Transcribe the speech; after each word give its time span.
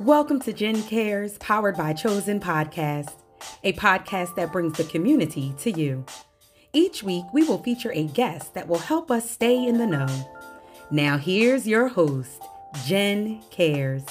Welcome 0.00 0.40
to 0.40 0.54
Jen 0.54 0.82
Cares, 0.84 1.36
powered 1.36 1.76
by 1.76 1.92
Chosen 1.92 2.40
Podcast, 2.40 3.12
a 3.62 3.74
podcast 3.74 4.34
that 4.36 4.50
brings 4.50 4.78
the 4.78 4.84
community 4.84 5.54
to 5.58 5.70
you. 5.70 6.06
Each 6.72 7.02
week, 7.02 7.26
we 7.34 7.42
will 7.42 7.62
feature 7.62 7.92
a 7.92 8.04
guest 8.04 8.54
that 8.54 8.66
will 8.66 8.78
help 8.78 9.10
us 9.10 9.30
stay 9.30 9.62
in 9.62 9.76
the 9.76 9.86
know. 9.86 10.08
Now, 10.90 11.18
here's 11.18 11.68
your 11.68 11.88
host, 11.88 12.42
Jen 12.86 13.42
Cares. 13.50 14.06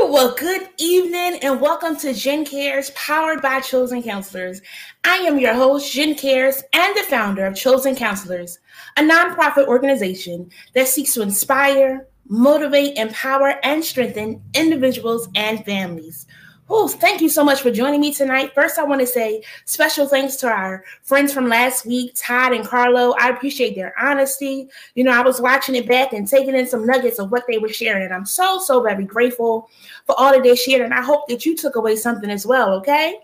Well, 0.00 0.34
good 0.36 0.68
evening 0.78 1.40
and 1.42 1.60
welcome 1.60 1.96
to 1.96 2.14
Jen 2.14 2.46
Cares, 2.46 2.90
powered 2.90 3.42
by 3.42 3.60
Chosen 3.60 4.02
Counselors. 4.02 4.62
I 5.04 5.16
am 5.18 5.38
your 5.38 5.54
host, 5.54 5.92
Jen 5.92 6.14
Cares, 6.14 6.62
and 6.72 6.96
the 6.96 7.02
founder 7.02 7.44
of 7.46 7.54
Chosen 7.54 7.94
Counselors, 7.94 8.58
a 8.96 9.02
nonprofit 9.02 9.66
organization 9.66 10.50
that 10.74 10.88
seeks 10.88 11.14
to 11.14 11.22
inspire, 11.22 12.06
motivate, 12.28 12.96
empower, 12.96 13.54
and 13.62 13.84
strengthen 13.84 14.42
individuals 14.54 15.28
and 15.34 15.64
families 15.64 16.26
Oh, 16.70 16.88
thank 16.88 17.20
you 17.20 17.28
so 17.28 17.44
much 17.44 17.60
for 17.60 17.70
joining 17.70 18.00
me 18.00 18.12
tonight. 18.12 18.54
First, 18.54 18.78
I 18.78 18.84
want 18.84 19.02
to 19.02 19.06
say 19.06 19.42
special 19.66 20.08
thanks 20.08 20.36
to 20.36 20.48
our 20.48 20.82
friends 21.02 21.30
from 21.30 21.46
last 21.46 21.84
week, 21.84 22.12
Todd 22.16 22.54
and 22.54 22.66
Carlo. 22.66 23.14
I 23.20 23.28
appreciate 23.28 23.74
their 23.74 23.92
honesty. 24.00 24.70
You 24.94 25.04
know, 25.04 25.12
I 25.12 25.20
was 25.20 25.42
watching 25.42 25.74
it 25.74 25.86
back 25.86 26.14
and 26.14 26.26
taking 26.26 26.54
in 26.54 26.66
some 26.66 26.86
nuggets 26.86 27.18
of 27.18 27.30
what 27.30 27.44
they 27.46 27.58
were 27.58 27.68
sharing, 27.68 28.04
and 28.04 28.14
I'm 28.14 28.24
so, 28.24 28.58
so 28.58 28.80
very 28.82 29.04
grateful 29.04 29.68
for 30.06 30.18
all 30.18 30.32
that 30.32 30.42
they 30.42 30.56
shared. 30.56 30.80
And 30.80 30.94
I 30.94 31.02
hope 31.02 31.28
that 31.28 31.44
you 31.44 31.54
took 31.54 31.76
away 31.76 31.96
something 31.96 32.30
as 32.30 32.46
well, 32.46 32.72
okay? 32.76 33.18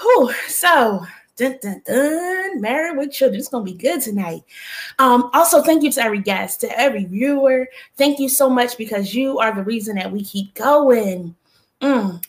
Whew, 0.00 0.32
so 0.48 1.06
Dun, 1.36 1.58
dun, 1.60 1.82
dun. 1.84 2.60
Married 2.60 2.96
with 2.96 3.12
children. 3.12 3.40
It's 3.40 3.48
to 3.48 3.60
be 3.60 3.72
good 3.72 4.00
tonight. 4.00 4.44
Um, 5.00 5.30
also, 5.34 5.62
thank 5.62 5.82
you 5.82 5.90
to 5.92 6.02
every 6.02 6.20
guest, 6.20 6.60
to 6.60 6.78
every 6.78 7.06
viewer. 7.06 7.68
Thank 7.96 8.20
you 8.20 8.28
so 8.28 8.48
much 8.48 8.78
because 8.78 9.14
you 9.14 9.40
are 9.40 9.52
the 9.52 9.64
reason 9.64 9.96
that 9.96 10.12
we 10.12 10.22
keep 10.22 10.54
going. 10.54 11.34
Mm. 11.80 12.24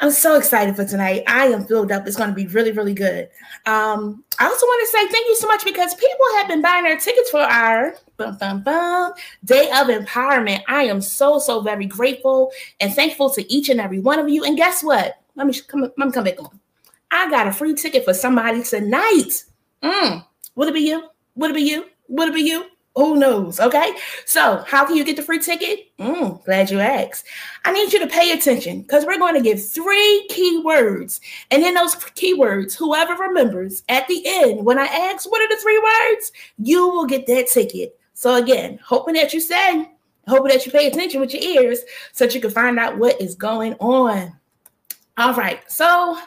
I'm 0.00 0.10
so 0.12 0.38
excited 0.38 0.76
for 0.76 0.86
tonight. 0.86 1.24
I 1.26 1.48
am 1.48 1.66
filled 1.66 1.92
up. 1.92 2.06
It's 2.06 2.16
going 2.16 2.30
to 2.30 2.34
be 2.34 2.46
really, 2.46 2.72
really 2.72 2.94
good. 2.94 3.28
Um, 3.66 4.24
I 4.38 4.46
also 4.46 4.64
want 4.64 4.80
to 4.80 4.92
say 4.92 5.06
thank 5.08 5.28
you 5.28 5.36
so 5.36 5.46
much 5.46 5.62
because 5.62 5.94
people 5.94 6.24
have 6.36 6.48
been 6.48 6.62
buying 6.62 6.84
their 6.84 6.98
tickets 6.98 7.28
for 7.28 7.40
our 7.40 7.96
bum, 8.16 8.38
bum, 8.38 8.62
bum, 8.62 9.12
Day 9.44 9.66
of 9.72 9.88
Empowerment. 9.88 10.62
I 10.68 10.84
am 10.84 11.02
so, 11.02 11.38
so 11.38 11.60
very 11.60 11.84
grateful 11.84 12.50
and 12.80 12.94
thankful 12.94 13.28
to 13.30 13.52
each 13.52 13.68
and 13.68 13.78
every 13.78 14.00
one 14.00 14.18
of 14.18 14.30
you. 14.30 14.44
And 14.44 14.56
guess 14.56 14.82
what? 14.82 15.19
Let 15.40 15.46
me 15.46 15.58
come, 15.66 15.80
let 15.80 15.96
me 15.96 16.12
come 16.12 16.24
back 16.24 16.38
on. 16.38 16.60
I 17.10 17.30
got 17.30 17.46
a 17.46 17.52
free 17.52 17.74
ticket 17.74 18.04
for 18.04 18.12
somebody 18.12 18.62
tonight. 18.62 19.44
Mm. 19.82 20.22
Would 20.54 20.68
it 20.68 20.74
be 20.74 20.80
you? 20.82 21.08
Would 21.34 21.52
it 21.52 21.54
be 21.54 21.62
you? 21.62 21.86
Would 22.08 22.28
it 22.28 22.34
be 22.34 22.42
you? 22.42 22.66
Who 22.94 23.16
knows? 23.16 23.58
Okay. 23.58 23.94
So, 24.26 24.62
how 24.66 24.84
can 24.84 24.96
you 24.96 25.04
get 25.04 25.16
the 25.16 25.22
free 25.22 25.38
ticket? 25.38 25.96
Mm, 25.96 26.44
glad 26.44 26.70
you 26.70 26.78
asked. 26.78 27.24
I 27.64 27.72
need 27.72 27.90
you 27.90 28.00
to 28.00 28.06
pay 28.06 28.32
attention 28.32 28.82
because 28.82 29.06
we're 29.06 29.16
going 29.16 29.32
to 29.32 29.40
give 29.40 29.66
three 29.66 30.28
keywords. 30.30 31.20
And 31.50 31.62
in 31.62 31.72
those 31.72 31.94
keywords, 31.94 32.76
whoever 32.76 33.14
remembers 33.14 33.82
at 33.88 34.06
the 34.08 34.22
end, 34.26 34.66
when 34.66 34.78
I 34.78 34.84
ask 34.84 35.30
what 35.30 35.40
are 35.40 35.48
the 35.48 35.62
three 35.62 35.78
words, 35.78 36.32
you 36.58 36.86
will 36.86 37.06
get 37.06 37.26
that 37.28 37.46
ticket. 37.46 37.98
So, 38.12 38.34
again, 38.34 38.78
hoping 38.84 39.14
that 39.14 39.32
you 39.32 39.40
say, 39.40 39.90
hoping 40.28 40.52
that 40.52 40.66
you 40.66 40.72
pay 40.72 40.86
attention 40.86 41.22
with 41.22 41.32
your 41.32 41.42
ears 41.42 41.78
so 42.12 42.26
that 42.26 42.34
you 42.34 42.42
can 42.42 42.50
find 42.50 42.78
out 42.78 42.98
what 42.98 43.18
is 43.22 43.34
going 43.34 43.72
on. 43.76 44.38
All 45.20 45.34
right. 45.34 45.60
So, 45.70 46.18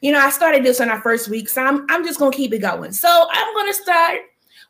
you 0.00 0.12
know, 0.12 0.18
I 0.18 0.30
started 0.30 0.64
this 0.64 0.80
on 0.80 0.90
our 0.90 1.00
first 1.00 1.28
week, 1.28 1.48
so 1.48 1.62
I'm, 1.62 1.86
I'm 1.88 2.04
just 2.04 2.18
going 2.18 2.32
to 2.32 2.36
keep 2.36 2.52
it 2.52 2.58
going. 2.58 2.92
So, 2.92 3.26
I'm 3.30 3.54
going 3.54 3.68
to 3.68 3.74
start 3.74 4.20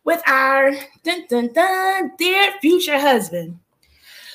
with 0.04 0.22
our 0.28 0.72
dun, 1.02 1.26
dun, 1.28 1.52
dun, 1.52 2.12
dear 2.18 2.52
future 2.60 2.98
husband. 2.98 3.58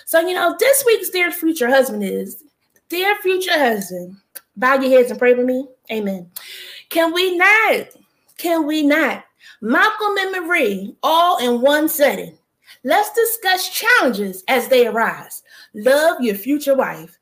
So, 0.05 0.19
you 0.19 0.33
know, 0.33 0.55
this 0.59 0.83
week's 0.85 1.11
dear 1.11 1.31
future 1.31 1.69
husband 1.69 2.03
is 2.03 2.43
Dear 2.89 3.15
future 3.17 3.55
husband, 3.55 4.17
bow 4.57 4.81
your 4.81 4.89
heads 4.89 5.11
and 5.11 5.19
pray 5.19 5.35
with 5.35 5.45
me. 5.45 5.67
Amen. 5.91 6.31
Can 6.89 7.13
we 7.13 7.37
not? 7.37 7.85
Can 8.39 8.65
we 8.65 8.81
not? 8.81 9.25
Malcolm 9.61 10.17
and 10.17 10.47
Marie, 10.47 10.95
all 11.03 11.37
in 11.37 11.61
one 11.61 11.87
setting. 11.87 12.35
Let's 12.83 13.13
discuss 13.13 13.69
challenges 13.69 14.43
as 14.47 14.69
they 14.69 14.87
arise. 14.87 15.43
Love 15.75 16.19
your 16.19 16.33
future 16.33 16.75
wife. 16.75 17.18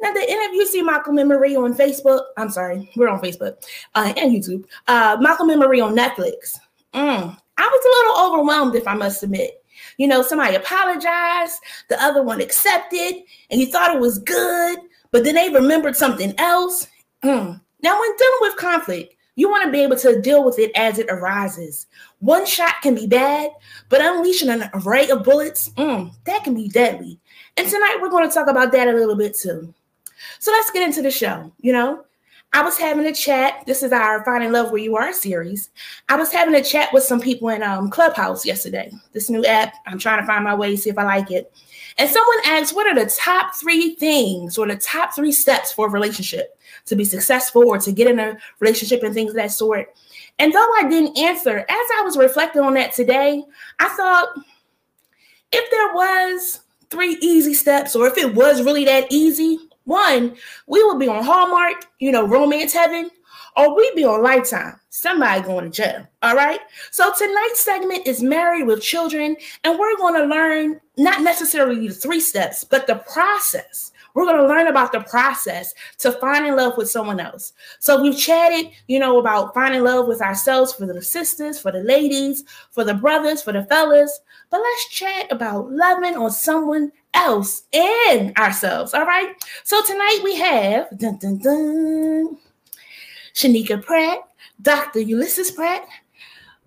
Now, 0.00 0.12
the 0.12 0.30
interview 0.30 0.64
see 0.64 0.82
Malcolm 0.82 1.18
and 1.18 1.28
Marie 1.28 1.56
on 1.56 1.74
Facebook. 1.74 2.22
I'm 2.36 2.50
sorry, 2.50 2.90
we're 2.96 3.08
on 3.08 3.20
Facebook 3.20 3.56
uh, 3.94 4.12
and 4.16 4.32
YouTube. 4.32 4.64
Uh, 4.86 5.16
Malcolm 5.20 5.50
and 5.50 5.60
Marie 5.60 5.80
on 5.80 5.96
Netflix. 5.96 6.58
Mm, 6.94 7.36
I 7.56 7.62
was 7.62 7.84
a 7.84 7.88
little 7.88 8.26
overwhelmed, 8.26 8.76
if 8.76 8.86
I 8.86 8.94
must 8.94 9.22
admit. 9.22 9.62
You 9.96 10.06
know, 10.06 10.22
somebody 10.22 10.54
apologized, 10.54 11.60
the 11.88 12.00
other 12.02 12.22
one 12.22 12.40
accepted, 12.40 13.22
and 13.50 13.60
you 13.60 13.66
thought 13.66 13.94
it 13.94 14.00
was 14.00 14.18
good, 14.18 14.78
but 15.10 15.24
then 15.24 15.34
they 15.34 15.50
remembered 15.50 15.96
something 15.96 16.34
else. 16.38 16.86
Mm. 17.24 17.60
Now, 17.82 18.00
when 18.00 18.16
dealing 18.16 18.38
with 18.40 18.56
conflict, 18.56 19.14
you 19.38 19.48
want 19.48 19.64
to 19.64 19.70
be 19.70 19.82
able 19.82 19.96
to 19.96 20.20
deal 20.20 20.44
with 20.44 20.58
it 20.58 20.72
as 20.74 20.98
it 20.98 21.06
arises. 21.08 21.86
One 22.18 22.44
shot 22.44 22.74
can 22.82 22.96
be 22.96 23.06
bad, 23.06 23.50
but 23.88 24.00
unleashing 24.00 24.48
an 24.48 24.68
array 24.74 25.08
of 25.10 25.22
bullets, 25.22 25.70
mm, 25.70 26.12
that 26.24 26.42
can 26.42 26.54
be 26.54 26.68
deadly. 26.68 27.20
And 27.56 27.68
tonight 27.68 27.98
we're 28.00 28.10
going 28.10 28.28
to 28.28 28.34
talk 28.34 28.48
about 28.48 28.72
that 28.72 28.88
a 28.88 28.92
little 28.92 29.14
bit 29.14 29.36
too. 29.36 29.72
So 30.38 30.50
let's 30.52 30.70
get 30.70 30.82
into 30.82 31.02
the 31.02 31.10
show. 31.10 31.52
You 31.60 31.72
know, 31.72 32.04
I 32.52 32.62
was 32.62 32.78
having 32.78 33.06
a 33.06 33.12
chat. 33.12 33.64
This 33.66 33.82
is 33.82 33.92
our 33.92 34.24
Finding 34.24 34.52
Love 34.52 34.70
Where 34.70 34.80
You 34.80 34.96
Are 34.96 35.12
series. 35.12 35.70
I 36.08 36.16
was 36.16 36.32
having 36.32 36.54
a 36.54 36.62
chat 36.62 36.92
with 36.92 37.04
some 37.04 37.20
people 37.20 37.50
in 37.50 37.62
um, 37.62 37.90
Clubhouse 37.90 38.46
yesterday. 38.46 38.90
This 39.12 39.28
new 39.28 39.44
app. 39.44 39.74
I'm 39.86 39.98
trying 39.98 40.20
to 40.20 40.26
find 40.26 40.44
my 40.44 40.54
way, 40.54 40.74
see 40.76 40.90
if 40.90 40.98
I 40.98 41.04
like 41.04 41.30
it. 41.30 41.52
And 41.98 42.08
someone 42.08 42.38
asked, 42.46 42.74
What 42.74 42.86
are 42.86 42.94
the 42.94 43.10
top 43.10 43.54
three 43.56 43.94
things 43.96 44.56
or 44.56 44.66
the 44.66 44.76
top 44.76 45.14
three 45.14 45.32
steps 45.32 45.72
for 45.72 45.88
a 45.88 45.90
relationship 45.90 46.58
to 46.86 46.96
be 46.96 47.04
successful 47.04 47.68
or 47.68 47.78
to 47.78 47.92
get 47.92 48.08
in 48.08 48.18
a 48.18 48.38
relationship 48.60 49.02
and 49.02 49.12
things 49.12 49.30
of 49.30 49.36
that 49.36 49.52
sort? 49.52 49.94
And 50.38 50.52
though 50.52 50.72
I 50.78 50.88
didn't 50.88 51.18
answer, 51.18 51.58
as 51.58 51.66
I 51.68 52.02
was 52.02 52.16
reflecting 52.16 52.62
on 52.62 52.74
that 52.74 52.94
today, 52.94 53.42
I 53.78 53.88
thought 53.88 54.28
if 55.52 55.70
there 55.70 55.94
was 55.94 56.60
three 56.90 57.18
easy 57.20 57.54
steps, 57.54 57.94
or 57.94 58.06
if 58.06 58.16
it 58.16 58.34
was 58.34 58.62
really 58.62 58.84
that 58.86 59.06
easy, 59.10 59.58
one, 59.88 60.36
we 60.66 60.82
will 60.84 60.98
be 60.98 61.08
on 61.08 61.24
Hallmark, 61.24 61.86
you 61.98 62.12
know, 62.12 62.26
romance 62.26 62.74
heaven, 62.74 63.10
or 63.56 63.74
we'd 63.74 63.94
be 63.96 64.04
on 64.04 64.22
Lifetime, 64.22 64.78
somebody 64.90 65.42
going 65.42 65.64
to 65.64 65.70
jail. 65.70 66.06
All 66.22 66.36
right. 66.36 66.60
So 66.90 67.10
tonight's 67.16 67.60
segment 67.60 68.06
is 68.06 68.22
Married 68.22 68.66
with 68.66 68.82
Children, 68.82 69.36
and 69.64 69.78
we're 69.78 69.96
going 69.96 70.14
to 70.14 70.26
learn 70.26 70.80
not 70.98 71.22
necessarily 71.22 71.88
the 71.88 71.94
three 71.94 72.20
steps, 72.20 72.64
but 72.64 72.86
the 72.86 72.96
process. 73.12 73.92
We're 74.14 74.24
going 74.24 74.36
to 74.36 74.48
learn 74.48 74.66
about 74.66 74.92
the 74.92 75.00
process 75.00 75.74
to 75.98 76.12
find 76.12 76.46
in 76.46 76.56
love 76.56 76.76
with 76.76 76.90
someone 76.90 77.20
else. 77.20 77.52
So 77.78 78.02
we've 78.02 78.18
chatted, 78.18 78.72
you 78.88 78.98
know, 78.98 79.18
about 79.18 79.54
finding 79.54 79.84
love 79.84 80.06
with 80.06 80.20
ourselves 80.20 80.72
for 80.72 80.86
the 80.86 81.00
sisters, 81.00 81.58
for 81.60 81.72
the 81.72 81.80
ladies, 81.82 82.44
for 82.70 82.84
the 82.84 82.94
brothers, 82.94 83.42
for 83.42 83.52
the 83.52 83.64
fellas. 83.64 84.20
But 84.50 84.60
let's 84.60 84.88
chat 84.90 85.30
about 85.30 85.70
loving 85.70 86.16
on 86.16 86.30
someone 86.30 86.90
else 87.14 87.64
in 87.72 88.32
ourselves. 88.36 88.94
All 88.94 89.06
right. 89.06 89.34
So 89.64 89.82
tonight 89.84 90.20
we 90.22 90.36
have 90.36 90.96
dun, 90.98 91.18
dun, 91.18 91.38
dun, 91.38 92.38
Shanika 93.34 93.82
Pratt, 93.82 94.18
Dr. 94.60 95.00
Ulysses 95.00 95.50
Pratt, 95.50 95.86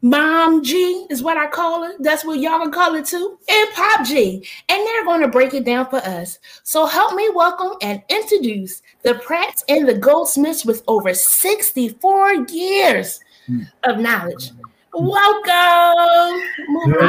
Mom 0.02 0.64
G 0.64 1.06
is 1.12 1.22
what 1.22 1.38
I 1.38 1.48
call 1.48 1.84
her. 1.84 1.94
That's 2.00 2.26
what 2.26 2.40
y'all 2.40 2.58
gonna 2.58 2.72
call 2.72 2.96
it 2.96 3.06
too. 3.06 3.38
And 3.48 3.70
Pop 3.74 4.06
G. 4.06 4.44
And 4.68 4.88
they're 4.88 5.06
gonna 5.06 5.28
break 5.28 5.54
it 5.54 5.64
down 5.64 5.90
for 5.90 5.98
us. 5.98 6.40
So 6.64 6.88
help 6.88 7.14
me 7.14 7.30
welcome 7.36 7.74
and 7.82 8.02
introduce 8.10 8.82
the 9.04 9.16
Pratts 9.16 9.64
and 9.70 9.88
the 9.88 9.94
Goldsmiths 9.94 10.66
with 10.66 10.84
over 10.88 11.14
64 11.14 12.34
years 12.50 13.20
hmm. 13.46 13.62
of 13.84 14.00
knowledge. 14.00 14.52
Welcome. 14.94 16.42
Good 16.84 17.04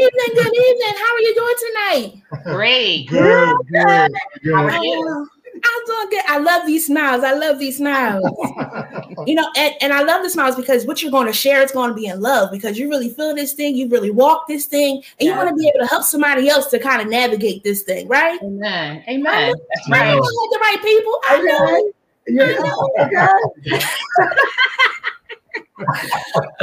evening. 0.00 0.30
Good 0.34 0.54
evening. 0.56 0.94
How 0.96 1.14
are 1.14 1.20
you 1.20 1.34
doing 1.34 1.54
tonight? 1.58 2.22
Great. 2.44 3.08
Good. 3.08 3.56
Good. 3.70 4.12
good. 4.42 4.54
How 4.54 4.64
are 4.64 4.84
you? 4.84 5.28
I'm 5.64 5.84
doing 5.86 6.08
good. 6.10 6.24
I 6.26 6.38
love 6.38 6.66
these 6.66 6.86
smiles. 6.86 7.22
I 7.22 7.32
love 7.34 7.60
these 7.60 7.76
smiles. 7.76 8.24
you 9.26 9.36
know, 9.36 9.48
and, 9.56 9.74
and 9.80 9.92
I 9.92 10.02
love 10.02 10.24
the 10.24 10.30
smiles 10.30 10.56
because 10.56 10.84
what 10.84 11.00
you're 11.00 11.12
going 11.12 11.28
to 11.28 11.32
share 11.32 11.62
is 11.62 11.70
going 11.70 11.90
to 11.90 11.94
be 11.94 12.06
in 12.06 12.20
love 12.20 12.50
because 12.50 12.76
you 12.76 12.88
really 12.88 13.10
feel 13.10 13.36
this 13.36 13.52
thing, 13.52 13.76
you 13.76 13.88
really 13.88 14.10
walk 14.10 14.48
this 14.48 14.66
thing, 14.66 14.96
and 14.96 15.04
yeah. 15.20 15.30
you 15.30 15.36
want 15.36 15.48
to 15.50 15.54
be 15.54 15.68
able 15.68 15.86
to 15.86 15.86
help 15.86 16.02
somebody 16.02 16.48
else 16.48 16.66
to 16.68 16.80
kind 16.80 17.00
of 17.00 17.08
navigate 17.08 17.62
this 17.62 17.82
thing, 17.82 18.08
right? 18.08 18.42
Amen. 18.42 19.04
Amen. 19.08 19.54
That's 19.68 19.90
right. 19.90 20.08
I 20.08 20.14
know 20.14 20.20
the 20.20 20.58
right 20.60 20.82
people. 20.82 21.20
I 21.24 21.42
know. 21.42 21.92
Yeah. 22.26 22.56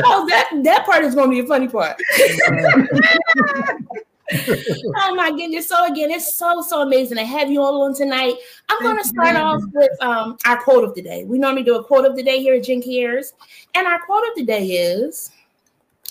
oh, 0.04 0.26
that 0.30 0.50
that 0.64 0.86
part 0.86 1.04
is 1.04 1.16
going 1.16 1.30
to 1.30 1.36
be 1.36 1.40
a 1.42 1.48
funny 1.48 1.68
part. 1.68 2.00
oh 4.32 5.16
my 5.16 5.32
goodness. 5.32 5.68
So 5.68 5.86
again, 5.86 6.12
it's 6.12 6.36
so 6.36 6.62
so 6.62 6.82
amazing 6.82 7.18
to 7.18 7.26
have 7.26 7.50
you 7.50 7.62
all 7.62 7.82
on 7.84 7.94
tonight. 7.94 8.36
I'm 8.70 8.82
gonna 8.82 9.04
start 9.04 9.36
off 9.36 9.62
with 9.74 9.92
um 10.02 10.38
our 10.46 10.62
quote 10.62 10.84
of 10.84 10.94
the 10.96 11.02
day. 11.02 11.24
We 11.26 11.40
normally 11.40 11.64
do 11.64 11.76
a 11.76 11.84
quote 11.84 12.06
of 12.06 12.16
the 12.16 12.24
day 12.24 12.40
here 12.40 12.56
at 12.56 12.64
Jen 12.64 12.82
Cares. 12.82 13.34
And 13.76 13.88
our 13.88 14.00
quote 14.00 14.24
of 14.30 14.36
the 14.36 14.46
day 14.46 14.66
is 14.68 15.32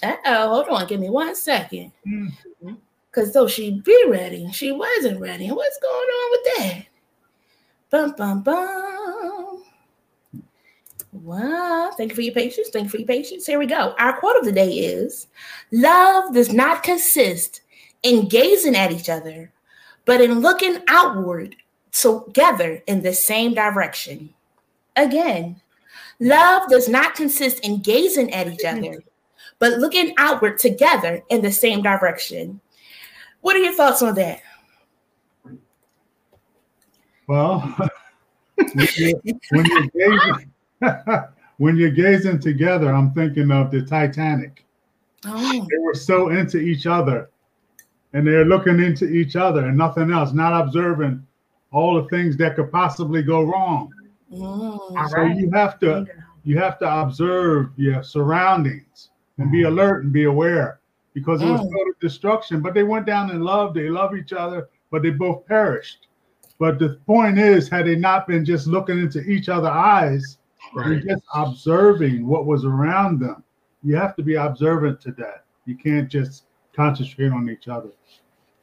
uh-oh, 0.02 0.48
hold 0.48 0.68
on, 0.68 0.86
give 0.86 1.00
me 1.00 1.10
one 1.10 1.34
second. 1.34 1.92
Mm-hmm. 2.06 2.74
Cause 3.12 3.32
though 3.32 3.48
she'd 3.48 3.82
be 3.82 4.04
ready, 4.08 4.50
she 4.52 4.70
wasn't 4.70 5.20
ready. 5.20 5.48
What's 5.48 5.78
going 5.78 6.08
on 6.08 6.30
with 6.30 6.40
that? 6.58 6.86
Bum 7.90 8.14
bum 8.16 8.42
bum. 8.42 9.17
Wow, 11.12 11.90
thank 11.96 12.10
you 12.10 12.16
for 12.16 12.22
your 12.22 12.34
patience. 12.34 12.68
Thank 12.70 12.84
you 12.84 12.90
for 12.90 12.98
your 12.98 13.06
patience. 13.06 13.46
Here 13.46 13.58
we 13.58 13.66
go. 13.66 13.94
Our 13.98 14.18
quote 14.18 14.36
of 14.36 14.44
the 14.44 14.52
day 14.52 14.70
is 14.70 15.28
Love 15.72 16.34
does 16.34 16.52
not 16.52 16.82
consist 16.82 17.62
in 18.02 18.28
gazing 18.28 18.76
at 18.76 18.92
each 18.92 19.08
other, 19.08 19.50
but 20.04 20.20
in 20.20 20.40
looking 20.40 20.82
outward 20.88 21.56
together 21.92 22.82
in 22.86 23.02
the 23.02 23.14
same 23.14 23.54
direction. 23.54 24.34
Again, 24.96 25.60
love 26.20 26.68
does 26.68 26.88
not 26.88 27.14
consist 27.14 27.60
in 27.60 27.80
gazing 27.80 28.32
at 28.32 28.48
each 28.48 28.64
other, 28.64 29.02
but 29.58 29.78
looking 29.78 30.14
outward 30.18 30.58
together 30.58 31.22
in 31.30 31.40
the 31.40 31.52
same 31.52 31.82
direction. 31.82 32.60
What 33.40 33.56
are 33.56 33.60
your 33.60 33.74
thoughts 33.74 34.02
on 34.02 34.14
that? 34.16 34.40
Well, 37.26 37.60
when 38.56 38.88
you're, 38.96 39.20
when 39.50 39.66
you're 39.66 39.86
gazing, 40.18 40.52
when 41.58 41.76
you're 41.76 41.90
gazing 41.90 42.38
together, 42.40 42.92
I'm 42.92 43.12
thinking 43.12 43.50
of 43.50 43.70
the 43.70 43.82
Titanic. 43.82 44.64
Oh, 45.26 45.66
They 45.70 45.78
were 45.78 45.94
so 45.94 46.28
into 46.28 46.58
each 46.58 46.86
other, 46.86 47.30
and 48.12 48.26
they're 48.26 48.44
looking 48.44 48.80
into 48.80 49.06
each 49.08 49.36
other 49.36 49.66
and 49.66 49.76
nothing 49.76 50.10
else, 50.12 50.32
not 50.32 50.58
observing 50.58 51.26
all 51.72 52.00
the 52.00 52.08
things 52.08 52.36
that 52.38 52.56
could 52.56 52.70
possibly 52.72 53.22
go 53.22 53.42
wrong. 53.42 53.92
mm. 54.32 55.08
So 55.10 55.22
you 55.24 55.50
have 55.52 55.78
to 55.80 56.06
you 56.44 56.56
have 56.58 56.78
to 56.78 57.00
observe 57.02 57.70
your 57.76 58.02
surroundings 58.02 59.10
and 59.36 59.50
be 59.52 59.64
alert 59.64 60.04
and 60.04 60.12
be 60.12 60.24
aware 60.24 60.80
because 61.12 61.42
it 61.42 61.46
was 61.46 61.60
Mm. 61.60 61.70
total 61.72 61.92
destruction. 62.00 62.62
But 62.62 62.72
they 62.74 62.84
went 62.84 63.04
down 63.06 63.30
in 63.30 63.42
love. 63.42 63.74
They 63.74 63.90
love 63.90 64.16
each 64.16 64.32
other, 64.32 64.68
but 64.90 65.02
they 65.02 65.10
both 65.10 65.44
perished. 65.46 66.06
But 66.58 66.78
the 66.78 66.98
point 67.06 67.38
is, 67.38 67.68
had 67.68 67.86
they 67.86 67.96
not 67.96 68.26
been 68.26 68.44
just 68.44 68.66
looking 68.66 68.98
into 68.98 69.20
each 69.22 69.48
other's 69.48 69.70
eyes, 69.70 70.38
and 70.76 71.02
just 71.06 71.22
observing 71.34 72.26
what 72.26 72.46
was 72.46 72.64
around 72.64 73.20
them, 73.20 73.42
you 73.82 73.96
have 73.96 74.14
to 74.16 74.22
be 74.22 74.34
observant 74.34 75.00
to 75.02 75.12
that. 75.12 75.44
You 75.66 75.76
can't 75.76 76.08
just 76.08 76.44
concentrate 76.74 77.30
on 77.32 77.48
each 77.48 77.68
other. 77.68 77.90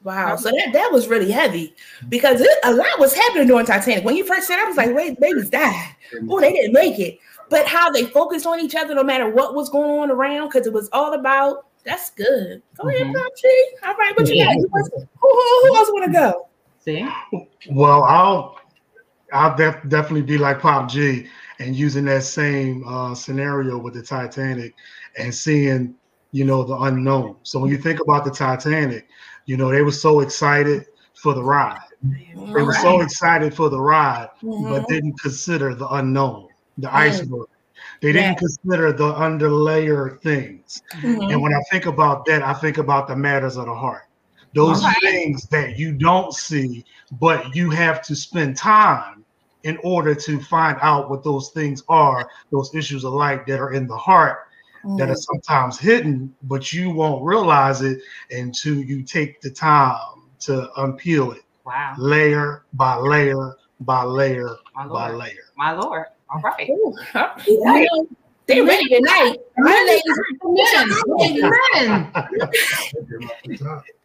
Wow, 0.04 0.36
so 0.36 0.52
that, 0.52 0.70
that 0.74 0.92
was 0.92 1.08
really 1.08 1.32
heavy 1.32 1.76
because 2.10 2.40
it, 2.40 2.50
a 2.64 2.72
lot 2.74 3.00
was 3.00 3.14
happening 3.16 3.48
during 3.48 3.66
Titanic. 3.66 4.06
When 4.06 4.16
you 4.16 4.24
first 4.24 4.48
said, 4.48 4.60
I 4.60 4.66
was 4.66 4.78
like, 4.78 4.94
"Wait, 4.96 5.20
babies 5.20 5.50
died. 5.50 5.96
Oh, 6.30 6.40
they 6.40 6.52
didn't 6.54 6.74
make 6.74 7.00
it." 7.00 7.18
But 7.50 7.66
how 7.68 7.90
they 7.90 8.06
focused 8.06 8.46
on 8.46 8.60
each 8.60 8.76
other, 8.76 8.94
no 8.94 9.04
matter 9.04 9.30
what 9.30 9.56
was 9.56 9.70
going 9.70 10.00
on 10.00 10.12
around, 10.12 10.50
because 10.50 10.68
it 10.68 10.74
was 10.74 10.90
all 10.94 11.14
about. 11.14 11.66
That's 11.86 12.10
good. 12.12 12.62
Go 12.82 12.88
ahead, 12.90 13.08
Mhm. 13.08 13.14
Pop 13.14 13.32
G. 13.38 13.66
All 13.84 13.96
right, 13.96 14.18
what 14.18 14.28
you 14.28 14.44
got? 14.44 14.56
Who, 14.56 14.70
else- 14.78 14.90
who, 14.94 15.30
who, 15.30 15.68
who 15.70 15.76
else 15.76 15.90
want 15.92 16.06
to 16.06 16.12
go? 16.12 16.48
See? 16.84 17.08
Well, 17.72 18.04
I'll 18.04 18.60
I'll 19.34 19.56
def- 19.56 19.88
definitely 19.88 20.22
be 20.24 20.38
like 20.38 20.60
Pop 20.60 20.88
G 20.90 21.28
and 21.60 21.76
using 21.76 22.06
that 22.06 22.24
same 22.24 22.88
uh, 22.88 23.14
scenario 23.16 23.78
with 23.78 23.94
the 23.94 24.02
Titanic 24.02 24.74
and 25.18 25.34
seeing, 25.34 25.96
you 26.32 26.46
know, 26.46 26.64
the 26.64 26.76
unknown. 26.76 27.38
So 27.44 27.60
when 27.60 27.70
you 27.72 27.78
think 27.78 28.00
about 28.02 28.26
the 28.26 28.32
Titanic, 28.32 29.08
you 29.46 29.58
know, 29.58 29.72
they 29.72 29.82
were 29.82 29.92
so 29.92 30.20
excited 30.22 30.86
for 31.16 31.34
the 31.34 31.44
ride. 31.44 31.80
They 32.54 32.62
were 32.62 32.74
so 32.74 33.02
excited 33.02 33.54
for 33.54 33.70
the 33.70 33.80
ride, 33.80 34.30
but 34.60 34.84
Mhm. 34.84 34.88
didn't 34.88 35.20
consider 35.22 35.76
the 35.76 35.88
unknown, 35.90 36.48
the 36.78 36.94
iceberg. 36.94 37.48
They 38.02 38.12
didn't 38.14 38.38
Yeah. 38.38 38.40
consider 38.40 38.92
the 38.94 39.14
underlayer 39.14 40.20
things. 40.22 40.82
Mhm. 40.96 41.32
And 41.32 41.42
when 41.42 41.54
I 41.54 41.62
think 41.72 41.86
about 41.86 42.26
that, 42.26 42.44
I 42.44 42.54
think 42.54 42.78
about 42.78 43.08
the 43.08 43.16
matters 43.16 43.58
of 43.58 43.66
the 43.66 43.76
heart. 43.76 44.04
Those 44.54 44.84
things 45.02 45.48
that 45.50 45.78
you 45.78 45.94
don't 45.94 46.34
see, 46.34 46.86
but 47.20 47.56
you 47.56 47.70
have 47.72 48.02
to 48.04 48.16
spend 48.16 48.58
time 48.58 49.25
in 49.66 49.78
order 49.84 50.16
to 50.16 50.40
find 50.40 50.78
out 50.82 51.10
what 51.10 51.24
those 51.24 51.50
things 51.50 51.84
are, 51.90 52.30
those 52.52 52.74
issues 52.74 53.04
of 53.04 53.14
light 53.14 53.46
that 53.48 53.60
are 53.60 53.74
in 53.74 53.88
the 53.88 53.98
heart 53.98 54.40
that 54.98 55.10
are 55.10 55.16
sometimes 55.16 55.80
hidden, 55.80 56.34
but 56.44 56.72
you 56.72 56.92
won't 56.92 57.24
realize 57.26 57.82
it 57.82 58.00
until 58.30 58.76
you 58.76 59.02
take 59.02 59.42
the 59.42 59.50
time 59.50 60.22
to 60.40 60.70
unpeel 60.78 61.36
it 61.36 61.42
Wow. 61.66 61.96
layer 61.98 62.64
by 62.74 62.96
layer 62.96 63.56
by 63.80 64.04
layer 64.04 64.56
by 64.76 65.10
layer. 65.10 65.34
My 65.58 65.72
Lord. 65.72 66.06
All 66.30 66.42
right. 66.42 66.70
Ooh, 66.70 66.96
huh? 67.12 67.34
You 67.48 67.60
know, 67.64 68.08
they 68.46 68.62
ready 68.62 68.88
tonight. 68.88 69.38
My 69.58 69.84
ladies, 69.88 70.20
Men. 70.44 70.90
Men. 71.82 72.12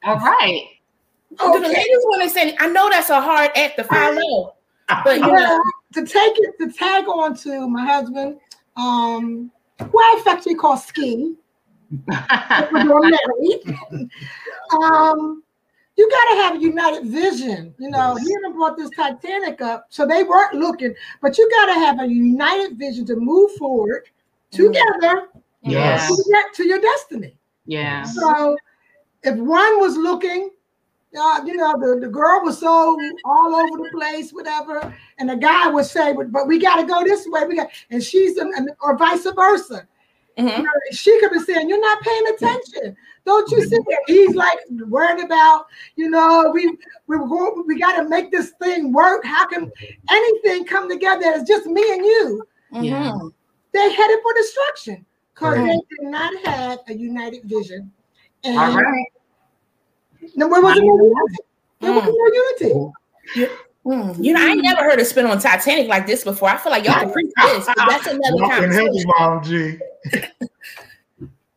All 0.05 0.17
right. 0.17 0.63
do 1.39 1.61
the 1.61 1.69
ladies 1.69 2.05
want 2.05 2.23
to 2.23 2.31
say? 2.31 2.57
I 2.59 2.69
know 2.69 2.89
that's 2.89 3.11
a 3.11 3.21
hard 3.21 3.51
act 3.55 3.77
to 3.77 3.85
follow, 3.85 4.55
but 5.05 5.21
know, 5.21 5.63
to 5.95 6.05
take 6.07 6.33
it 6.37 6.59
to 6.61 6.73
tag 6.73 7.07
on 7.09 7.37
to 7.39 7.69
my 7.69 7.85
husband, 7.85 8.39
um, 8.77 9.51
who 9.79 9.99
I 9.99 10.17
affectionately 10.21 10.57
call 10.57 10.77
Ski, 10.77 11.35
we're 12.73 12.83
doing 12.83 13.11
married. 13.11 13.77
um, 14.83 15.43
you 15.97 16.09
got 16.11 16.31
to 16.31 16.37
have 16.43 16.57
a 16.57 16.61
united 16.61 17.07
vision. 17.07 17.75
You 17.79 17.91
know, 17.91 18.15
Yes. 18.17 18.27
he 18.27 18.33
even 18.35 18.53
brought 18.55 18.77
this 18.77 18.91
Titanic 18.91 19.61
up, 19.61 19.87
so 19.91 20.07
they 20.07 20.23
weren't 20.23 20.55
looking, 20.55 20.95
but 21.21 21.37
you 21.37 21.49
got 21.51 21.67
to 21.67 21.75
have 21.75 22.01
a 22.01 22.07
united 22.07 22.79
vision 22.79 23.05
to 23.07 23.17
move 23.17 23.51
forward 23.53 24.09
together 24.51 25.29
Yes. 25.63 26.09
to, 26.09 26.25
get 26.33 26.55
to 26.55 26.67
your 26.67 26.81
destiny. 26.81 27.37
Yeah. 27.67 28.05
So 28.05 28.57
if 29.23 29.37
one 29.37 29.79
was 29.81 29.97
looking, 29.97 30.51
uh, 31.19 31.41
you 31.45 31.57
know, 31.57 31.73
the, 31.79 32.01
the 32.01 32.09
girl 32.09 32.43
was 32.45 32.59
so 32.59 32.97
all 33.25 33.55
over 33.55 33.85
the 33.85 33.91
place, 33.91 34.31
whatever, 34.33 34.95
and 35.19 35.29
the 35.29 35.37
guy 35.37 35.69
would 35.69 35.87
say, 35.87 36.13
but, 36.13 36.31
but 36.31 36.47
we 36.47 36.59
got 36.59 36.77
to 36.77 36.87
go 36.87 37.03
this 37.05 37.27
way. 37.29 37.45
We 37.47 37.57
got, 37.57 37.69
and 37.91 38.03
she's, 38.03 38.37
and, 38.39 38.71
or 38.81 38.97
vice 38.97 39.27
versa. 39.35 39.87
Mhm. 40.39 40.59
You 40.59 40.63
know, 40.63 40.71
she 40.93 41.19
could 41.21 41.33
be 41.33 41.41
saying, 41.41 41.69
"You're 41.69 41.81
not 41.81 42.01
paying 42.03 42.27
attention. 42.29 42.97
Don't 43.27 43.51
you 43.51 43.63
see 43.63 43.77
that?" 43.77 43.99
He's 44.07 44.35
like 44.37 44.59
worried 44.87 45.23
about, 45.23 45.67
you 45.97 46.09
know, 46.09 46.51
we 46.55 46.69
we 47.09 47.17
were 47.17 47.27
going, 47.27 47.65
we 47.67 47.79
got 47.81 47.97
to 48.01 48.09
make 48.09 48.31
this 48.31 48.51
thing 48.63 48.93
work. 48.93 49.25
How 49.25 49.47
can 49.49 49.71
anything 50.09 50.65
come 50.65 50.89
together? 50.89 51.25
It's 51.35 51.49
just 51.49 51.67
me 51.67 51.83
and 51.93 52.05
you. 52.07 52.47
Yeah. 52.73 53.11
mhm. 53.13 53.33
They 53.73 53.93
headed 53.93 54.19
for 54.23 54.33
destruction 54.35 55.05
because 55.35 55.59
Right. 55.59 55.67
they 55.67 55.97
did 55.97 56.11
not 56.11 56.45
have 56.47 56.79
a 56.89 56.95
united 56.95 57.43
vision. 57.45 57.93
And 58.45 58.57
All 58.57 58.73
right. 58.73 59.07
No, 60.37 60.49
there 60.49 60.63
wasn't 60.63 60.87
no 60.87 60.97
unity. 60.97 61.37
There 61.81 61.93
was 61.93 62.05
no 62.05 62.73
unity. 63.39 63.55
Mm, 63.87 64.23
You 64.23 64.35
know, 64.35 64.41
I 64.47 64.55
never 64.55 64.83
heard 64.83 64.99
a 65.01 65.05
spin 65.05 65.25
on 65.27 65.39
Titanic 65.39 65.89
like 65.89 66.07
this 66.07 66.23
before. 66.25 66.51
I 66.51 66.57
feel 66.59 66.71
like 66.71 66.85
y'all 66.85 67.01
can 67.01 67.11
preach 67.13 67.33
this, 67.43 67.67
but 67.67 67.89
that's 67.89 68.07
another 68.07 68.45
heavy, 68.45 68.67
conversation. 68.67 69.11
Mom 69.19 69.43
G. 69.43 69.79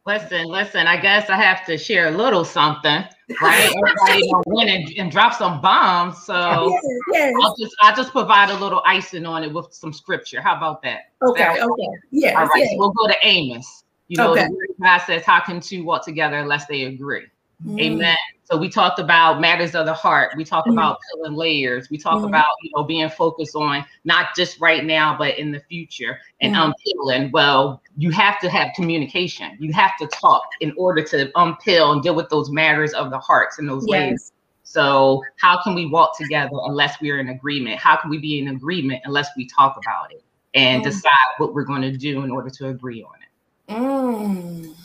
Listen, 0.06 0.48
listen. 0.48 0.86
I 0.86 0.98
guess 0.98 1.30
I 1.30 1.38
have 1.38 1.66
to 1.66 1.78
share 1.78 2.10
a 2.10 2.12
little 2.12 2.44
something, 2.44 3.06
right? 3.42 3.74
Everybody 3.78 4.30
don't 4.30 4.44
win 4.48 4.68
and, 4.68 4.90
and 4.98 5.10
drop 5.10 5.34
some 5.34 5.62
bombs. 5.62 6.26
So 6.26 6.68
Yes, 6.70 6.84
yes. 7.14 7.34
I'll 7.42 7.56
just 7.58 7.76
I'll 7.82 7.96
just 7.96 8.12
provide 8.12 8.50
a 8.50 8.56
little 8.58 8.82
icing 8.86 9.26
on 9.26 9.44
it 9.46 9.54
with 9.54 9.68
some 9.72 9.94
scripture. 9.94 10.42
How 10.42 10.58
about 10.58 10.82
that? 10.82 11.12
Okay, 11.22 11.48
okay. 11.48 11.88
Yes, 12.12 12.36
All 12.36 12.44
right. 12.48 12.52
yes. 12.58 12.72
So 12.72 12.78
we'll 12.80 12.92
go 12.92 13.08
to 13.08 13.16
Amos. 13.24 13.86
You 14.10 14.18
know, 14.18 14.32
Okay. 14.34 14.46
the 14.46 14.74
God 14.82 14.98
says, 15.08 15.24
"How 15.24 15.40
can 15.40 15.62
two 15.62 15.86
walk 15.86 16.04
together 16.04 16.36
unless 16.38 16.66
they 16.66 16.84
agree?" 16.84 17.28
Mm. 17.66 17.80
Amen. 17.80 18.18
So 18.46 18.58
we 18.58 18.70
talked 18.70 19.00
about 19.00 19.40
matters 19.40 19.74
of 19.74 19.86
the 19.86 19.94
heart. 19.94 20.36
We 20.36 20.44
talk 20.44 20.66
Mhm. 20.66 20.74
about 20.74 20.98
peeling 21.14 21.36
layers. 21.36 21.90
We 21.90 21.98
talk 21.98 22.22
Mhm. 22.22 22.28
about 22.28 22.46
you 22.62 22.72
know 22.76 22.84
being 22.84 23.10
focused 23.10 23.56
on 23.56 23.86
not 24.04 24.36
just 24.36 24.60
right 24.60 24.84
now, 24.84 25.16
but 25.18 25.38
in 25.38 25.52
the 25.52 25.60
future 25.62 26.20
and 26.42 26.54
Mhm. 26.54 26.74
unpeeling. 26.74 27.32
Well, 27.32 27.82
you 27.98 28.12
have 28.12 28.40
to 28.42 28.50
have 28.50 28.70
communication. 28.76 29.56
You 29.60 29.72
have 29.74 29.96
to 29.98 30.08
talk 30.08 30.44
in 30.60 30.74
order 30.78 31.02
to 31.04 31.32
unpeel 31.36 31.94
and 31.94 32.02
deal 32.04 32.16
with 32.16 32.30
those 32.30 32.52
matters 32.52 32.94
of 32.94 33.12
the 33.12 33.20
hearts 33.20 33.60
and 33.60 33.68
those 33.70 33.88
layers. 33.88 34.32
So 34.64 35.22
how 35.40 35.62
can 35.62 35.76
we 35.76 35.86
walk 35.86 36.18
together 36.18 36.58
unless 36.66 37.00
we're 37.02 37.20
in 37.20 37.30
agreement? 37.30 37.80
How 37.80 37.96
can 37.96 38.10
we 38.10 38.18
be 38.18 38.40
in 38.40 38.48
agreement 38.50 39.02
unless 39.06 39.30
we 39.38 39.46
talk 39.46 39.78
about 39.78 40.12
it 40.12 40.24
and 40.54 40.82
Mm. 40.82 40.86
decide 40.86 41.12
what 41.38 41.54
we're 41.54 41.64
going 41.64 41.82
to 41.82 41.96
do 41.96 42.24
in 42.24 42.32
order 42.32 42.50
to 42.50 42.70
agree 42.70 43.04
on 43.04 43.14
it? 43.22 43.74
Mm. 43.74 44.76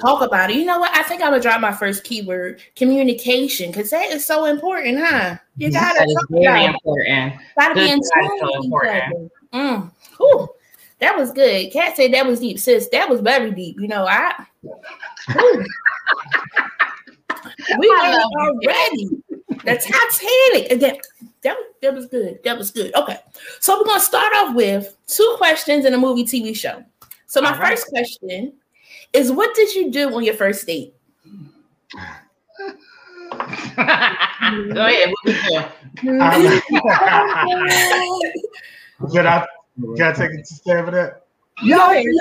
Talk 0.00 0.22
about 0.22 0.50
it. 0.50 0.56
You 0.56 0.64
know 0.64 0.78
what? 0.78 0.94
I 0.94 1.02
think 1.04 1.22
I'm 1.22 1.30
gonna 1.30 1.42
drop 1.42 1.60
my 1.60 1.72
first 1.72 2.04
keyword: 2.04 2.60
communication, 2.76 3.70
because 3.70 3.90
that 3.90 4.10
is 4.10 4.24
so 4.24 4.46
important, 4.46 4.98
huh? 4.98 5.36
You 5.56 5.70
gotta 5.70 5.98
That 5.98 6.08
is 6.08 6.14
talk 6.14 6.26
very 6.30 6.44
about 6.44 6.64
it. 6.64 6.66
important. 6.74 7.34
Gotta 7.58 7.74
be 7.74 7.90
in 7.90 8.02
so 8.02 8.62
important. 8.62 9.32
Mm. 9.52 9.90
Whew. 10.18 10.48
That 10.98 11.16
was 11.16 11.32
good. 11.32 11.72
Cat 11.72 11.96
said 11.96 12.12
that 12.14 12.26
was 12.26 12.40
deep, 12.40 12.58
sis. 12.58 12.88
That 12.88 13.08
was 13.08 13.20
very 13.20 13.50
deep. 13.50 13.78
You 13.80 13.88
know, 13.88 14.06
I. 14.08 14.46
We 17.78 17.88
learned 17.88 18.22
already. 18.38 19.08
The 19.64 19.76
Titanic. 19.76 20.72
Again, 20.72 20.96
that, 21.42 21.56
that 21.82 21.94
was 21.94 22.06
good. 22.06 22.38
That 22.44 22.58
was 22.58 22.70
good. 22.70 22.94
Okay. 22.94 23.18
So 23.60 23.78
we're 23.78 23.86
gonna 23.86 24.00
start 24.00 24.32
off 24.36 24.54
with 24.54 24.96
two 25.06 25.34
questions 25.36 25.84
in 25.84 25.94
a 25.94 25.98
movie 25.98 26.24
TV 26.24 26.54
show. 26.56 26.82
So 27.26 27.40
my 27.40 27.56
right. 27.56 27.70
first 27.70 27.88
question 27.88 28.52
is 29.14 29.30
what 29.32 29.54
did 29.54 29.74
you 29.74 29.90
do 29.90 30.14
on 30.14 30.24
your 30.24 30.34
first 30.34 30.66
date? 30.66 30.94
Go 33.76 34.86
ahead. 34.86 35.10
What 35.10 35.24
we 35.24 35.32
do? 35.32 35.40
Did 39.12 39.26
I 39.26 39.46
gotta 39.98 40.16
take 40.16 40.30
a 40.30 40.44
stab 40.44 40.86
at 40.88 40.92
that? 40.92 41.20
Yo, 41.62 41.76
Go 41.76 41.90
ahead, 41.90 42.04
you 42.04 42.20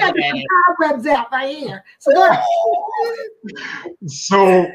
got 0.00 0.18
ahead. 0.18 0.34
the 0.34 0.48
cobwebs 0.78 1.06
out 1.06 1.32
right 1.32 1.56
here. 1.56 1.82
So 1.98 2.12
go 2.12 2.28
ahead. 2.28 2.44
So 4.06 4.66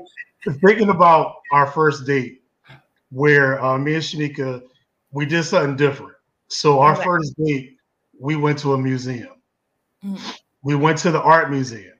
thinking 0.65 0.89
about 0.89 1.35
our 1.51 1.67
first 1.67 2.05
date, 2.05 2.41
where 3.11 3.63
uh, 3.63 3.77
me 3.77 3.93
and 3.95 4.03
Shanika, 4.03 4.63
we 5.11 5.25
did 5.25 5.43
something 5.43 5.75
different. 5.75 6.13
So 6.47 6.79
our 6.79 6.93
Okay. 6.93 7.03
first 7.03 7.35
date, 7.37 7.77
we 8.19 8.35
went 8.35 8.57
to 8.59 8.73
a 8.73 8.77
museum. 8.77 9.29
Mhm. 10.03 10.38
We 10.63 10.75
went 10.75 10.97
to 10.99 11.11
the 11.11 11.21
art 11.21 11.49
museum. 11.49 11.93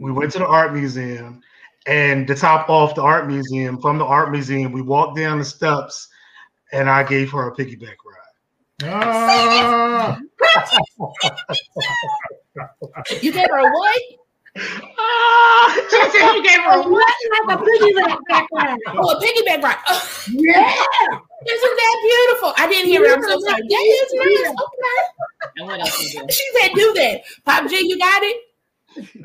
We 0.00 0.12
went 0.12 0.32
to 0.32 0.38
the 0.38 0.46
art 0.46 0.72
museum, 0.72 1.42
and 1.86 2.26
to 2.26 2.34
top 2.34 2.70
off 2.70 2.94
the 2.94 3.02
art 3.02 3.26
museum, 3.26 3.78
from 3.80 3.98
the 3.98 4.04
art 4.04 4.30
museum, 4.30 4.72
we 4.72 4.80
walked 4.80 5.16
down 5.16 5.38
the 5.38 5.44
steps, 5.44 6.08
and 6.72 6.88
I 6.88 7.02
gave 7.02 7.30
her 7.32 7.48
a 7.48 7.54
piggyback 7.54 7.96
ride. 8.06 8.84
Ah, 8.84 10.18
You 13.20 13.32
gave 13.32 13.48
her 13.50 13.58
a 13.58 13.70
what? 13.70 14.02
Ah, 14.56 15.74
she 15.90 15.96
you 16.18 16.42
gave 16.44 16.60
her 16.62 16.80
a 16.80 16.82
what? 16.88 17.14
Like 17.48 17.58
a 17.58 17.62
piggyback 17.62 18.18
background. 18.28 18.80
Oh, 18.88 19.10
a 19.10 19.12
piggyback 19.20 19.60
ride. 19.62 19.76
Oh, 19.88 20.00
Yeah. 20.30 20.70
isn't 20.70 21.76
that 21.76 21.96
beautiful? 22.02 22.52
I 22.56 22.66
didn't 22.68 22.86
hear 22.86 23.04
it. 23.04 23.12
I'm 23.12 23.22
so 23.22 23.38
sorry. 23.40 23.62
That 23.62 23.84
is 23.84 24.12
nice. 24.14 24.48
Okay. 24.50 25.00
And 25.56 25.66
what 25.66 25.80
else? 25.80 25.96
She 25.98 26.44
said 26.60 26.70
do 26.74 26.92
that. 26.94 27.22
Pop 27.44 27.68
G, 27.68 27.76
you 27.88 27.98
got 27.98 28.22
it? 28.22 28.36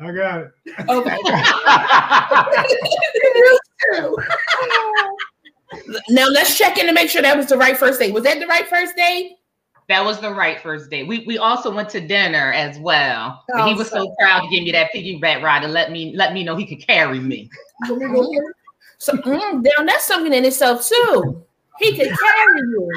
I 0.02 0.12
got 0.12 0.40
it. 0.40 0.50
Okay. 0.88 1.16
Too. 3.94 4.16
now 6.10 6.26
let's 6.26 6.56
check 6.58 6.76
in 6.78 6.86
to 6.86 6.92
make 6.92 7.08
sure 7.08 7.22
that 7.22 7.36
was 7.36 7.46
the 7.46 7.56
right 7.56 7.76
first 7.76 8.00
date. 8.00 8.12
Was 8.12 8.24
that 8.24 8.40
the 8.40 8.46
right 8.46 8.66
first 8.66 8.96
date? 8.96 9.36
That 9.90 10.04
was 10.04 10.20
the 10.20 10.32
right 10.32 10.60
first 10.60 10.88
date. 10.88 11.08
We 11.08 11.24
we 11.26 11.36
also 11.36 11.74
went 11.74 11.88
to 11.90 12.00
dinner 12.00 12.52
as 12.52 12.78
well. 12.78 13.42
But 13.48 13.66
he 13.66 13.74
Oh, 13.74 13.76
was 13.76 13.88
so- 13.90 13.96
so 14.04 14.14
proud 14.20 14.42
to 14.42 14.48
give 14.48 14.62
me 14.62 14.70
that 14.70 14.90
piggyback 14.94 15.42
ride 15.42 15.64
and 15.64 15.72
let 15.72 15.90
me 15.90 16.12
let 16.14 16.32
me 16.32 16.44
know 16.44 16.54
he 16.54 16.64
could 16.64 16.80
carry 16.86 17.18
me. 17.18 17.50
So 18.98 19.14
mm, 19.14 19.62
damn, 19.64 19.86
that's 19.86 20.04
something 20.04 20.32
in 20.32 20.44
itself 20.44 20.86
too. 20.86 21.42
He 21.78 21.96
could 21.96 22.06
carry 22.18 22.60
you. 22.60 22.90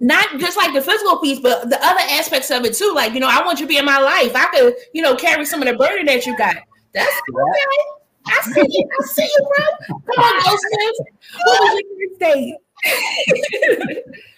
Not 0.00 0.38
just 0.38 0.56
like 0.56 0.72
the 0.72 0.80
physical 0.80 1.18
piece, 1.18 1.40
but 1.40 1.68
the 1.68 1.76
other 1.84 2.00
aspects 2.08 2.50
of 2.50 2.64
it 2.64 2.72
too. 2.74 2.92
Like, 2.94 3.12
you 3.12 3.20
know, 3.20 3.28
I 3.30 3.44
want 3.44 3.60
you 3.60 3.66
to 3.66 3.68
be 3.68 3.76
in 3.76 3.84
my 3.84 3.98
life. 3.98 4.34
I 4.34 4.46
could, 4.46 4.74
you 4.94 5.02
know, 5.02 5.14
carry 5.14 5.44
some 5.44 5.60
of 5.60 5.68
the 5.68 5.74
burden 5.76 6.06
that 6.06 6.24
you 6.24 6.34
got. 6.38 6.56
That's 6.94 7.06
okay. 7.34 7.78
I 8.26 8.40
see 8.50 8.66
you. 8.66 8.88
I 9.00 9.04
see 9.06 9.22
you, 9.24 9.48
bro. 9.56 9.96
Come 10.16 10.24
on, 10.24 10.58
Smith. 10.58 10.96
What 11.44 11.60
was 11.60 11.82
your 11.82 12.08
first 12.08 12.20
date? 12.20 12.54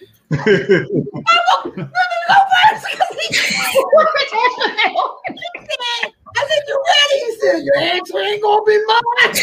I 0.31 0.87
said, 6.47 6.63
you 6.67 6.83
ready? 6.87 7.17
He 7.19 7.35
said, 7.39 7.63
your 7.63 7.77
answer 7.77 8.19
ain't 8.19 8.41
gonna 8.41 8.63
be 8.63 8.77
mine. 8.87 9.35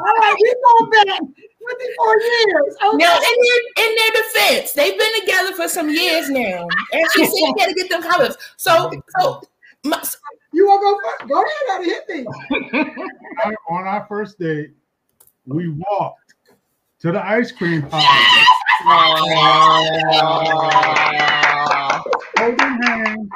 All 0.00 0.14
right, 0.18 0.34
we 0.40 0.54
going 0.64 0.90
back 0.90 1.18
24 1.18 2.20
years. 2.20 2.76
Okay. 2.84 2.96
Now, 2.96 3.16
in 3.16 3.22
their 3.22 3.86
in 3.86 3.94
their 3.96 4.12
defense, 4.22 4.72
they've 4.72 4.98
been 4.98 5.20
together 5.20 5.52
for 5.54 5.68
some 5.68 5.88
years 5.88 6.28
now, 6.28 6.66
and 6.92 7.04
she 7.14 7.24
said 7.24 7.32
you 7.34 7.54
got 7.56 7.66
to 7.66 7.74
get 7.74 7.88
them 7.90 8.02
colors. 8.02 8.36
So, 8.56 8.90
so 9.20 9.42
my, 9.84 10.02
You 10.52 10.66
want 10.66 10.80
to 10.80 10.84
go 10.84 10.98
first? 11.08 11.28
Go 11.28 11.42
ahead, 11.42 11.66
gotta 11.68 11.84
hit 11.84 12.08
me. 12.08 12.26
Our- 13.44 13.56
on 13.70 13.86
our 13.86 14.04
first 14.08 14.38
date, 14.38 14.72
we 15.46 15.68
walked 15.68 16.21
to 17.02 17.10
the 17.12 17.24
ice 17.26 17.50
cream 17.52 17.82
parlor, 17.90 18.02
holding 22.38 22.82
hands, 22.82 23.28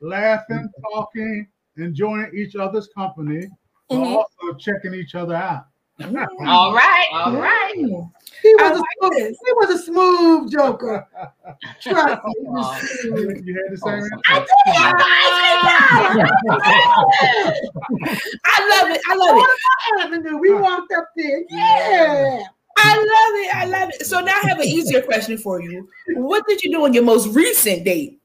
laughing, 0.00 0.68
talking, 0.92 1.46
enjoying 1.76 2.30
each 2.34 2.56
other's 2.56 2.88
company, 2.88 3.46
but 3.88 3.96
Mhm. 3.96 4.16
also 4.16 4.58
checking 4.58 4.92
each 4.94 5.14
other 5.14 5.34
out. 5.36 5.66
Mm. 6.00 6.26
all 6.46 6.72
right, 6.72 7.06
all 7.12 7.32
mm. 7.32 7.40
right. 7.40 7.74
He 8.42 8.54
was, 8.54 8.78
a 8.78 8.80
like 8.80 8.86
smooth, 9.00 9.36
he 9.46 9.52
was 9.54 9.70
a 9.70 9.78
smooth 9.82 10.52
joker. 10.52 11.08
Trust 11.80 12.24
me. 12.24 12.34
He 12.38 12.44
was. 12.44 13.00
Oh, 13.04 13.18
you 13.42 13.54
had 13.54 13.72
the 13.72 13.78
same 13.78 13.94
answer? 13.94 14.10
I 14.28 14.34
did 14.38 14.48
have 14.76 14.96
the 14.96 15.04
ice 15.10 15.34
cream 15.42 15.58
parlor. 15.98 16.28
I 18.44 18.56
love 18.68 18.90
it. 18.90 19.00
I 19.08 19.14
love 19.16 19.36
it. 19.38 20.04
Avenue. 20.04 20.38
We 20.38 20.54
walked 20.54 20.92
up 20.92 21.08
there. 21.16 21.42
Yeah. 21.50 22.44
I 22.76 22.96
love 22.96 23.06
it. 23.06 23.54
I 23.56 23.64
love 23.66 23.90
it. 23.90 24.06
So 24.06 24.20
now 24.20 24.38
I 24.40 24.48
have 24.48 24.60
an 24.60 24.66
easier 24.66 25.02
question 25.02 25.36
for 25.36 25.60
you. 25.60 25.88
What 26.14 26.46
did 26.46 26.62
you 26.62 26.70
do 26.70 26.84
on 26.84 26.92
your 26.92 27.02
most 27.02 27.34
recent 27.34 27.84
date? 27.84 28.20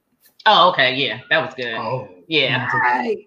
Oh, 0.46 0.70
okay, 0.72 0.94
yeah, 0.96 1.22
that 1.30 1.44
was 1.44 1.54
good. 1.56 1.74
Oh, 1.74 2.08
Yeah. 2.28 2.70
Right. 2.72 3.18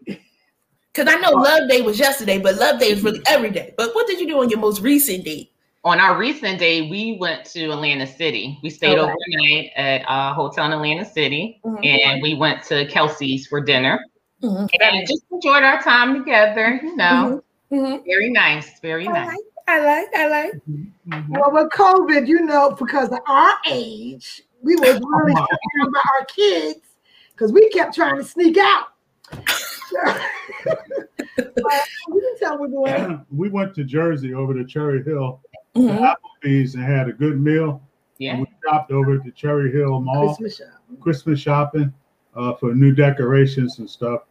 Because 0.97 1.15
I 1.15 1.21
know 1.21 1.33
Love 1.33 1.69
Day 1.69 1.83
was 1.83 1.99
yesterday, 1.99 2.39
but 2.39 2.57
Love 2.57 2.81
Day 2.81 2.87
is 2.89 3.03
really 3.03 3.21
every 3.27 3.51
day. 3.51 3.75
But 3.77 3.95
what 3.95 4.07
did 4.07 4.19
you 4.19 4.27
do 4.27 4.41
on 4.41 4.49
your 4.49 4.59
most 4.59 4.81
recent 4.81 5.27
date? 5.27 5.53
On 5.85 6.01
our 6.01 6.17
recent 6.17 6.59
day, 6.59 6.89
we 6.89 7.19
went 7.21 7.45
to 7.51 7.71
Atlantic 7.71 8.17
City. 8.17 8.59
We 8.63 8.71
stayed 8.71 8.99
Okay. 8.99 9.13
overnight 9.13 9.73
at 9.77 10.05
a 10.09 10.33
hotel 10.33 10.65
in 10.65 10.73
Atlantic 10.73 11.09
City, 11.13 11.61
Mhm. 11.67 11.85
and 11.85 12.23
we 12.23 12.35
went 12.35 12.63
to 12.65 12.87
Kelsey's 12.87 13.47
for 13.47 13.61
dinner 13.61 14.03
Mhm. 14.43 14.71
and 14.81 15.07
just 15.07 15.23
enjoyed 15.31 15.63
our 15.65 15.83
time 15.83 16.15
together. 16.15 16.81
You 16.83 16.97
know, 16.97 17.43
Mhm. 17.71 18.03
very 18.07 18.31
nice, 18.31 18.81
very 18.81 19.07
I 19.07 19.13
nice. 19.13 19.27
like, 19.27 19.45
I 19.69 19.81
like, 19.81 20.17
I 20.17 20.29
like. 20.29 20.53
Mhm. 20.67 21.29
Well, 21.29 21.53
with 21.53 21.73
COVID, 21.73 22.27
you 22.27 22.41
know, 22.41 22.71
because 22.71 23.13
of 23.13 23.19
our 23.27 23.53
age, 23.71 24.41
we 24.63 24.77
was 24.77 24.99
really 25.03 25.35
concerned 25.35 25.89
about 25.89 26.05
our 26.19 26.25
kids 26.25 26.81
because 27.33 27.53
we 27.53 27.69
kept 27.69 27.95
trying 27.95 28.17
to 28.17 28.25
sneak 28.25 28.57
out. 28.57 28.87
but 31.63 31.73
can 32.21 32.39
tell 32.39 32.59
we're 32.59 32.69
doing. 32.69 33.25
we 33.31 33.49
went 33.49 33.75
to 33.75 33.85
Jersey 33.85 34.35
over 34.35 34.55
to 34.55 34.65
Cherry 34.65 35.03
Hill, 35.03 35.41
to 35.75 35.81
Mhm. 35.81 36.15
Applebee's, 36.45 36.75
and 36.75 36.85
had 36.85 37.09
a 37.09 37.13
good 37.13 37.41
meal. 37.41 37.83
Yeah. 38.19 38.33
And 38.33 38.41
we 38.41 38.47
stopped 38.67 38.91
over 38.93 39.15
at 39.15 39.25
the 39.25 39.31
Cherry 39.33 39.71
Hill 39.73 40.01
Mall, 40.01 40.29
Christmas 40.29 40.57
shop. 40.57 40.67
Christmas 41.01 41.41
shopping 41.41 41.93
uh, 42.35 42.53
for 42.55 42.75
new 42.75 42.93
decorations 42.95 43.79
and 43.79 43.89
stuff, 43.89 44.23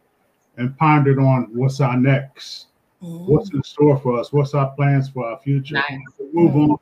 and 0.56 0.76
pondered 0.78 1.18
on 1.18 1.48
what's 1.52 1.80
our 1.80 1.96
next, 1.96 2.66
Mhm. 3.02 3.26
what's 3.26 3.52
in 3.52 3.62
store 3.64 3.96
for 3.98 4.18
us, 4.18 4.32
what's 4.32 4.54
our 4.54 4.70
plans 4.74 5.08
for 5.08 5.26
our 5.26 5.38
future. 5.38 5.74
Nice. 5.74 6.00
Move 6.32 6.54
on. 6.56 6.76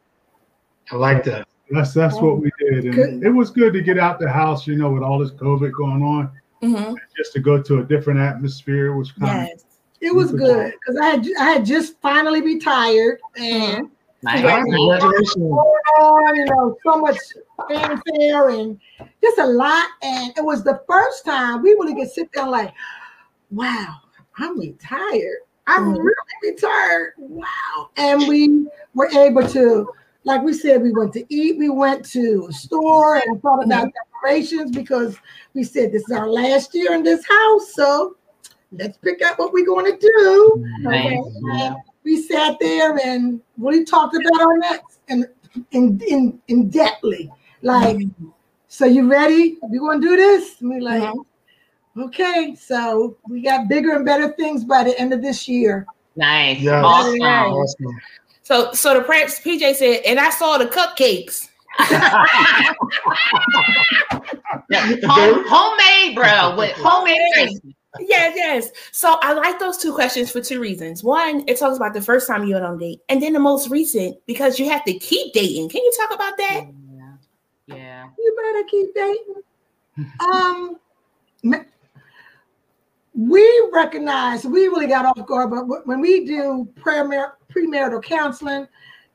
I 0.93 0.97
like 0.97 1.25
that. 1.25 1.49
That's 1.71 1.95
that's 1.95 2.21
what 2.21 2.41
we 2.41 2.51
did, 2.59 2.93
Good. 2.93 3.09
and 3.09 3.25
it 3.25 3.31
was 3.31 3.51
good 3.51 3.73
to 3.73 3.81
get 3.83 3.99
out 3.99 4.19
the 4.19 4.29
house. 4.29 4.67
You 4.67 4.77
know, 4.77 4.91
with 4.93 5.03
all 5.03 5.19
this 5.19 5.31
COVID 5.31 5.73
going 5.73 6.03
on, 6.03 6.31
Mhm. 6.63 6.95
just 7.17 7.33
to 7.33 7.41
go 7.41 7.61
to 7.63 7.79
a 7.79 7.83
different 7.85 8.21
atmosphere 8.21 8.95
was 8.95 9.11
kind 9.13 9.49
Yes. 9.49 9.65
It 10.01 10.15
was 10.15 10.33
good 10.33 10.73
because 10.73 10.97
I 11.01 11.07
had 11.07 11.27
I 11.39 11.45
had 11.53 11.65
just 11.65 12.01
finally 12.01 12.41
retired 12.43 13.21
and 13.37 13.91
Nice. 14.25 14.41
Congratulations. 14.41 15.35
going 15.35 15.53
on, 16.01 16.37
you 16.37 16.45
know, 16.47 16.79
so 16.83 16.99
much 16.99 17.19
fanfare 17.69 18.49
and 18.49 18.81
just 19.23 19.37
a 19.39 19.45
lot. 19.47 19.87
And 20.03 20.33
it 20.35 20.43
was 20.43 20.65
the 20.65 20.81
first 20.89 21.27
time 21.27 21.63
we 21.63 21.73
really 21.73 21.95
could 21.95 22.11
sit 22.11 22.31
there 22.33 22.49
like, 22.49 22.73
wow, 23.51 23.97
I'm 24.39 24.59
retired. 24.59 25.41
I'm 25.67 25.95
Mhm. 25.95 25.99
really 26.05 26.53
retired. 26.53 27.13
Wow. 27.19 27.91
And 27.99 28.27
we 28.27 28.67
were 28.95 29.11
able 29.11 29.47
to, 29.49 29.91
like 30.25 30.43
we 30.43 30.55
said, 30.55 30.81
we 30.83 30.93
went 30.93 31.13
to 31.15 31.25
eat, 31.29 31.59
we 31.59 31.69
went 31.69 32.03
to 32.13 32.47
a 32.49 32.53
store 32.55 33.17
and 33.17 33.43
thought 33.43 33.63
about 33.63 33.91
decorations 34.23 34.71
because 34.71 35.19
we 35.53 35.65
said 35.65 35.93
this 35.93 36.03
is 36.09 36.13
our 36.17 36.31
last 36.31 36.75
year 36.75 36.95
in 36.95 37.03
this 37.03 37.27
house. 37.29 37.75
So 37.75 38.17
let's 38.73 38.99
pick 38.99 39.23
out 39.23 39.39
what 39.39 39.53
we're 39.53 39.67
going 39.67 39.87
to 39.87 39.99
do. 39.99 40.65
Okay. 40.87 41.21
Nice. 41.41 41.75
We 42.05 42.23
sat 42.23 42.57
there 42.61 42.99
and 43.05 43.41
we 43.57 43.85
talked 43.85 44.15
about 44.15 44.41
our 44.43 44.59
next 44.59 45.01
and 45.09 45.27
in 45.71 46.01
in 46.07 46.41
in 46.49 46.71
depthly. 46.71 47.31
Like, 47.63 47.99
so 48.69 48.85
you 48.85 49.09
ready? 49.11 49.57
We 49.71 49.79
gonna 49.79 50.01
do 50.01 50.17
this? 50.17 50.61
And 50.61 50.71
we 50.71 50.81
like, 50.81 51.03
Mhm. 51.03 51.25
okay. 52.07 52.55
So 52.57 53.17
we 53.29 53.41
got 53.41 53.69
bigger 53.69 53.95
and 53.95 54.05
better 54.05 54.33
things 54.33 54.65
by 54.65 54.85
the 54.85 54.99
end 55.01 55.13
of 55.15 55.23
this 55.23 55.49
year. 55.49 55.87
Nice. 56.17 56.61
Yeah. 56.61 56.83
Awesome. 56.85 57.17
Nice. 57.19 57.53
Awesome. 57.53 58.01
So, 58.43 58.73
so 58.73 58.93
the 58.95 59.01
prince 59.03 59.41
PJ 59.41 59.75
said, 59.77 60.03
and 60.05 60.21
I 60.21 60.29
saw 60.29 60.59
the 60.59 60.67
cupcakes. 60.67 61.49
Yeah, 64.71 64.87
Home, 65.05 65.45
homemade, 65.47 66.15
bro, 66.15 66.57
with 66.57 66.73
homemade 66.77 67.61
icing. 67.95 68.07
yes, 68.09 68.33
yes. 68.37 68.71
So 68.93 69.17
I 69.23 69.33
like 69.33 69.59
those 69.59 69.79
two 69.79 69.93
questions 69.93 70.31
for 70.31 70.41
two 70.41 70.61
reasons. 70.61 71.05
One, 71.05 71.45
it 71.49 71.59
talks 71.59 71.77
about 71.77 71.95
the 71.95 72.03
first 72.03 72.27
time 72.27 72.45
you 72.45 72.55
went 72.55 72.65
on 72.65 72.77
a 72.77 72.79
date, 72.79 73.01
and 73.09 73.23
then 73.23 73.33
the 73.33 73.41
most 73.41 73.71
recent 73.71 74.17
because 74.27 74.59
you 74.59 74.69
have 74.69 74.85
to 74.85 74.99
keep 74.99 75.33
dating. 75.33 75.69
Can 75.69 75.83
you 75.83 75.93
talk 76.01 76.15
about 76.15 76.37
that? 76.37 76.67
Yeah. 76.97 77.77
Yeah. 77.77 78.09
You 78.19 78.37
better 78.37 78.65
keep 78.69 78.95
dating. 78.95 79.43
Um, 80.21 80.77
we 83.15 83.69
recognize 83.73 84.45
we 84.45 84.67
really 84.67 84.89
got 84.89 85.07
off 85.07 85.27
guard, 85.27 85.51
but 85.51 85.87
when 85.87 86.01
we 86.01 86.25
do 86.25 86.69
premar- 86.75 87.33
premarital 87.55 88.03
counseling, 88.03 88.67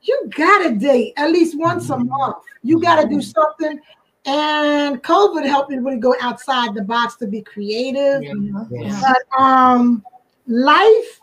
you 0.02 0.30
gotta 0.34 0.74
date 0.74 1.12
at 1.16 1.30
least 1.30 1.58
once 1.58 1.90
a 1.90 1.98
month. 1.98 2.36
You 2.62 2.80
gotta 2.80 3.06
do 3.06 3.20
something. 3.20 3.78
And 4.26 5.02
COVID 5.02 5.46
helped 5.46 5.70
me 5.70 5.78
really 5.78 5.98
go 5.98 6.14
outside 6.20 6.74
the 6.74 6.82
box 6.82 7.16
to 7.16 7.26
be 7.26 7.40
creative. 7.42 8.22
Yeah. 8.22 9.00
But 9.00 9.40
um, 9.42 10.04
life, 10.46 11.20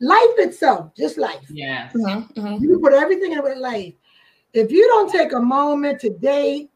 life 0.00 0.34
itself, 0.38 0.94
just 0.96 1.18
life. 1.18 1.44
Yes. 1.50 1.92
Mhm, 1.94 2.32
mhm. 2.34 2.60
You 2.60 2.78
put 2.78 2.92
everything 2.92 3.32
in 3.32 3.42
with 3.42 3.58
life. 3.58 3.94
If 4.52 4.70
you 4.70 4.86
don't 4.86 5.10
take 5.10 5.32
a 5.32 5.40
moment 5.40 6.00
to 6.00 6.10
date, 6.10 6.70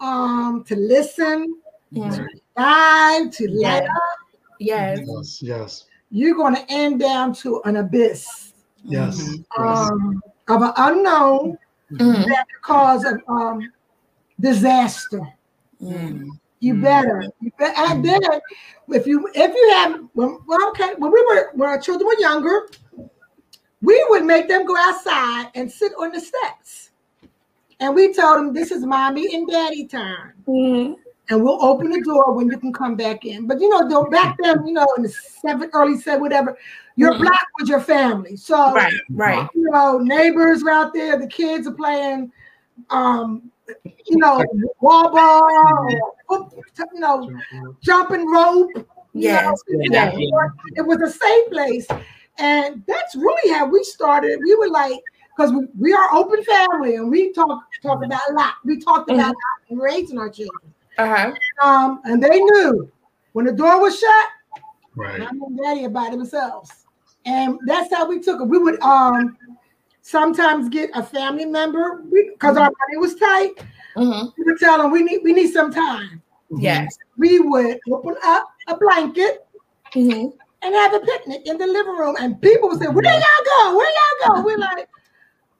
um, 0.00 0.64
to 0.64 0.74
listen, 0.76 1.56
Mhm. 1.92 2.26
dive, 2.56 3.30
to 3.30 3.50
Yeah. 3.50 3.74
let 3.74 3.84
up, 3.84 4.18
Yes. 4.58 5.00
Yes, 5.06 5.42
yes, 5.42 5.84
you're 6.10 6.36
going 6.36 6.54
to 6.54 6.64
end 6.70 7.00
down 7.00 7.32
to 7.34 7.60
an 7.64 7.76
abyss 7.76 8.52
yes. 8.84 9.18
Mhm. 9.18 9.44
yes. 9.58 9.90
um, 9.90 10.22
of 10.48 10.62
an 10.62 10.72
unknown 10.76 11.58
Mhm. 11.90 12.26
that 12.28 12.46
cause 12.60 13.04
a 13.04 13.18
um, 13.30 13.72
disaster. 14.42 15.22
Mhm. 15.80 16.38
You 16.60 16.74
Mm. 16.74 16.82
better, 16.82 17.24
you 17.40 17.50
better. 17.58 17.74
And 17.76 18.04
then, 18.04 18.20
if 18.88 19.06
you 19.06 19.28
if 19.34 19.54
you 19.54 19.70
have, 19.74 20.00
when, 20.12 20.38
well, 20.46 20.68
okay, 20.70 20.94
when 20.98 21.10
we 21.10 21.24
were 21.28 21.50
when 21.54 21.68
our 21.68 21.78
children 21.80 22.06
were 22.06 22.20
younger, 22.20 22.68
we 23.80 24.04
would 24.10 24.24
make 24.24 24.48
them 24.48 24.64
go 24.66 24.76
outside 24.76 25.50
and 25.54 25.70
sit 25.70 25.92
on 25.98 26.12
the 26.12 26.20
steps, 26.20 26.90
and 27.80 27.94
we 27.94 28.12
told 28.12 28.38
them 28.38 28.52
this 28.52 28.70
is 28.70 28.84
mommy 28.84 29.34
and 29.34 29.48
daddy 29.48 29.86
time. 29.86 30.34
Mhm. 30.46 30.96
and 31.30 31.42
we'll 31.42 31.64
open 31.64 31.88
the 31.88 32.02
door 32.02 32.32
when 32.32 32.48
you 32.48 32.58
can 32.58 32.72
come 32.72 32.96
back 32.96 33.24
in. 33.24 33.46
But 33.46 33.60
you 33.60 33.68
know, 33.68 33.88
though 33.88 34.04
back 34.10 34.36
then, 34.42 34.66
you 34.66 34.74
know, 34.74 34.86
in 34.96 35.04
the 35.04 35.08
seven, 35.08 35.70
early 35.72 35.96
seven, 35.96 36.20
whatever, 36.20 36.58
your 36.96 37.14
Mhm. 37.14 37.20
block 37.20 37.46
was 37.58 37.68
your 37.68 37.80
family. 37.80 38.36
So 38.36 38.74
Right, 38.74 38.92
right. 39.08 39.48
you 39.54 39.70
know, 39.70 39.98
neighbors 39.98 40.62
were 40.64 40.72
out 40.72 40.92
there, 40.92 41.16
the 41.16 41.28
kids 41.28 41.66
are 41.66 41.72
playing 41.72 42.32
um, 42.90 43.51
you 43.84 44.16
know, 44.18 44.44
wall 44.80 45.10
ball, 45.10 46.12
or, 46.28 46.48
you 46.94 47.00
know, 47.00 47.30
jumping 47.82 48.30
rope. 48.30 48.70
you 48.76 48.84
Yes, 49.14 49.60
know. 49.68 49.78
yes. 49.90 50.14
It 50.76 50.86
was 50.86 51.00
a 51.02 51.10
safe 51.10 51.50
place. 51.50 51.86
And 52.38 52.82
that's 52.86 53.14
really 53.14 53.52
how 53.52 53.66
we 53.66 53.84
started. 53.84 54.40
We 54.42 54.54
were 54.56 54.68
like, 54.68 54.98
because 55.36 55.52
we, 55.52 55.66
we 55.78 55.92
are 55.92 56.14
open 56.14 56.42
family 56.44 56.96
and 56.96 57.10
we 57.10 57.32
talk 57.32 57.62
talk 57.82 58.04
about 58.04 58.20
a 58.30 58.32
lot. 58.32 58.54
We 58.64 58.78
talked 58.78 59.10
about 59.10 59.34
Mm-hmm. 59.70 59.78
raising 59.78 60.18
our 60.18 60.30
children. 60.30 60.74
Uh-huh. 60.98 61.32
Um, 61.62 62.00
and 62.04 62.22
they 62.22 62.38
knew 62.40 62.90
when 63.32 63.46
the 63.46 63.52
door 63.52 63.80
was 63.80 63.98
shut, 63.98 64.28
Right. 64.94 65.20
mom 65.20 65.42
and 65.42 65.58
daddy 65.58 65.84
about 65.84 66.10
themselves. 66.10 66.84
And 67.24 67.58
that's 67.66 67.92
how 67.94 68.06
we 68.08 68.20
took 68.20 68.40
it. 68.40 68.44
We 68.44 68.58
would 68.58 68.80
um 68.82 69.36
sometimes 70.02 70.68
get 70.68 70.90
a 70.94 71.02
family 71.02 71.46
member 71.46 72.02
because 72.10 72.56
our 72.56 72.70
money 72.70 72.96
was 72.98 73.14
tight. 73.14 73.52
Mhm. 73.96 74.32
We 74.36 74.44
would 74.44 74.58
tell 74.58 74.78
them 74.78 74.90
we 74.90 75.02
need 75.02 75.20
we 75.22 75.32
need 75.32 75.52
some 75.52 75.72
time. 75.72 76.20
Yes. 76.58 76.96
We 77.16 77.38
would 77.38 77.78
open 77.90 78.16
up 78.24 78.46
a 78.68 78.76
blanket 78.76 79.46
Mhm. 79.94 80.32
and 80.62 80.74
have 80.74 80.94
a 80.94 81.00
picnic 81.00 81.42
in 81.46 81.56
the 81.56 81.66
living 81.66 81.96
room. 81.96 82.16
And 82.20 82.40
people 82.40 82.68
would 82.68 82.80
say, 82.80 82.88
Where 82.88 83.04
y'all 83.04 83.22
go? 83.44 83.76
Where 83.76 83.90
y'all 83.90 84.34
go? 84.36 84.42
We're 84.42 84.58
like, 84.58 84.88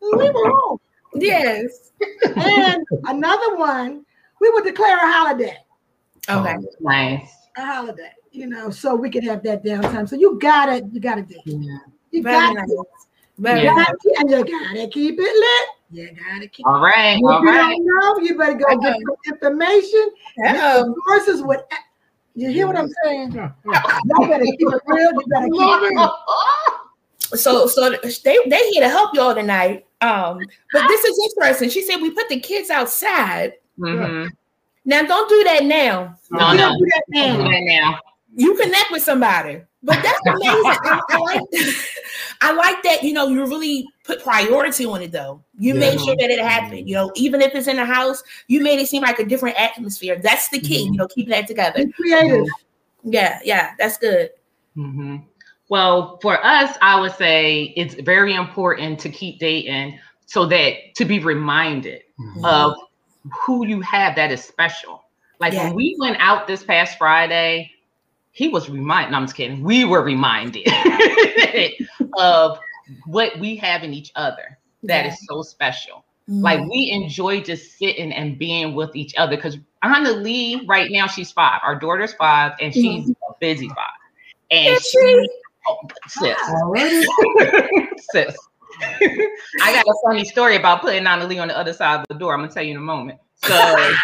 we 0.00 0.30
were 0.30 0.50
home. 0.50 0.78
Yes. 1.14 1.92
And 2.37 2.84
another 3.06 3.56
one, 3.56 4.04
we 4.40 4.50
would 4.50 4.64
declare 4.64 4.96
a 4.96 5.12
holiday. 5.12 5.56
Okay. 6.28 6.56
Nice. 6.80 7.31
A 7.57 7.64
holiday, 7.66 8.11
you 8.31 8.46
know, 8.46 8.70
so 8.70 8.94
we 8.94 9.11
could 9.11 9.24
have 9.24 9.42
that 9.44 9.62
downtime. 9.64 10.09
So 10.09 10.16
you 10.16 10.38
gotta, 10.40 10.83
you 10.90 11.00
gotta 11.00 11.22
do. 11.22 11.37
it. 11.44 11.81
You 12.11 12.22
Very 12.22 12.35
got 12.35 12.55
nice. 12.55 12.70
To. 13.37 13.42
Very 13.42 13.62
Yeah. 13.64 13.75
nice. 13.75 13.87
Got 13.87 14.01
to, 14.01 14.14
and 14.18 14.31
you 14.31 14.37
gotta 14.45 14.88
keep 14.88 15.18
it 15.18 15.23
lit. 15.23 15.68
You 15.90 16.11
gotta 16.12 16.49
keep 16.49 16.66
it 16.66 16.68
All 16.68 16.81
right. 16.81 17.16
If 17.18 17.25
All 17.25 17.40
you 17.42 17.49
right. 17.49 17.77
don't 17.77 17.87
know, 17.87 18.18
you 18.25 18.38
better 18.38 18.55
go 18.55 18.77
get 18.81 18.95
some 18.95 19.35
information. 19.35 20.11
Uh-oh. 20.47 20.95
Sources 21.09 21.42
with 21.42 21.61
you 22.35 22.49
hear 22.51 22.66
what 22.66 22.77
I'm 22.77 22.88
saying? 23.05 23.33
Y'all 23.33 23.53
better 24.27 24.45
keep 24.45 24.61
it 24.61 24.83
real. 24.87 25.12
You 25.12 25.23
better 25.27 25.47
keep 25.49 25.61
it 25.61 25.95
real. 25.97 26.16
So, 27.35 27.66
so 27.66 27.88
they 27.90 28.38
they 28.47 28.68
here 28.71 28.83
to 28.83 28.90
help 28.90 29.14
y'all 29.14 29.35
tonight. 29.35 29.87
Um, 30.03 30.38
but 30.71 30.87
this 30.87 31.03
is 31.03 31.31
interesting. 31.31 31.71
She 31.71 31.81
said 31.81 31.97
we 32.03 32.11
put 32.11 32.29
the 32.29 32.38
kids 32.38 32.68
outside. 32.68 33.55
Mhm. 33.79 34.29
Now, 34.85 35.03
don't 35.05 35.29
do 35.31 35.42
that 35.45 35.64
now. 35.64 36.14
No, 36.31 36.51
You 36.51 36.59
no. 36.59 36.68
don't 36.68 36.79
do 36.79 36.85
that 36.87 37.03
Don't 37.14 37.37
do 37.38 37.45
now. 37.45 37.51
that 37.51 37.62
now. 37.62 37.99
You 38.37 38.55
connect 38.57 38.90
with 38.90 39.03
somebody, 39.03 39.62
but 39.83 40.03
that's 40.03 40.21
amazing. 40.27 40.79
I, 40.85 41.01
I 41.09 41.18
like 41.18 41.40
I 42.40 42.53
like 42.53 42.83
that. 42.85 43.03
You 43.03 43.12
know, 43.12 43.29
you 43.29 43.45
really 43.45 43.87
put 44.05 44.23
priority 44.23 44.85
on 44.85 45.03
it, 45.03 45.12
though. 45.12 45.42
You 45.59 45.75
Yeah. 45.75 45.81
made 45.81 46.01
sure 46.01 46.16
that 46.18 46.31
it 46.31 46.40
happened. 46.40 46.88
You 46.88 46.95
know, 46.97 47.12
even 47.16 47.40
if 47.40 47.55
it's 47.55 47.68
in 47.68 47.77
the 47.77 47.85
house, 47.85 48.23
you 48.49 48.61
made 48.62 48.79
it 48.81 48.88
seem 48.88 49.03
like 49.03 49.18
a 49.18 49.25
different 49.25 49.59
atmosphere. 49.61 50.18
That's 50.23 50.49
the 50.49 50.61
key. 50.61 50.85
You 50.85 50.92
know, 50.97 51.09
keeping 51.09 51.31
that 51.31 51.47
together. 51.47 51.85
Be 51.85 51.92
creative. 51.92 52.47
Yeah, 53.05 53.40
yeah, 53.45 53.75
that's 53.79 53.99
good. 53.99 54.31
hmm 54.75 55.16
Well, 55.68 56.18
for 56.23 56.45
us, 56.45 56.77
I 56.83 57.01
would 57.01 57.12
say 57.16 57.73
it's 57.77 57.95
very 57.95 58.35
important 58.35 58.99
to 59.01 59.09
keep 59.09 59.38
dating 59.38 59.99
so 60.27 60.47
that 60.47 60.95
to 60.97 61.05
be 61.05 61.18
reminded 61.18 62.03
Mhm. 62.18 62.45
of 62.45 62.75
who 63.31 63.66
you 63.66 63.81
have 63.83 64.14
that 64.16 64.31
is 64.33 64.42
special. 64.45 65.03
Like 65.40 65.53
Yeah. 65.53 65.66
when 65.66 65.75
we 65.75 65.97
went 65.99 66.16
out 66.21 66.47
this 66.47 66.62
past 66.64 66.99
Friday, 66.99 67.71
he 68.33 68.49
was 68.49 68.68
reminded. 68.68 69.12
No, 69.12 69.18
I'm 69.18 69.25
just 69.25 69.37
kidding. 69.37 69.62
We 69.62 69.85
were 69.85 70.03
reminded 70.03 70.66
of 72.18 72.59
what 73.07 73.38
we 73.38 73.57
have 73.57 73.85
in 73.85 73.92
each 73.95 74.11
other 74.16 74.59
that 74.83 75.07
is 75.07 75.16
so 75.29 75.42
special. 75.42 76.05
Like 76.29 76.61
Mm-hmm. 76.61 76.68
we 76.71 76.90
enjoy 76.92 77.40
just 77.42 77.79
sitting 77.79 78.12
and 78.12 78.38
being 78.38 78.75
with 78.75 78.95
each 78.95 79.14
other 79.16 79.37
because 79.37 79.59
Anna 79.83 80.12
Lee, 80.12 80.64
right 80.66 80.88
now, 80.90 81.07
she's 81.09 81.33
five. 81.33 81.61
Our 81.64 81.75
daughter's 81.79 82.14
five, 82.14 82.53
and 82.61 82.73
she's 82.73 83.11
a 83.11 83.14
busy 83.40 83.68
five. 83.68 83.77
And 84.53 84.77
Is 84.77 84.87
she, 84.87 85.29
oh, 85.68 85.88
sis, 86.07 86.38
sis. 88.12 88.37
I 89.62 89.73
got 89.75 89.85
a 89.85 89.95
funny 90.07 90.25
story 90.25 90.57
about 90.57 90.81
putting 90.81 91.07
Anna 91.07 91.27
Lee 91.27 91.38
on 91.40 91.49
the 91.49 91.59
other 91.59 91.73
side 91.73 92.01
of 92.01 92.07
the 92.09 92.14
door. 92.14 92.35
I'm 92.35 92.40
gonna 92.40 92.53
tell 92.53 92.62
you 92.62 92.71
in 92.71 92.77
a 92.77 92.81
moment. 92.81 93.18
So, 93.45 93.49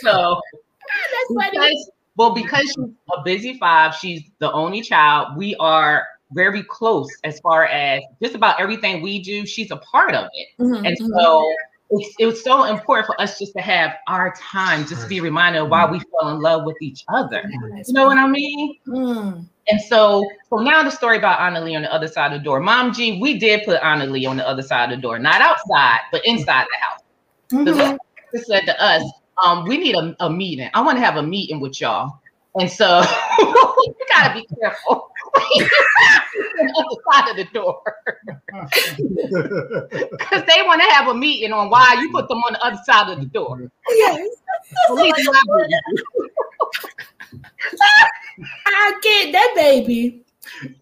so 0.00 0.40
that's 0.86 1.50
funny. 1.52 1.86
Because, 2.16 2.34
well, 2.34 2.34
because 2.34 2.62
she's 2.62 2.94
a 3.18 3.22
busy 3.24 3.58
five, 3.58 3.94
she's 3.94 4.22
the 4.38 4.50
only 4.52 4.82
child. 4.82 5.36
We 5.36 5.54
are 5.56 6.06
very 6.32 6.62
close 6.64 7.08
as 7.24 7.38
far 7.40 7.66
as 7.66 8.02
just 8.22 8.34
about 8.34 8.60
everything 8.60 9.02
we 9.02 9.22
do. 9.22 9.46
She's 9.46 9.70
a 9.70 9.76
part 9.76 10.14
of 10.14 10.28
it. 10.32 10.48
Mhm, 10.60 10.86
And 10.86 10.96
mhm. 10.98 11.20
so 11.20 11.54
it's, 11.90 12.14
it 12.18 12.26
was 12.26 12.42
so 12.42 12.64
important 12.64 13.06
for 13.06 13.20
us 13.20 13.38
just 13.38 13.52
to 13.54 13.60
have 13.60 13.92
our 14.08 14.34
time, 14.40 14.86
just 14.86 15.02
to 15.02 15.08
be 15.08 15.20
reminded 15.20 15.62
of 15.62 15.68
why 15.68 15.88
we 15.88 16.00
fell 16.00 16.30
in 16.30 16.40
love 16.40 16.64
with 16.64 16.76
each 16.82 17.04
other. 17.08 17.42
You 17.86 17.94
know 17.94 18.06
what 18.06 18.18
I 18.18 18.26
mean? 18.26 18.76
Mm. 18.88 19.46
And 19.68 19.80
so, 19.82 20.28
so 20.48 20.56
now 20.56 20.82
the 20.82 20.90
story 20.90 21.16
about 21.16 21.40
Anna 21.40 21.60
Lee 21.64 21.76
on 21.76 21.82
the 21.82 21.92
other 21.92 22.08
side 22.08 22.32
of 22.32 22.40
the 22.40 22.44
door. 22.44 22.60
Mom 22.60 22.92
G, 22.92 23.20
we 23.20 23.38
did 23.38 23.64
put 23.64 23.80
Anna 23.82 24.06
Lee 24.06 24.26
on 24.26 24.36
the 24.36 24.48
other 24.48 24.62
side 24.62 24.90
of 24.92 24.98
the 24.98 25.02
door, 25.02 25.18
not 25.18 25.40
outside, 25.40 26.00
but 26.10 26.24
inside 26.24 26.66
the 26.70 26.76
house. 26.78 27.00
The 27.64 27.72
Mhm. 27.72 27.98
sister 28.32 28.52
said 28.52 28.66
to 28.66 28.82
us, 28.82 29.02
um, 29.42 29.64
we 29.64 29.78
need 29.78 29.94
a, 29.94 30.16
a 30.20 30.30
meeting. 30.30 30.68
I 30.74 30.80
want 30.82 30.98
to 30.98 31.04
have 31.04 31.16
a 31.16 31.22
meeting 31.22 31.60
with 31.60 31.80
y'all. 31.80 32.20
And 32.58 32.70
so 32.70 33.02
you 33.38 33.94
gotta 34.08 34.34
be 34.34 34.46
careful. 34.58 35.10
on 35.34 35.68
the 36.58 36.74
other 36.78 37.02
side 37.12 37.30
of 37.30 37.36
the 37.36 37.44
door. 37.52 37.82
Because 40.16 40.44
they 40.46 40.62
want 40.62 40.80
to 40.80 40.88
have 40.88 41.08
a 41.08 41.14
meeting 41.14 41.52
on 41.52 41.68
why 41.68 41.96
you 42.00 42.10
put 42.10 42.28
them 42.28 42.38
on 42.38 42.54
the 42.54 42.64
other 42.64 42.80
side 42.84 43.10
of 43.10 43.18
the 43.18 43.26
door. 43.26 43.70
Yes. 43.90 44.28
Believe 44.88 45.14
I 45.16 45.42
believe 45.46 45.68
you. 45.88 46.04
I 48.66 48.94
get 49.02 49.32
that 49.32 49.52
baby. 49.54 50.22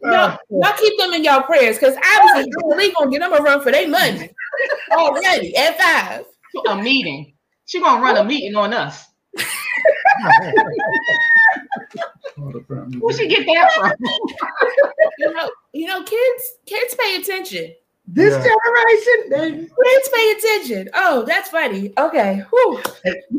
Y'all, 0.03 0.39
y'all 0.51 0.77
keep 0.77 0.99
them 0.99 1.13
in 1.15 1.25
y'all 1.25 1.43
prayers 1.43 1.79
because 1.79 1.97
obviously 2.17 2.53
we 2.77 2.93
gonna 2.93 3.11
get 3.11 3.21
them 3.21 3.33
a 3.33 3.39
run 3.39 3.61
for 3.61 3.73
their 3.73 3.89
money 3.89 4.31
already 4.93 5.57
at 5.57 5.79
five. 5.79 6.25
a 6.69 6.77
meeting. 6.77 7.34
She 7.67 7.81
gonna 7.81 8.03
run 8.03 8.17
a 8.17 8.25
meeting 8.25 8.55
on 8.57 8.73
us. 8.75 9.07
Where 12.37 13.15
she 13.17 13.29
get 13.29 13.47
that 13.47 13.73
from? 13.73 13.93
You 15.19 15.33
know, 15.33 15.51
you 15.73 15.87
know, 15.87 16.03
kids, 16.03 16.43
kids 16.67 16.95
pay 16.99 17.17
attention. 17.17 17.73
This 18.07 18.33
Yeah. 18.35 18.43
generation, 18.43 19.31
they 19.31 19.51
Kids 19.85 20.09
pay 20.15 20.33
attention. 20.33 20.91
Oh, 20.95 21.23
that's 21.27 21.49
funny. 21.49 21.93
Okay. 21.99 22.43
Whew. 22.51 22.83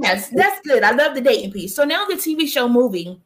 Yes, 0.01 0.29
that's 0.29 0.59
good. 0.67 0.83
I 0.83 0.91
love 0.91 1.13
the 1.15 1.21
dating 1.21 1.51
piece. 1.51 1.75
So 1.75 1.83
now 1.83 2.05
the 2.05 2.15
TV 2.15 2.47
show 2.47 2.67
movie. 2.67 3.19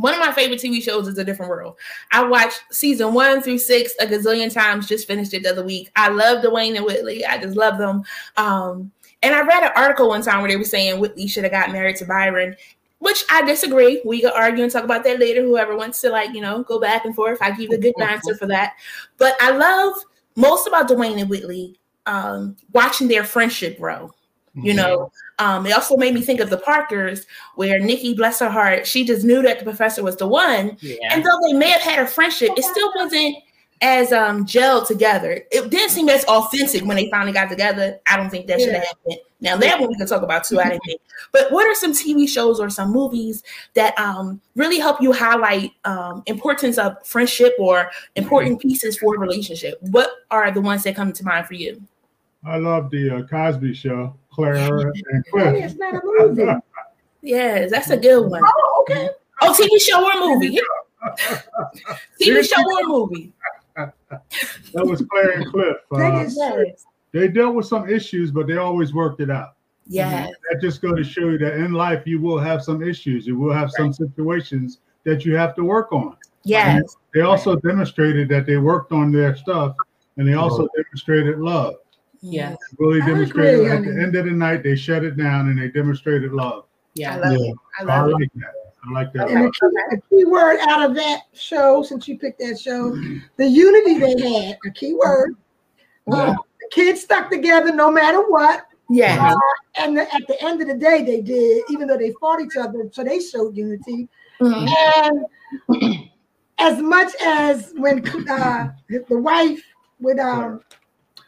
one 0.00 0.14
of 0.14 0.20
my 0.20 0.30
favorite 0.30 0.60
TV 0.60 0.80
shows 0.80 1.08
is 1.08 1.18
A 1.18 1.24
Different 1.24 1.50
World. 1.50 1.74
I 2.12 2.22
watched 2.22 2.62
season 2.70 3.14
one 3.14 3.42
through 3.42 3.58
six 3.58 3.92
a 3.98 4.06
gazillion 4.06 4.52
times. 4.52 4.86
Just 4.86 5.08
finished 5.08 5.34
it 5.34 5.42
the 5.42 5.50
other 5.50 5.64
week. 5.64 5.90
I 5.96 6.08
love 6.08 6.44
Dwayne 6.44 6.76
and 6.76 6.84
Whitley. 6.84 7.26
I 7.26 7.38
just 7.38 7.56
love 7.56 7.78
them. 7.78 8.04
Um, 8.36 8.92
and 9.22 9.34
I 9.34 9.42
read 9.42 9.64
an 9.64 9.72
article 9.76 10.08
one 10.08 10.22
time 10.22 10.40
where 10.40 10.50
they 10.50 10.56
were 10.56 10.64
saying 10.64 11.00
Whitley 11.00 11.26
should 11.26 11.44
have 11.44 11.52
got 11.52 11.72
married 11.72 11.96
to 11.96 12.04
Byron, 12.04 12.56
which 12.98 13.24
I 13.30 13.42
disagree. 13.42 14.02
We 14.04 14.20
could 14.20 14.32
argue 14.32 14.62
and 14.62 14.72
talk 14.72 14.84
about 14.84 15.04
that 15.04 15.18
later. 15.18 15.42
Whoever 15.42 15.76
wants 15.76 16.00
to 16.02 16.10
like, 16.10 16.34
you 16.34 16.40
know, 16.40 16.62
go 16.62 16.80
back 16.80 17.04
and 17.04 17.14
forth. 17.14 17.38
I 17.40 17.50
give 17.50 17.70
a 17.70 17.78
good 17.78 17.94
answer 18.00 18.36
for 18.36 18.46
that. 18.46 18.74
But 19.16 19.36
I 19.40 19.50
love 19.50 19.94
most 20.36 20.66
about 20.66 20.88
Dwayne 20.88 21.20
and 21.20 21.28
Whitley 21.28 21.78
um, 22.06 22.56
watching 22.72 23.08
their 23.08 23.24
friendship 23.24 23.78
grow. 23.78 24.12
You 24.60 24.74
know, 24.74 25.12
um, 25.38 25.66
it 25.66 25.72
also 25.72 25.96
made 25.96 26.14
me 26.14 26.20
think 26.20 26.40
of 26.40 26.50
the 26.50 26.56
Parkers, 26.58 27.26
where 27.54 27.78
Nikki, 27.78 28.14
bless 28.14 28.40
her 28.40 28.50
heart, 28.50 28.88
she 28.88 29.04
just 29.04 29.24
knew 29.24 29.40
that 29.42 29.60
the 29.60 29.64
professor 29.64 30.02
was 30.02 30.16
the 30.16 30.26
one. 30.26 30.76
Yeah. 30.80 30.96
And 31.12 31.24
though 31.24 31.38
they 31.46 31.52
may 31.52 31.70
have 31.70 31.82
had 31.82 32.00
a 32.00 32.06
friendship, 32.06 32.50
it 32.56 32.64
still 32.64 32.90
wasn't 32.96 33.36
as 33.82 34.12
um 34.12 34.44
gelled 34.44 34.86
together. 34.86 35.42
It 35.50 35.70
didn't 35.70 35.90
seem 35.90 36.08
as 36.08 36.24
authentic 36.24 36.84
when 36.84 36.96
they 36.96 37.10
finally 37.10 37.32
got 37.32 37.48
together. 37.48 37.98
I 38.06 38.16
don't 38.16 38.30
think 38.30 38.46
that 38.48 38.60
should 38.60 38.72
have 38.74 38.84
happened. 38.84 39.18
Now 39.40 39.56
that 39.56 39.78
one 39.78 39.88
we 39.88 39.96
can 39.96 40.06
talk 40.06 40.22
about 40.22 40.44
too. 40.44 40.58
I 40.60 40.64
didn't 40.70 40.82
think. 40.84 41.00
But 41.32 41.52
what 41.52 41.66
are 41.66 41.74
some 41.74 41.92
TV 41.92 42.28
shows 42.28 42.58
or 42.58 42.70
some 42.70 42.90
movies 42.92 43.42
that 43.74 43.98
um 43.98 44.40
really 44.56 44.78
help 44.78 45.00
you 45.00 45.12
highlight 45.12 45.72
um 45.84 46.22
importance 46.26 46.76
of 46.78 46.96
friendship 47.06 47.54
or 47.58 47.90
important 48.16 48.60
pieces 48.60 48.98
for 48.98 49.14
a 49.14 49.18
relationship? 49.18 49.78
What 49.80 50.10
are 50.30 50.50
the 50.50 50.60
ones 50.60 50.82
that 50.84 50.96
come 50.96 51.12
to 51.12 51.24
mind 51.24 51.46
for 51.46 51.54
you? 51.54 51.80
I 52.44 52.56
love 52.56 52.90
the 52.90 53.10
uh, 53.10 53.22
Cosby 53.22 53.74
Show, 53.74 54.14
Clara 54.30 54.80
and 54.80 54.94
Hey, 54.96 55.30
Cliff. 55.30 55.64
it's 55.64 55.74
not 55.74 55.94
a 55.94 56.00
movie. 56.04 56.52
Yes, 57.20 57.70
that's 57.70 57.90
a 57.90 57.96
good 57.96 58.30
one. 58.30 58.42
Oh, 58.44 58.84
okay. 58.88 59.08
Oh, 59.42 59.52
TV 59.52 59.80
show 59.80 60.04
or 60.04 60.34
movie? 60.34 60.58
TV 62.20 62.44
show 62.44 62.62
or 62.62 62.86
movie? 62.86 63.32
That 64.10 64.86
was 64.86 65.04
Claire 65.10 65.32
and 65.32 65.46
Cliff. 65.46 65.76
Uh, 65.90 66.24
they 67.12 67.28
dealt 67.28 67.54
with 67.54 67.66
some 67.66 67.88
issues, 67.88 68.30
but 68.30 68.46
they 68.46 68.56
always 68.56 68.92
worked 68.94 69.20
it 69.20 69.30
out. 69.30 69.54
Yes. 69.86 70.30
That 70.50 70.60
just 70.60 70.82
goes 70.82 70.96
to 70.96 71.04
show 71.04 71.28
you 71.30 71.38
that 71.38 71.54
in 71.54 71.72
life 71.72 72.06
you 72.06 72.20
will 72.20 72.38
have 72.38 72.62
some 72.62 72.82
issues. 72.82 73.26
You 73.26 73.38
will 73.38 73.52
have 73.54 73.70
some 73.70 73.92
situations 73.92 74.78
that 75.04 75.24
you 75.24 75.34
have 75.36 75.54
to 75.56 75.64
work 75.64 75.92
on. 75.92 76.16
Yes. 76.44 76.96
They 77.14 77.22
also 77.22 77.56
demonstrated 77.56 78.28
that 78.28 78.44
they 78.46 78.58
worked 78.58 78.92
on 78.92 79.10
their 79.10 79.34
stuff, 79.36 79.74
and 80.16 80.28
they 80.28 80.34
also 80.34 80.68
demonstrated 80.76 81.38
love. 81.38 81.76
Yeah. 82.20 82.56
Really 82.78 83.00
I 83.00 83.06
demonstrated 83.06 83.60
agree, 83.60 83.70
at 83.70 83.84
the 83.84 84.02
end 84.02 84.16
of 84.16 84.24
the 84.26 84.32
night 84.32 84.62
they 84.62 84.74
shut 84.76 85.04
it 85.04 85.16
down 85.16 85.48
and 85.48 85.58
they 85.58 85.68
demonstrated 85.68 86.32
love. 86.32 86.64
Yeah. 86.94 87.16
I 87.16 87.16
Yeah. 87.16 87.22
love 87.30 87.38
Yeah. 87.40 87.48
it. 87.50 87.56
I 87.78 87.82
I 87.82 88.00
love 88.00 88.08
it. 88.08 88.12
like 88.14 88.32
that. 88.34 88.67
I 88.88 88.92
like 88.92 89.12
that. 89.12 89.30
And 89.30 89.44
the 89.44 89.50
key, 89.50 89.68
the 89.90 90.02
key 90.08 90.24
word 90.24 90.58
out 90.68 90.88
of 90.88 90.94
that 90.96 91.22
show, 91.32 91.82
since 91.82 92.08
you 92.08 92.18
picked 92.18 92.38
that 92.40 92.58
show, 92.58 92.94
the 93.36 93.46
unity 93.46 93.98
they 93.98 94.44
had, 94.46 94.58
a 94.64 94.70
key 94.70 94.94
word. 94.94 95.36
Uh, 96.10 96.32
the 96.32 96.68
kids 96.70 97.02
stuck 97.02 97.30
together 97.30 97.72
no 97.72 97.90
matter 97.90 98.22
what. 98.30 98.66
Yeah. 98.88 99.32
Uh, 99.32 99.82
and 99.82 99.96
the, 99.96 100.02
at 100.14 100.26
the 100.26 100.42
end 100.42 100.62
of 100.62 100.68
the 100.68 100.74
day, 100.74 101.02
they 101.02 101.20
did, 101.20 101.64
even 101.70 101.86
though 101.86 101.98
they 101.98 102.12
fought 102.18 102.40
each 102.40 102.56
other, 102.56 102.88
so 102.92 103.04
they 103.04 103.20
showed 103.20 103.56
unity. 103.56 104.08
Mhm. 104.40 104.68
And 105.68 106.08
as 106.58 106.80
much 106.80 107.12
as 107.22 107.72
when 107.76 107.98
uh, 108.30 108.68
the, 108.88 109.04
the 109.08 109.18
wife 109.18 109.62
would 110.00 110.18
um, 110.18 110.62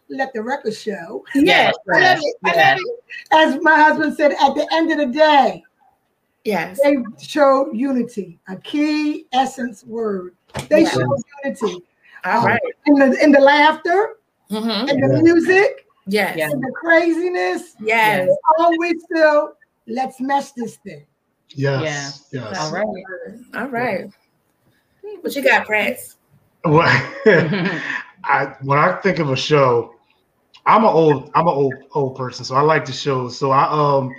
let 0.08 0.32
the 0.32 0.42
record 0.42 0.74
show, 0.74 1.24
Yes. 1.34 1.74
I 1.92 2.14
love 2.14 2.18
it. 2.22 2.36
I 2.44 2.72
love 2.72 2.78
it. 2.78 3.00
As 3.32 3.62
my 3.62 3.74
husband 3.76 4.16
said, 4.16 4.32
at 4.32 4.54
the 4.54 4.66
end 4.72 4.90
of 4.90 4.98
the 4.98 5.06
day, 5.06 5.62
Yes. 6.44 6.80
they 6.82 6.96
showed 7.20 7.72
unity, 7.74 8.38
a 8.48 8.56
key 8.56 9.26
essence 9.32 9.84
word. 9.84 10.34
They 10.68 10.82
Yeah. 10.82 10.90
showed 10.90 11.18
unity 11.44 11.84
All 12.24 12.44
right. 12.44 12.60
in 12.86 12.94
the 12.94 13.22
in 13.22 13.32
the 13.32 13.40
laughter, 13.40 14.16
Mhm. 14.50 14.88
in 14.88 15.00
the 15.00 15.22
music, 15.22 15.86
Yes. 16.06 16.36
Yeah. 16.36 16.50
in 16.50 16.60
the 16.60 16.72
craziness. 16.72 17.76
Yes. 17.80 18.28
Always 18.58 19.02
still, 19.04 19.52
let's 19.86 20.20
mesh 20.20 20.52
this 20.52 20.76
thing. 20.76 21.04
Yes. 21.50 22.28
Yes. 22.32 22.58
All 22.58 22.72
right. 22.72 22.86
All 23.54 23.68
right. 23.68 24.10
What 25.20 25.34
you 25.34 25.42
got, 25.42 25.66
Prince? 25.66 26.16
Well, 26.64 26.86
I 28.24 28.54
when 28.62 28.78
I 28.78 28.92
think 29.02 29.18
of 29.18 29.30
a 29.30 29.36
show, 29.36 29.94
I'm 30.66 30.84
an 30.84 30.90
old 30.90 31.30
I'm 31.34 31.46
an 31.48 31.54
old 31.54 31.74
old 31.94 32.16
person, 32.16 32.44
so 32.44 32.54
I 32.54 32.60
like 32.60 32.84
the 32.84 32.92
shows. 32.92 33.36
So 33.38 33.50
I 33.50 33.64
um 33.70 34.14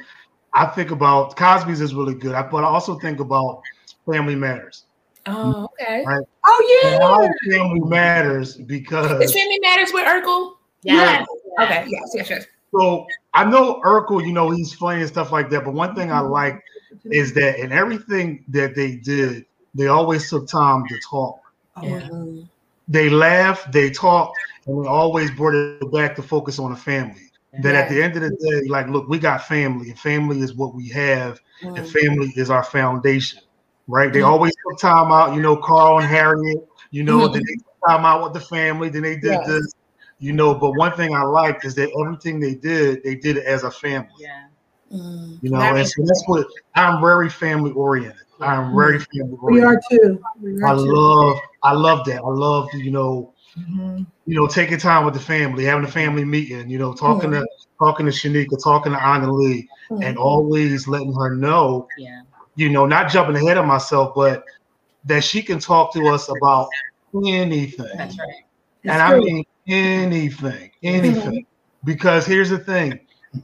I 0.54 0.66
think 0.68 0.92
about 0.92 1.36
Cosby's 1.36 1.82
is 1.82 1.94
really 1.94 2.16
good, 2.16 2.34
but 2.52 2.64
I 2.64 2.68
also 2.68 3.00
think 3.00 3.20
about 3.20 3.62
Family 4.06 4.36
Matters. 4.36 4.86
Oh, 5.28 5.70
okay. 5.80 6.04
Right. 6.06 6.26
Oh 6.46 6.82
yeah. 6.84 6.98
why 7.00 7.28
Family 7.52 7.80
Matters 7.90 8.58
Is 8.58 8.66
because 8.66 9.34
Family 9.34 9.60
Matters 9.62 9.92
with 9.94 10.06
Urkel? 10.06 10.54
Yes. 10.84 11.26
Okay. 11.62 11.86
Yes. 11.88 12.12
Yes. 12.14 12.30
Yes. 12.30 12.46
so 12.74 13.06
I 13.34 13.44
know 13.46 13.82
Urkel, 13.86 14.26
you 14.26 14.34
know, 14.34 14.50
he's 14.50 14.74
funny 14.74 15.02
and 15.02 15.10
stuff 15.10 15.32
like 15.32 15.50
that. 15.52 15.64
But 15.66 15.74
one 15.74 15.96
thing 15.96 16.12
I 16.12 16.20
like 16.20 16.62
is 17.10 17.34
that 17.34 17.60
in 17.60 17.72
everything 17.72 18.44
that 18.50 18.76
they 18.76 18.96
did, 18.96 19.46
they 19.76 19.88
always 19.88 20.30
took 20.30 20.48
time 20.48 20.86
to 20.88 20.98
talk. 21.10 21.40
Yeah. 21.82 22.02
Mhm. 22.02 22.50
They 22.88 23.10
laughed, 23.10 23.72
they 23.72 23.90
talked, 23.92 24.38
and 24.68 24.84
they 24.84 24.88
always 24.90 25.32
brought 25.32 25.56
it 25.56 25.92
back 25.92 26.16
to 26.16 26.24
focus 26.24 26.60
on 26.60 26.72
the 26.72 26.78
family. 26.78 27.31
That 27.60 27.76
at 27.76 27.90
the 27.90 28.02
end 28.02 28.16
of 28.16 28.22
the 28.22 28.30
day, 28.30 28.70
like, 28.70 28.88
look, 28.88 29.10
we 29.10 29.20
got 29.20 29.44
family, 29.44 29.90
and 29.90 30.00
family 30.00 30.40
is 30.40 30.56
what 30.56 30.74
we 30.74 30.88
have, 30.90 31.38
and 31.76 31.86
Mhm. 31.86 31.90
family 31.90 32.32
is 32.38 32.50
our 32.50 32.64
foundation, 32.64 33.42
right? 33.88 34.12
They 34.14 34.22
Mhm. 34.22 34.26
always 34.30 34.54
took 34.70 34.80
time 34.80 35.12
out, 35.12 35.36
you 35.36 35.42
know, 35.42 35.58
Carl 35.58 36.00
and 36.00 36.08
Harriet, 36.08 36.60
you 36.92 37.04
know, 37.04 37.28
Mhm. 37.28 37.34
then 37.34 37.44
they 37.46 37.56
took 37.56 37.90
time 37.90 38.06
out 38.06 38.24
with 38.24 38.34
the 38.34 38.40
family, 38.40 38.88
then 38.90 39.02
they 39.04 39.16
did 39.16 39.24
Yes. 39.24 39.48
this, 39.48 39.74
you 40.20 40.32
know. 40.32 40.56
But 40.56 40.72
one 40.76 40.94
thing 40.94 41.14
I 41.14 41.24
liked 41.24 41.66
is 41.66 41.76
that 41.76 41.90
everything 42.02 42.40
they 42.40 42.56
did, 42.56 43.04
they 43.04 43.16
did 43.16 43.36
it 43.36 43.46
as 43.46 43.64
a 43.64 43.72
family, 43.72 44.08
Yeah. 44.18 44.48
Mhm. 44.94 45.40
you 45.42 45.50
know. 45.52 45.60
That 45.60 45.76
And 45.76 45.88
so 45.88 46.04
that's 46.06 46.24
what 46.28 46.48
I'm 46.76 47.02
very 47.02 47.30
family 47.30 47.72
oriented. 47.72 48.16
I'm 48.40 48.74
very 48.74 49.00
family 49.00 49.38
oriented. 49.42 49.50
We 49.52 49.62
are 49.62 49.82
too. 49.90 50.24
We 50.42 50.52
I 50.64 50.72
too. 50.74 50.88
love, 50.88 51.38
I 51.64 51.74
love 51.74 52.06
that. 52.06 52.22
I 52.24 52.30
love, 52.30 52.70
you 52.76 52.92
know, 52.92 53.31
Mhm. 53.58 54.06
you 54.26 54.36
know, 54.36 54.48
taking 54.48 54.78
time 54.78 55.06
with 55.06 55.14
the 55.14 55.20
family, 55.20 55.66
having 55.66 55.84
a 55.86 55.92
family 55.92 56.24
meeting, 56.26 56.70
you 56.70 56.78
know, 56.80 56.94
talking 56.94 57.32
to 57.32 57.46
talking 57.80 58.06
to 58.06 58.12
Shanika, 58.12 58.62
talking 58.64 58.92
to 58.94 59.04
Anna 59.04 59.32
Lee, 59.32 59.68
Mhm. 59.90 60.06
and 60.06 60.18
always 60.18 60.88
letting 60.88 61.14
her 61.14 61.36
know, 61.36 61.88
Yeah. 61.98 62.22
you 62.56 62.70
know, 62.70 62.86
not 62.86 63.10
jumping 63.10 63.36
ahead 63.36 63.58
of 63.58 63.66
myself, 63.66 64.14
but 64.16 64.44
that 65.06 65.24
she 65.24 65.42
can 65.42 65.60
talk 65.60 65.94
to 65.94 66.08
us 66.08 66.30
about 66.30 66.68
anything. 67.26 67.88
That's 67.98 68.18
right. 68.18 68.44
And 68.86 69.02
It's 69.02 69.02
I 69.02 69.18
mean 69.18 69.44
anything, 69.68 70.72
anything. 70.84 71.46
Because 71.84 72.26
here's 72.26 72.50
the 72.50 72.60
thing. 72.60 73.00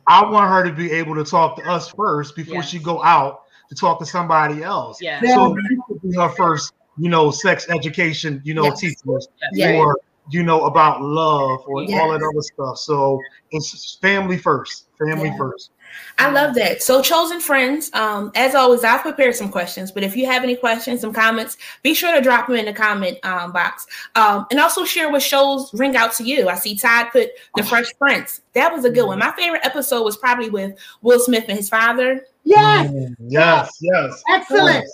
I 0.07 0.23
want 0.29 0.49
her 0.49 0.63
to 0.63 0.71
be 0.71 0.91
able 0.91 1.15
to 1.15 1.23
talk 1.23 1.55
to 1.57 1.69
us 1.69 1.89
first 1.89 2.35
before 2.35 2.55
Yes. 2.55 2.69
she 2.69 2.79
go 2.79 3.03
out 3.03 3.41
to 3.69 3.75
talk 3.75 3.99
to 3.99 4.05
somebody 4.05 4.63
else. 4.63 5.01
Yeah. 5.01 5.19
Yeah. 5.21 5.35
So 5.35 5.49
we 5.49 5.81
could 5.87 6.01
be 6.01 6.15
her 6.17 6.29
first, 6.29 6.73
you 6.97 7.09
know, 7.09 7.31
sex 7.31 7.67
education, 7.69 8.41
you 8.43 8.53
know, 8.53 8.65
Yes. 8.65 8.79
teachers 8.79 9.27
Yeah. 9.53 9.73
or 9.77 9.99
you 10.29 10.43
know 10.43 10.65
about 10.65 11.01
love 11.01 11.63
or 11.67 11.81
all 11.81 12.11
that 12.11 12.21
other 12.21 12.41
stuff. 12.41 12.77
So 12.77 13.21
it's 13.51 13.95
family 14.01 14.37
first, 14.37 14.87
family 14.99 15.29
Yeah. 15.29 15.37
first. 15.37 15.71
I 16.19 16.29
love 16.29 16.53
that. 16.55 16.83
So, 16.83 17.01
chosen 17.01 17.39
friends, 17.39 17.89
um, 17.93 18.31
as 18.35 18.55
always, 18.55 18.83
I've 18.83 19.01
prepared 19.01 19.35
some 19.35 19.49
questions, 19.49 19.89
but 19.89 20.03
if 20.03 20.17
you 20.17 20.25
have 20.25 20.43
any 20.43 20.55
questions, 20.55 20.99
some 20.99 21.13
comments, 21.13 21.55
be 21.81 21.93
sure 21.93 22.13
to 22.13 22.19
drop 22.21 22.47
them 22.47 22.57
in 22.57 22.65
the 22.65 22.73
comment 22.73 23.17
um, 23.23 23.53
box. 23.53 23.87
Um, 24.15 24.45
and 24.51 24.59
also 24.59 24.83
share 24.83 25.09
what 25.09 25.21
shows 25.21 25.73
ring 25.73 25.95
out 25.95 26.11
to 26.15 26.23
you. 26.25 26.49
I 26.49 26.55
see 26.55 26.75
Todd 26.75 27.07
put 27.13 27.29
The 27.55 27.63
Fresh 27.63 27.93
Prince. 27.97 28.41
That 28.53 28.73
was 28.73 28.83
a 28.83 28.89
good 28.89 29.05
one. 29.07 29.17
My 29.19 29.31
favorite 29.31 29.65
episode 29.65 30.03
was 30.03 30.17
probably 30.17 30.49
with 30.49 30.77
Will 31.01 31.19
Smith 31.19 31.45
and 31.47 31.57
his 31.57 31.69
father. 31.69 32.25
Yes, 32.43 32.91
Yes, 33.19 33.77
yes. 33.79 34.23
excellent. 34.29 34.85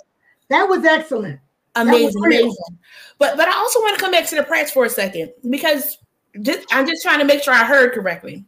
That 0.48 0.68
was 0.68 0.84
excellent. 0.84 1.40
Amazing, 1.76 2.24
amazing. 2.24 2.78
But 3.18 3.36
but 3.36 3.48
I 3.48 3.56
also 3.56 3.80
want 3.80 3.98
to 3.98 4.02
come 4.02 4.12
back 4.12 4.26
to 4.28 4.36
the 4.36 4.44
Prince 4.44 4.70
for 4.70 4.84
a 4.84 4.90
second 4.90 5.32
because 5.48 5.98
just, 6.40 6.66
I'm 6.72 6.86
just 6.86 7.02
trying 7.02 7.18
to 7.20 7.24
make 7.24 7.42
sure 7.42 7.54
I 7.54 7.64
heard 7.64 7.92
correctly. 7.92 8.44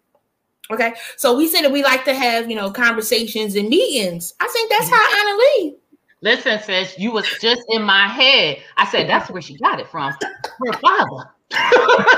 Okay, 0.70 0.94
so 1.16 1.36
we 1.36 1.46
said 1.46 1.62
that 1.62 1.72
we 1.72 1.84
like 1.84 2.04
to 2.04 2.14
have 2.14 2.50
you 2.50 2.56
know 2.56 2.70
conversations 2.70 3.56
and 3.56 3.68
meetings. 3.68 4.34
I 4.40 4.48
think 4.48 4.70
that's 4.70 4.88
how 4.88 5.20
Anna 5.20 5.36
Lee 5.38 5.76
Listen, 6.22 6.58
sis, 6.60 6.98
you 6.98 7.12
was 7.12 7.28
just 7.40 7.62
in 7.68 7.82
my 7.82 8.08
head. 8.08 8.58
I 8.76 8.86
said 8.86 9.08
that's 9.08 9.30
where 9.30 9.42
she 9.42 9.56
got 9.58 9.78
it 9.78 9.86
from. 9.88 10.12
Her 10.12 10.72
father. 10.80 11.30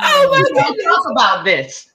Oh 0.00 0.28
my 0.30 0.70
We 0.70 0.84
talk 0.84 1.04
about 1.10 1.44
this. 1.44 1.90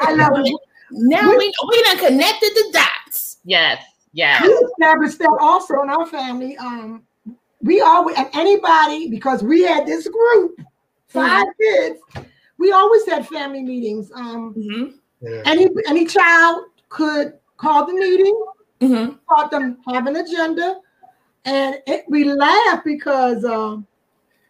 I 0.00 0.12
love 0.12 0.32
it. 0.36 0.69
Now 0.92 1.28
we 1.36 1.52
we 1.68 1.82
done 1.82 1.98
connected 1.98 2.50
the 2.54 2.70
dots. 2.72 3.38
Yes, 3.44 3.82
yes. 4.12 4.42
We 4.42 4.48
established 4.48 5.18
that 5.18 5.36
also 5.40 5.82
in 5.82 5.90
our 5.90 6.06
family. 6.06 6.56
Um, 6.58 7.02
we 7.62 7.80
always 7.80 8.16
and 8.16 8.28
anybody 8.34 9.08
because 9.08 9.42
we 9.42 9.62
had 9.62 9.86
this 9.86 10.08
group, 10.08 10.60
5 11.08 11.46
kids. 11.60 12.00
We 12.58 12.72
always 12.72 13.06
had 13.06 13.26
family 13.26 13.62
meetings. 13.62 14.10
Um, 14.14 14.54
Mhm. 14.54 14.94
Yeah. 15.20 15.42
any 15.44 15.68
any 15.86 16.06
child 16.06 16.64
could 16.88 17.34
call 17.56 17.86
the 17.86 17.92
meeting, 17.94 18.44
Mhm. 18.80 19.18
taught 19.28 19.50
them 19.50 19.78
have 19.86 20.06
an 20.06 20.16
agenda, 20.16 20.76
and 21.44 21.76
it, 21.86 22.04
we 22.08 22.24
laugh 22.24 22.82
because 22.84 23.44
um, 23.44 23.86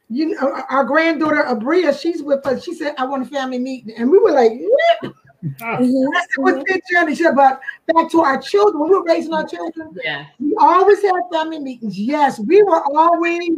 you 0.09 0.31
know 0.31 0.39
our- 0.53 0.67
our 0.71 0.85
granddaughter 0.85 1.45
Abria, 1.45 1.97
she's 1.99 2.23
with 2.23 2.47
us. 2.47 2.63
She 2.65 2.75
said, 2.75 2.95
"I 2.99 3.05
want 3.07 3.25
a 3.27 3.29
family 3.29 3.59
meeting," 3.59 3.95
and 3.97 4.11
we 4.11 4.19
were 4.19 4.31
like, 4.33 4.53
"Yeah." 4.55 5.11
I 5.43 5.77
said, 5.79 6.27
"What's 6.37 6.65
the 6.65 6.81
agenda?" 6.91 7.33
"But 7.35 7.61
back 7.87 8.11
to 8.11 8.21
our 8.21 8.41
children. 8.41 8.81
When 8.81 8.91
we 8.91 8.97
were 8.97 9.05
raising 9.05 9.33
our 9.33 9.47
children, 9.47 9.97
Yeah. 10.05 10.27
we 10.39 10.55
always 10.59 11.03
had 11.03 11.21
family 11.33 11.59
meetings. 11.59 11.99
Yes, 11.99 12.39
we 12.39 12.63
were 12.63 12.83
always, 12.97 13.51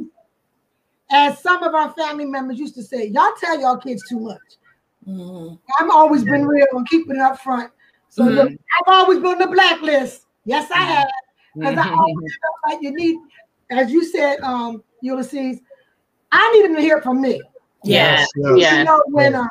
as 1.11 1.39
some 1.41 1.63
of 1.63 1.75
our 1.75 1.93
family 1.93 2.25
members 2.25 2.59
used 2.59 2.75
to 2.77 2.83
say, 2.83 3.07
y'all 3.07 3.33
tell 3.39 3.61
y'all 3.61 3.77
kids 3.77 4.03
too 4.09 4.21
much. 4.21 4.41
Mhm. 5.09 5.59
I've 5.79 5.91
always 5.91 6.25
been 6.25 6.47
real 6.47 6.67
and 6.73 6.89
keeping 6.89 7.17
it 7.17 7.23
up 7.23 7.41
front. 7.41 7.73
So 8.09 8.25
Mhm. 8.25 8.35
look, 8.35 8.51
I've 8.51 8.95
always 8.95 9.19
been 9.19 9.33
on 9.33 9.39
the 9.39 9.47
blacklist. 9.49 10.27
Yes, 10.45 10.71
I 10.71 10.79
have. 10.79 11.09
Because 11.55 11.79
I 11.79 11.87
Mhm. 11.87 11.99
always 11.99 12.39
felt 12.41 12.55
like 12.73 12.83
you 12.83 12.93
need, 12.93 13.19
as 13.71 13.91
you 13.91 14.05
said, 14.05 14.41
um, 14.43 14.83
Ulysses, 15.01 15.61
I 16.31 16.53
need 16.53 16.65
them 16.65 16.77
to 16.77 16.81
hear 16.81 16.99
it 16.99 17.03
from 17.03 17.21
me. 17.21 17.43
Yes. 17.85 18.29
yes. 18.37 18.57
Yeah. 18.57 18.79
You 18.79 18.85
know, 18.85 19.03
when 19.09 19.35
uh, 19.35 19.49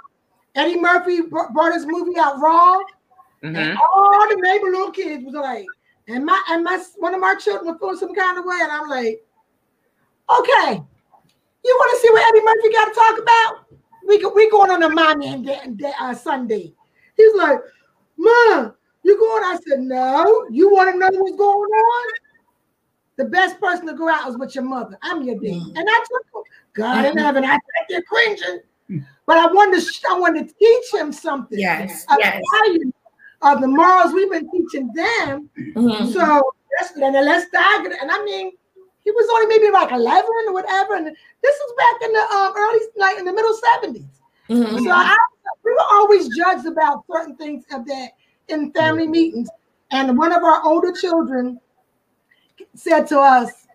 Eddie 0.55 0.79
Murphy 0.79 1.21
br- 1.21 1.51
brought 1.53 1.73
his 1.73 1.85
movie 1.85 2.17
out 2.19 2.39
Raw, 2.39 2.77
Mhm. 3.43 3.55
and 3.57 3.77
all 3.79 4.27
the 4.29 4.35
neighbor 4.35 4.67
little 4.67 4.91
kids 4.91 5.23
was 5.23 5.33
like, 5.33 5.65
and 6.07 6.25
my 6.25 6.41
and 6.49 6.63
my 6.63 6.83
one 6.97 7.13
of 7.13 7.21
my 7.21 7.35
children 7.35 7.67
was 7.67 7.77
feeling 7.79 7.97
some 7.97 8.15
kind 8.15 8.37
of 8.37 8.45
way, 8.45 8.57
and 8.61 8.71
I'm 8.71 8.89
like, 8.89 9.25
okay, 10.39 10.81
you 11.63 11.75
want 11.79 11.91
to 11.95 12.01
see 12.01 12.11
what 12.13 12.27
Eddie 12.27 12.45
Murphy 12.45 12.73
got 12.73 12.85
to 12.85 12.93
talk 12.93 13.19
about? 13.19 13.65
We 14.07 14.21
go, 14.21 14.29
we 14.33 14.49
going 14.49 14.71
on 14.71 14.83
a 14.83 14.89
mommy 14.89 15.33
and 15.33 15.45
da- 15.45 15.61
and 15.63 15.81
uh, 15.99 16.13
Sunday. 16.13 16.73
He's 17.15 17.35
like, 17.35 17.59
Mom, 18.17 18.73
you 19.03 19.17
going? 19.17 19.43
I 19.43 19.57
said, 19.67 19.79
No. 19.79 20.47
You 20.49 20.71
want 20.71 20.91
to 20.91 20.97
know 20.97 21.09
what's 21.11 21.37
going 21.37 21.69
on? 21.69 22.13
The 23.17 23.25
best 23.25 23.59
person 23.59 23.85
to 23.87 23.93
go 23.93 24.09
out 24.09 24.27
is 24.29 24.37
with 24.37 24.55
your 24.55 24.63
mother. 24.63 24.97
I'm 25.01 25.21
your 25.23 25.35
dad, 25.35 25.51
and 25.75 25.87
I 25.89 25.99
took 26.09 26.25
him. 26.33 26.43
God 26.73 27.05
in 27.05 27.17
heaven, 27.17 27.43
I 27.45 27.51
think 27.51 27.61
they're 27.89 28.01
cringing, 28.03 28.61
but 29.25 29.37
I 29.37 29.47
wanted 29.47 29.81
to 29.81 29.91
I 30.09 30.19
wanted 30.19 30.49
to 30.49 30.55
teach 30.55 30.93
him 30.93 31.11
something 31.11 31.59
Yes, 31.59 32.05
yes. 32.19 32.41
of 33.41 33.61
the 33.61 33.67
morals 33.67 34.13
we've 34.13 34.29
been 34.31 34.49
teaching 34.51 34.91
them. 34.93 35.49
Mhm. 35.57 36.13
So 36.13 36.51
let's 36.79 36.91
and 36.95 37.13
let's 37.25 37.49
dive 37.51 37.85
in. 37.85 37.93
And 37.93 38.11
I 38.11 38.23
mean, 38.23 38.51
he 39.03 39.11
was 39.11 39.27
only 39.33 39.47
maybe 39.47 39.71
like 39.71 39.91
11 39.91 40.29
or 40.47 40.53
whatever. 40.53 40.95
And 40.95 41.07
this 41.07 41.15
was 41.59 41.73
back 41.77 42.07
in 42.07 42.13
the 42.13 42.21
um, 42.35 42.53
early, 42.55 42.79
like 42.97 43.17
in 43.17 43.25
the 43.25 43.33
middle 43.33 43.55
70s. 43.55 44.05
Mhm. 44.49 44.83
So 44.83 44.91
I, 44.91 45.15
we 45.63 45.71
were 45.71 45.85
always 45.91 46.27
judged 46.35 46.65
about 46.65 47.03
certain 47.11 47.35
things 47.35 47.63
of 47.71 47.85
that 47.87 48.11
in 48.47 48.71
family 48.73 49.07
meetings. 49.07 49.49
And 49.91 50.17
one 50.17 50.31
of 50.31 50.43
our 50.43 50.63
older 50.65 50.91
children 50.93 51.59
said 52.75 53.07
to 53.07 53.19
us, 53.19 53.67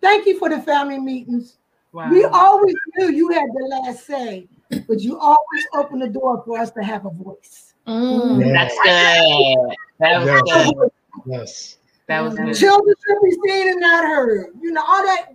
Thank 0.00 0.26
you 0.26 0.38
for 0.38 0.50
the 0.50 0.60
family 0.60 0.98
meetings. 0.98 1.56
Wow. 1.92 2.10
We 2.10 2.24
always 2.24 2.74
knew 2.96 3.10
you 3.10 3.30
had 3.30 3.46
the 3.54 3.64
last 3.66 4.06
say, 4.06 4.46
but 4.70 5.00
you 5.00 5.18
always 5.18 5.66
open 5.74 5.98
the 5.98 6.08
door 6.08 6.42
for 6.44 6.58
us 6.58 6.70
to 6.72 6.82
have 6.82 7.06
a 7.06 7.10
voice. 7.10 7.74
Mm. 7.86 8.52
That's 8.52 8.74
good. 8.74 9.76
That 10.00 10.20
was 10.20 10.26
Yes. 10.26 10.76
good. 10.76 10.90
Yes. 11.26 11.76
That 12.08 12.20
was 12.20 12.34
good. 12.34 12.54
Children 12.54 12.94
should 13.06 13.18
be 13.22 13.30
seen 13.48 13.68
and 13.70 13.80
not 13.80 14.04
heard. 14.04 14.52
You 14.60 14.72
know, 14.72 14.82
all 14.86 15.04
that 15.04 15.26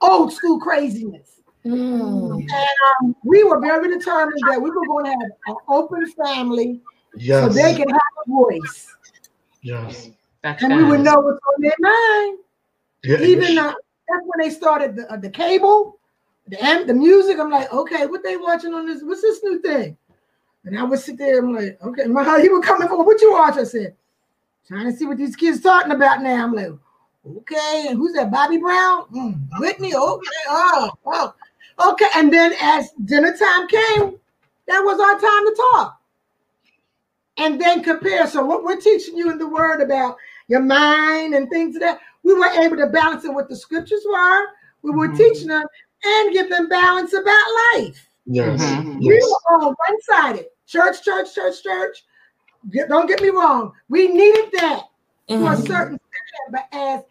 old 0.00 0.32
school 0.32 0.58
craziness. 0.58 1.40
Mm. 1.64 2.32
And 2.32 2.50
um, 3.00 3.16
we 3.24 3.44
were 3.44 3.60
very 3.60 3.88
determined 3.88 4.40
that 4.48 4.60
we 4.60 4.70
were 4.70 4.86
going 4.86 5.04
to 5.04 5.10
have 5.10 5.30
an 5.46 5.56
open 5.68 6.10
family 6.12 6.80
so 7.20 7.48
they 7.48 7.74
can 7.74 7.88
have 7.88 8.00
a 8.26 8.30
voice. 8.30 8.94
yes. 9.62 10.10
That's 10.42 10.60
And 10.64 10.74
we 10.76 10.82
would 10.82 11.00
know 11.00 11.20
what's 11.20 11.38
on 11.56 11.60
their 11.60 11.76
mind. 11.78 12.38
Yeah, 13.04 13.18
Even 13.20 13.58
uh, 13.58 13.68
that's 14.08 14.24
when 14.26 14.40
they 14.40 14.50
started 14.50 14.96
the, 14.96 15.12
uh, 15.12 15.16
the 15.16 15.30
cable, 15.30 16.00
the 16.48 16.64
am- 16.64 16.86
the 16.86 16.94
music. 16.94 17.38
I'm 17.38 17.50
like, 17.50 17.72
okay, 17.72 18.06
what 18.06 18.22
they 18.22 18.36
watching 18.36 18.74
on 18.74 18.86
this? 18.86 19.02
What's 19.02 19.22
this 19.22 19.42
new 19.42 19.60
thing? 19.60 19.96
And 20.64 20.78
I 20.78 20.84
would 20.84 20.98
sit 21.00 21.18
there. 21.18 21.40
I'm 21.40 21.54
like, 21.54 21.78
okay, 21.82 22.04
my 22.04 22.40
he 22.40 22.48
would 22.48 22.64
come 22.64 22.82
in 22.82 22.88
for 22.88 23.04
what 23.04 23.20
you 23.20 23.32
watch. 23.32 23.56
I 23.56 23.64
said, 23.64 23.96
trying 24.66 24.90
to 24.90 24.96
see 24.96 25.06
what 25.06 25.18
these 25.18 25.36
kids 25.36 25.60
talking 25.60 25.92
about 25.92 26.22
now. 26.22 26.44
I'm 26.44 26.54
like, 26.54 26.72
okay, 27.38 27.86
and 27.88 27.98
who's 27.98 28.12
that? 28.14 28.30
Bobby 28.30 28.58
Brown, 28.58 29.04
mm, 29.14 29.38
Whitney. 29.58 29.94
Okay, 29.94 30.28
oh, 30.48 30.90
oh, 31.06 31.34
okay. 31.90 32.08
And 32.16 32.32
then 32.32 32.52
as 32.60 32.90
dinner 33.04 33.36
time 33.36 33.66
came, 33.68 34.16
that 34.68 34.80
was 34.80 35.00
our 35.00 35.14
time 35.14 35.46
to 35.46 35.62
talk. 35.72 35.98
And 37.38 37.60
then 37.60 37.82
compare. 37.82 38.26
So 38.26 38.44
what 38.44 38.62
we're 38.62 38.80
teaching 38.80 39.16
you 39.16 39.30
in 39.30 39.38
the 39.38 39.48
word 39.48 39.80
about 39.80 40.16
your 40.48 40.60
mind 40.60 41.34
and 41.34 41.48
things 41.48 41.74
of 41.76 41.80
that, 41.80 41.98
we 42.22 42.34
were 42.34 42.46
able 42.46 42.76
to 42.76 42.86
balance 42.88 43.24
it 43.24 43.34
with 43.34 43.48
the 43.48 43.56
scriptures 43.56 44.04
were. 44.06 44.46
We 44.82 44.90
were 44.90 45.08
Mhm. 45.08 45.16
teaching 45.16 45.48
them 45.48 45.64
and 46.04 46.32
give 46.32 46.48
them 46.48 46.68
balance 46.68 47.12
about 47.12 47.46
life. 47.74 48.08
Yes. 48.26 48.60
Mhm. 48.60 48.98
We 49.00 49.14
Yes. 49.14 49.22
were 49.24 49.56
all 49.56 49.74
one-sided. 49.88 50.46
Church, 50.66 51.02
church, 51.02 51.34
church, 51.34 51.62
church. 51.62 52.04
Don't 52.88 53.06
get 53.06 53.20
me 53.20 53.30
wrong. 53.30 53.72
We 53.88 54.08
needed 54.08 54.52
that 54.52 54.88
to 55.28 55.46
a 55.48 55.56
certain 55.56 55.96
extent, 55.96 56.50
but 56.50 56.68
as 56.72 57.02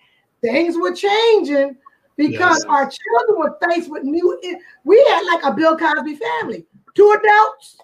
things 0.42 0.78
were 0.78 0.94
changing, 0.94 1.78
because 2.16 2.64
Yes. 2.64 2.66
our 2.70 2.90
children 2.90 3.40
were 3.40 3.58
faced 3.64 3.90
with 3.90 4.04
new, 4.04 4.40
we 4.84 5.04
had 5.10 5.24
like 5.26 5.44
a 5.44 5.54
Bill 5.54 5.78
Cosby 5.78 6.16
family, 6.16 6.66
two 6.94 7.12
adults, 7.20 7.78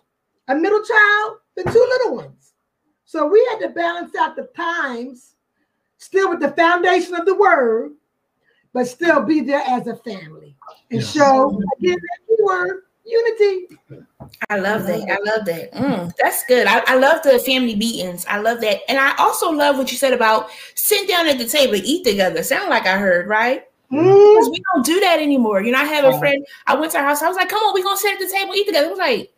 a 0.47 0.55
middle 0.55 0.83
child, 0.83 1.39
and 1.57 1.67
two 1.71 1.79
little 1.79 2.15
ones. 2.15 2.53
So 3.05 3.25
we 3.27 3.45
had 3.49 3.59
to 3.59 3.69
balance 3.69 4.15
out 4.15 4.35
the 4.35 4.43
times, 4.55 5.35
still 5.97 6.29
with 6.29 6.39
the 6.39 6.51
foundation 6.51 7.15
of 7.15 7.25
the 7.25 7.35
word, 7.35 7.93
but 8.73 8.87
still 8.87 9.21
be 9.21 9.41
there 9.41 9.63
as 9.65 9.87
a 9.87 9.95
family 9.97 10.46
and 10.91 11.01
Yes. 11.01 11.13
show 11.13 11.49
again 11.79 11.95
that 11.95 12.19
key 12.27 12.43
word 12.43 12.83
unity. 13.05 13.67
I 14.49 14.57
love 14.57 14.85
that. 14.87 15.01
I 15.09 15.17
love 15.23 15.45
that. 15.45 15.73
Mm, 15.73 16.13
that's 16.17 16.43
good. 16.45 16.67
I, 16.67 16.81
I 16.87 16.95
love 16.95 17.23
the 17.23 17.39
family 17.39 17.75
meetings. 17.75 18.25
I 18.27 18.39
love 18.39 18.59
that. 18.61 18.79
And 18.89 18.97
I 18.99 19.15
also 19.17 19.49
love 19.51 19.77
what 19.77 19.91
you 19.91 19.97
said 19.97 20.13
about 20.13 20.49
sit 20.75 21.07
down 21.07 21.27
at 21.27 21.37
the 21.37 21.45
table, 21.47 21.75
eat 21.75 22.03
together. 22.03 22.43
Sound 22.43 22.69
like 22.69 22.85
I 22.85 22.97
heard, 22.97 23.27
right? 23.27 23.63
Mm, 23.91 24.03
Because 24.03 24.49
we 24.49 24.61
don't 24.73 24.85
do 24.85 24.99
that 24.99 25.19
anymore. 25.21 25.61
You 25.61 25.71
know, 25.71 25.79
I 25.79 25.85
have 25.85 26.03
a 26.05 26.17
friend, 26.19 26.45
I 26.65 26.75
went 26.75 26.91
to 26.91 26.97
her 26.99 27.05
house, 27.05 27.21
I 27.21 27.27
was 27.29 27.37
like, 27.37 27.47
come 27.49 27.59
on, 27.63 27.73
we're 27.73 27.83
gonna 27.83 27.95
sit 27.97 28.13
at 28.13 28.19
the 28.19 28.27
table, 28.33 28.53
eat 28.53 28.65
together. 28.65 28.87
I 28.87 28.89
was 28.89 28.99
like, 28.99 29.31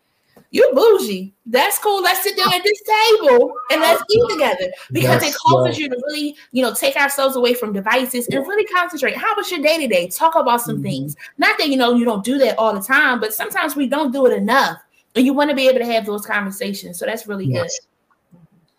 you 0.52 0.72
bougie. 0.74 1.34
That's 1.46 1.78
cool. 1.80 2.02
Let's 2.02 2.24
sit 2.24 2.36
down 2.36 2.54
at 2.54 2.64
this 2.64 2.82
table 2.82 3.54
and 3.72 3.82
let's 3.82 4.04
eat 4.10 4.30
together. 4.30 4.72
Because 4.92 5.22
Yes, 5.22 5.36
it 5.36 5.38
causes 5.46 5.78
yeah. 5.78 5.84
you 5.84 5.90
to 5.90 6.02
really, 6.08 6.36
you 6.52 6.64
know, 6.64 6.74
take 6.74 6.96
ourselves 6.96 7.36
away 7.36 7.54
from 7.54 7.72
devices 7.72 8.28
and 8.28 8.40
really 8.48 8.66
concentrate. 8.66 9.16
How 9.16 9.36
was 9.36 9.52
your 9.52 9.62
day 9.62 9.78
today? 9.80 10.08
Talk 10.08 10.36
about 10.36 10.62
some 10.62 10.80
Mhm. 10.80 10.84
things. 10.84 11.16
Not 11.38 11.58
that 11.60 11.70
you 11.70 11.78
know 11.78 11.94
you 11.94 12.06
don't 12.06 12.24
do 12.24 12.38
that 12.40 12.58
all 12.58 12.74
the 12.74 12.82
time, 12.82 13.20
but 13.20 13.34
sometimes 13.34 13.76
we 13.76 13.88
don't 13.88 14.12
do 14.12 14.26
it 14.26 14.34
enough. 14.34 14.78
And 15.16 15.26
you 15.26 15.34
want 15.34 15.50
to 15.50 15.56
be 15.56 15.68
able 15.68 15.80
to 15.80 15.86
have 15.86 16.06
those 16.06 16.26
conversations. 16.26 16.98
So 16.98 17.06
that's 17.06 17.28
really 17.28 17.46
good. 17.46 17.54
Yes. 17.54 17.80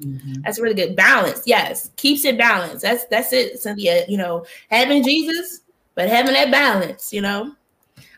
Mhm. 0.02 0.42
That's 0.44 0.58
really 0.58 0.74
good. 0.74 0.96
Balance, 0.96 1.42
yes, 1.44 1.90
keeps 1.96 2.24
it 2.24 2.38
balanced. 2.38 2.82
That's 2.82 3.04
that's 3.06 3.32
it, 3.32 3.60
Cynthia. 3.60 4.04
You 4.08 4.16
know, 4.16 4.46
having 4.70 5.02
Jesus, 5.04 5.60
but 5.94 6.08
having 6.08 6.32
that 6.32 6.50
balance. 6.50 7.12
You 7.12 7.20
know. 7.20 7.52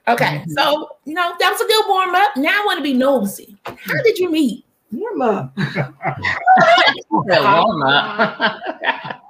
Okay, 0.09 0.43
Mhm. 0.47 0.51
so 0.59 0.89
you 1.05 1.15
know 1.15 1.33
that 1.39 1.51
was 1.51 1.61
a 1.61 1.67
good 1.67 1.85
warm 1.89 2.15
up. 2.15 2.37
Now 2.37 2.63
I 2.63 2.65
want 2.67 2.79
to 2.79 2.83
be 2.83 2.93
nosy. 2.93 3.57
How 3.65 4.03
did 4.03 4.19
you 4.19 4.31
meet? 4.31 4.65
Irma. 4.95 5.51
Good 5.57 7.41
warm-up. 7.43 8.39
That 8.39 9.21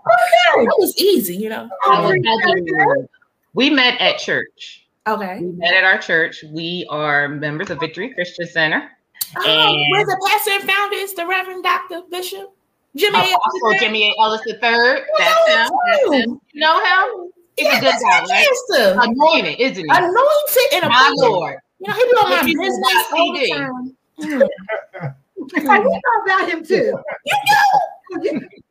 was 0.79 0.95
easy. 0.99 1.37
You 1.37 1.49
know. 1.51 1.69
How 1.83 2.03
was- 2.03 2.17
how 2.25 2.55
did 2.55 2.65
we 2.65 3.07
we 3.55 3.71
met 3.71 4.01
at 4.01 4.19
church. 4.19 4.87
Okay. 5.07 5.39
We 5.41 5.53
met 5.53 5.75
at 5.75 5.85
our 5.85 5.99
church. 5.99 6.43
We 6.51 6.87
are 6.91 7.29
members 7.29 7.71
of 7.71 7.79
Victory 7.81 8.13
Christian 8.15 8.47
Center. 8.47 8.91
Oh, 9.37 9.43
And- 9.47 9.93
where 9.93 10.05
the 10.05 10.27
pastor 10.29 10.53
and 10.53 10.65
founder 10.71 10.97
is 10.97 11.15
the 11.15 11.27
Reverend 11.27 11.63
Dr. 11.65 12.03
Bishop 12.11 12.51
Jimmy. 12.97 13.19
Apostle 13.19 13.75
Jimmy 13.79 14.11
A. 14.11 14.21
Ellis 14.23 14.41
III. 14.47 14.59
That's 14.61 15.49
him. 15.49 15.71
That's 15.87 16.13
him. 16.13 16.41
You 16.53 16.61
know 16.61 16.79
him? 16.81 17.33
He's 17.57 17.67
Yeah, 17.69 17.77
a 17.77 17.81
good 17.81 17.87
that's 17.91 18.03
guy, 18.03 18.21
my 18.21 18.27
right? 18.31 18.47
pastor. 18.69 19.01
Anointed, 19.11 19.61
isn't 19.61 19.85
he? 19.85 19.91
Anointed 19.91 20.73
and 20.75 20.85
My 20.89 21.13
appointed. 21.13 21.31
Lord. 21.31 21.57
You 21.81 21.89
know, 21.89 21.95
he 21.95 22.05
be 22.05 22.11
on 22.13 22.31
my 22.31 22.41
If 22.41 22.49
you 22.49 22.61
business 22.61 23.07
all 23.13 23.33
the 23.33 23.49
time. 23.51 23.97
Mm. 25.53 25.69
I 25.69 25.79
know 25.79 26.01
about 26.25 26.49
him 26.49 26.65
too. 26.65 26.75
You 26.75 27.39
know, 27.51 27.81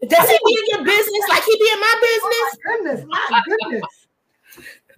does 0.07 0.29
he 0.29 0.39
be 0.45 0.59
in 0.59 0.77
your 0.77 0.85
business 0.85 1.23
like 1.29 1.43
he 1.43 1.57
be 1.57 1.69
in 1.73 1.79
my 1.79 1.95
business? 2.01 2.57
Goodness, 2.65 3.05
my 3.29 3.41
goodness. 3.45 3.83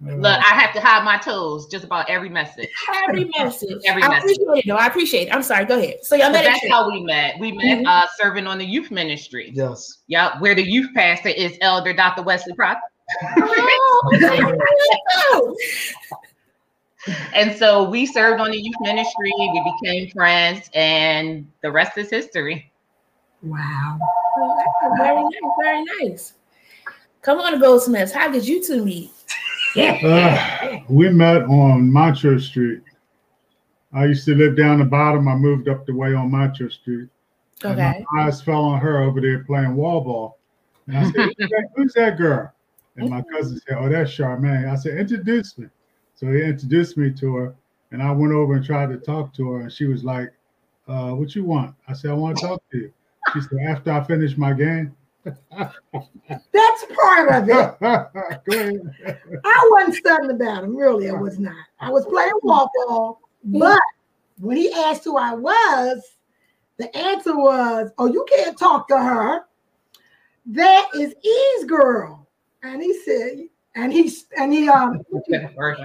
Look, 0.00 0.38
I 0.38 0.54
have 0.60 0.72
to 0.74 0.80
hide 0.80 1.04
my 1.04 1.16
toes 1.18 1.66
just 1.66 1.84
about 1.84 2.08
every 2.08 2.28
message. 2.28 2.68
Every 3.08 3.28
message. 3.38 3.78
Every 3.86 4.02
I 4.02 4.08
message. 4.08 4.36
appreciate 4.36 4.64
it. 4.64 4.66
No, 4.66 4.76
I 4.76 4.86
appreciate 4.86 5.28
it. 5.28 5.34
I'm 5.34 5.42
sorry. 5.42 5.64
Go 5.64 5.78
ahead. 5.78 5.96
So 6.02 6.14
y'all 6.14 6.26
But 6.28 6.32
met 6.32 6.46
at 6.46 6.52
that's 6.52 6.68
how 6.70 6.88
we 6.90 7.00
met. 7.02 7.38
We 7.40 7.52
met 7.52 7.78
Mhm. 7.80 7.86
uh, 7.86 8.06
serving 8.16 8.46
on 8.46 8.58
the 8.58 8.66
youth 8.66 8.90
ministry. 8.90 9.50
Yes. 9.54 9.98
Yeah, 10.06 10.38
where 10.40 10.54
the 10.54 10.62
youth 10.62 10.90
pastor 10.94 11.30
is 11.30 11.56
Elder 11.60 11.92
Dr. 11.92 12.22
Wesley 12.22 12.54
Proctor. 12.54 12.82
Okay. 13.32 13.68
And 17.34 17.54
so 17.54 17.88
we 17.88 18.06
served 18.06 18.40
on 18.40 18.50
the 18.50 18.56
youth 18.56 18.76
ministry. 18.80 19.30
We 19.36 19.74
became 19.82 20.10
friends, 20.10 20.70
and 20.74 21.46
the 21.62 21.70
rest 21.70 21.98
is 21.98 22.08
history. 22.08 22.72
Wow. 23.42 23.98
Very 24.96 25.22
nice, 25.22 25.32
very 25.62 25.84
nice. 26.00 26.32
Come 27.20 27.40
on, 27.40 27.60
Goldsmiths. 27.60 28.10
How 28.10 28.30
did 28.30 28.48
you 28.48 28.64
two 28.64 28.82
meet? 28.82 29.10
Uh, 29.76 30.78
we 30.88 31.10
met 31.10 31.42
on 31.42 31.92
Montrose 31.92 32.46
Street. 32.46 32.80
I 33.92 34.06
used 34.06 34.24
to 34.24 34.34
live 34.34 34.56
down 34.56 34.78
the 34.78 34.86
bottom. 34.86 35.28
I 35.28 35.34
moved 35.34 35.68
up 35.68 35.84
the 35.84 35.92
way 35.94 36.14
on 36.14 36.30
Montrose 36.30 36.78
Street. 36.80 37.10
And 37.64 37.72
Okay. 37.78 38.04
my 38.12 38.22
eyes 38.22 38.40
fell 38.40 38.64
on 38.64 38.80
her 38.80 39.02
over 39.02 39.20
there 39.20 39.44
playing 39.44 39.76
wall 39.76 40.00
ball. 40.00 40.38
And 40.86 40.96
I 40.96 41.10
said, 41.10 41.28
who's 41.76 41.92
that 41.94 42.16
girl? 42.16 42.53
And 42.96 43.10
my 43.10 43.22
cousin 43.22 43.60
said, 43.66 43.76
Oh, 43.78 43.88
that's 43.88 44.10
Charmaine. 44.10 44.70
I 44.70 44.76
said, 44.76 44.98
Introduce 44.98 45.58
me. 45.58 45.66
So 46.14 46.30
he 46.30 46.42
introduced 46.42 46.96
me 46.96 47.10
to 47.12 47.36
her. 47.36 47.54
And 47.90 48.02
I 48.02 48.10
went 48.12 48.32
over 48.32 48.54
and 48.54 48.64
tried 48.64 48.90
to 48.90 48.98
talk 48.98 49.34
to 49.34 49.52
her. 49.52 49.60
And 49.62 49.72
she 49.72 49.86
was 49.86 50.04
like, 50.04 50.32
uh, 50.88 51.10
What 51.10 51.34
you 51.34 51.44
want? 51.44 51.74
I 51.88 51.92
said, 51.92 52.10
I 52.10 52.14
want 52.14 52.38
to 52.38 52.46
talk 52.46 52.62
to 52.70 52.78
you. 52.78 52.92
She 53.32 53.40
said, 53.40 53.58
After 53.66 53.92
I 53.92 54.04
finish 54.04 54.36
my 54.36 54.52
game. 54.52 54.94
That's 55.24 56.84
part 56.94 57.30
of 57.30 57.48
it. 57.48 57.76
I 59.44 59.68
wasn't 59.70 59.94
studying 59.94 60.30
about 60.30 60.64
him, 60.64 60.76
really. 60.76 61.08
I 61.08 61.14
was 61.14 61.38
not. 61.38 61.54
I 61.80 61.90
was 61.90 62.04
playing 62.06 62.32
wall 62.42 62.70
ball, 62.74 63.20
but 63.44 63.80
when 64.38 64.56
he 64.56 64.70
asked 64.72 65.04
who 65.04 65.16
I 65.16 65.34
was, 65.34 66.02
the 66.76 66.94
answer 66.96 67.36
was, 67.36 67.90
"Oh, 67.98 68.06
you 68.06 68.26
can't 68.28 68.58
talk 68.58 68.88
to 68.88 68.98
her. 68.98 69.46
That 70.46 70.88
is 70.94 71.14
E's 71.22 71.64
girl." 71.64 72.23
And 72.64 72.82
he 72.82 72.98
said, 73.02 73.40
and 73.76 73.92
he 73.92 74.10
and 74.38 74.52
he 74.52 74.68
um 74.68 75.00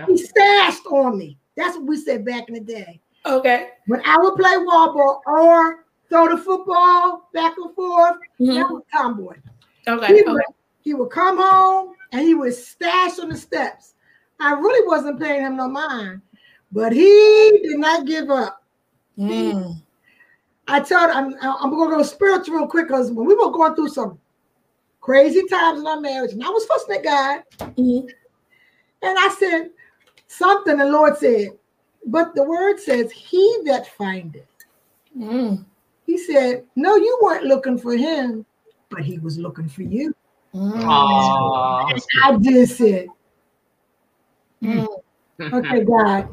he 0.08 0.18
stashed 0.18 0.86
on 0.88 1.18
me. 1.18 1.38
That's 1.58 1.76
what 1.76 1.86
we 1.86 1.98
said 1.98 2.24
back 2.26 2.48
in 2.48 2.54
the 2.54 2.62
day. 2.62 3.02
Okay. 3.26 3.70
When 3.88 4.02
I 4.06 4.18
would 4.18 4.36
play 4.36 4.58
wall 4.58 4.94
ball 4.94 5.22
or 5.26 5.86
throw 6.10 6.30
the 6.30 6.38
football 6.42 7.30
back 7.34 7.54
and 7.58 7.76
forth, 7.76 8.16
Mhm. 8.40 8.56
that 8.56 8.72
was 8.72 8.84
Tomboy. 8.92 9.36
Okay. 9.88 10.14
He 10.14 10.22
Okay. 10.22 10.32
would, 10.32 10.42
he 10.82 10.94
would 10.94 11.10
come 11.10 11.38
home 11.38 11.96
and 12.14 12.22
he 12.22 12.34
would 12.34 12.54
stash 12.54 13.20
on 13.20 13.30
the 13.30 13.38
steps. 13.38 13.96
I 14.40 14.54
really 14.54 14.88
wasn't 14.88 15.20
paying 15.20 15.42
him 15.42 15.58
no 15.58 15.68
mind, 15.68 16.22
but 16.72 16.94
he 16.94 17.60
did 17.62 17.78
not 17.80 18.06
give 18.06 18.30
up. 18.30 18.64
Mm. 19.18 19.82
I 20.70 20.80
told 20.80 21.10
I'm 21.10 21.36
I'm 21.42 21.72
gonna 21.72 21.98
go 21.98 22.04
spiritual 22.04 22.56
real 22.56 22.68
quick 22.68 22.88
because 22.88 23.12
when 23.12 23.28
we 23.28 23.36
were 23.36 23.52
going 23.52 23.76
through 23.76 23.90
some 23.90 24.18
crazy 25.02 25.44
times 25.48 25.80
in 25.80 25.88
our 25.88 26.00
marriage, 26.00 26.34
and 26.34 26.44
I 26.44 26.50
was 26.50 26.66
fussing 26.66 26.96
at 26.96 27.04
God, 27.04 27.44
Mhm. 27.78 28.10
and 29.02 29.18
I 29.20 29.36
said 29.40 29.72
something. 30.28 30.78
The 30.78 30.86
Lord 30.86 31.18
said, 31.18 31.58
"But 32.06 32.36
the 32.36 32.44
word 32.44 32.80
says, 32.80 33.12
He 33.12 33.62
that 33.66 33.88
findeth." 33.88 34.46
Mm. 35.18 35.66
He 36.06 36.18
said, 36.18 36.66
"No, 36.76 36.96
you 36.96 37.18
weren't 37.22 37.46
looking 37.46 37.78
for 37.78 37.96
him, 37.96 38.46
but 38.90 39.02
he 39.02 39.20
was 39.20 39.38
looking 39.38 39.70
for 39.70 39.84
you." 39.84 40.14
Mm. 40.54 40.84
Aw. 40.88 41.94
I 42.24 42.38
did 42.38 42.70
say, 42.70 43.08
Mm. 44.62 44.88
"Okay, 45.40 45.84
God, 45.84 46.28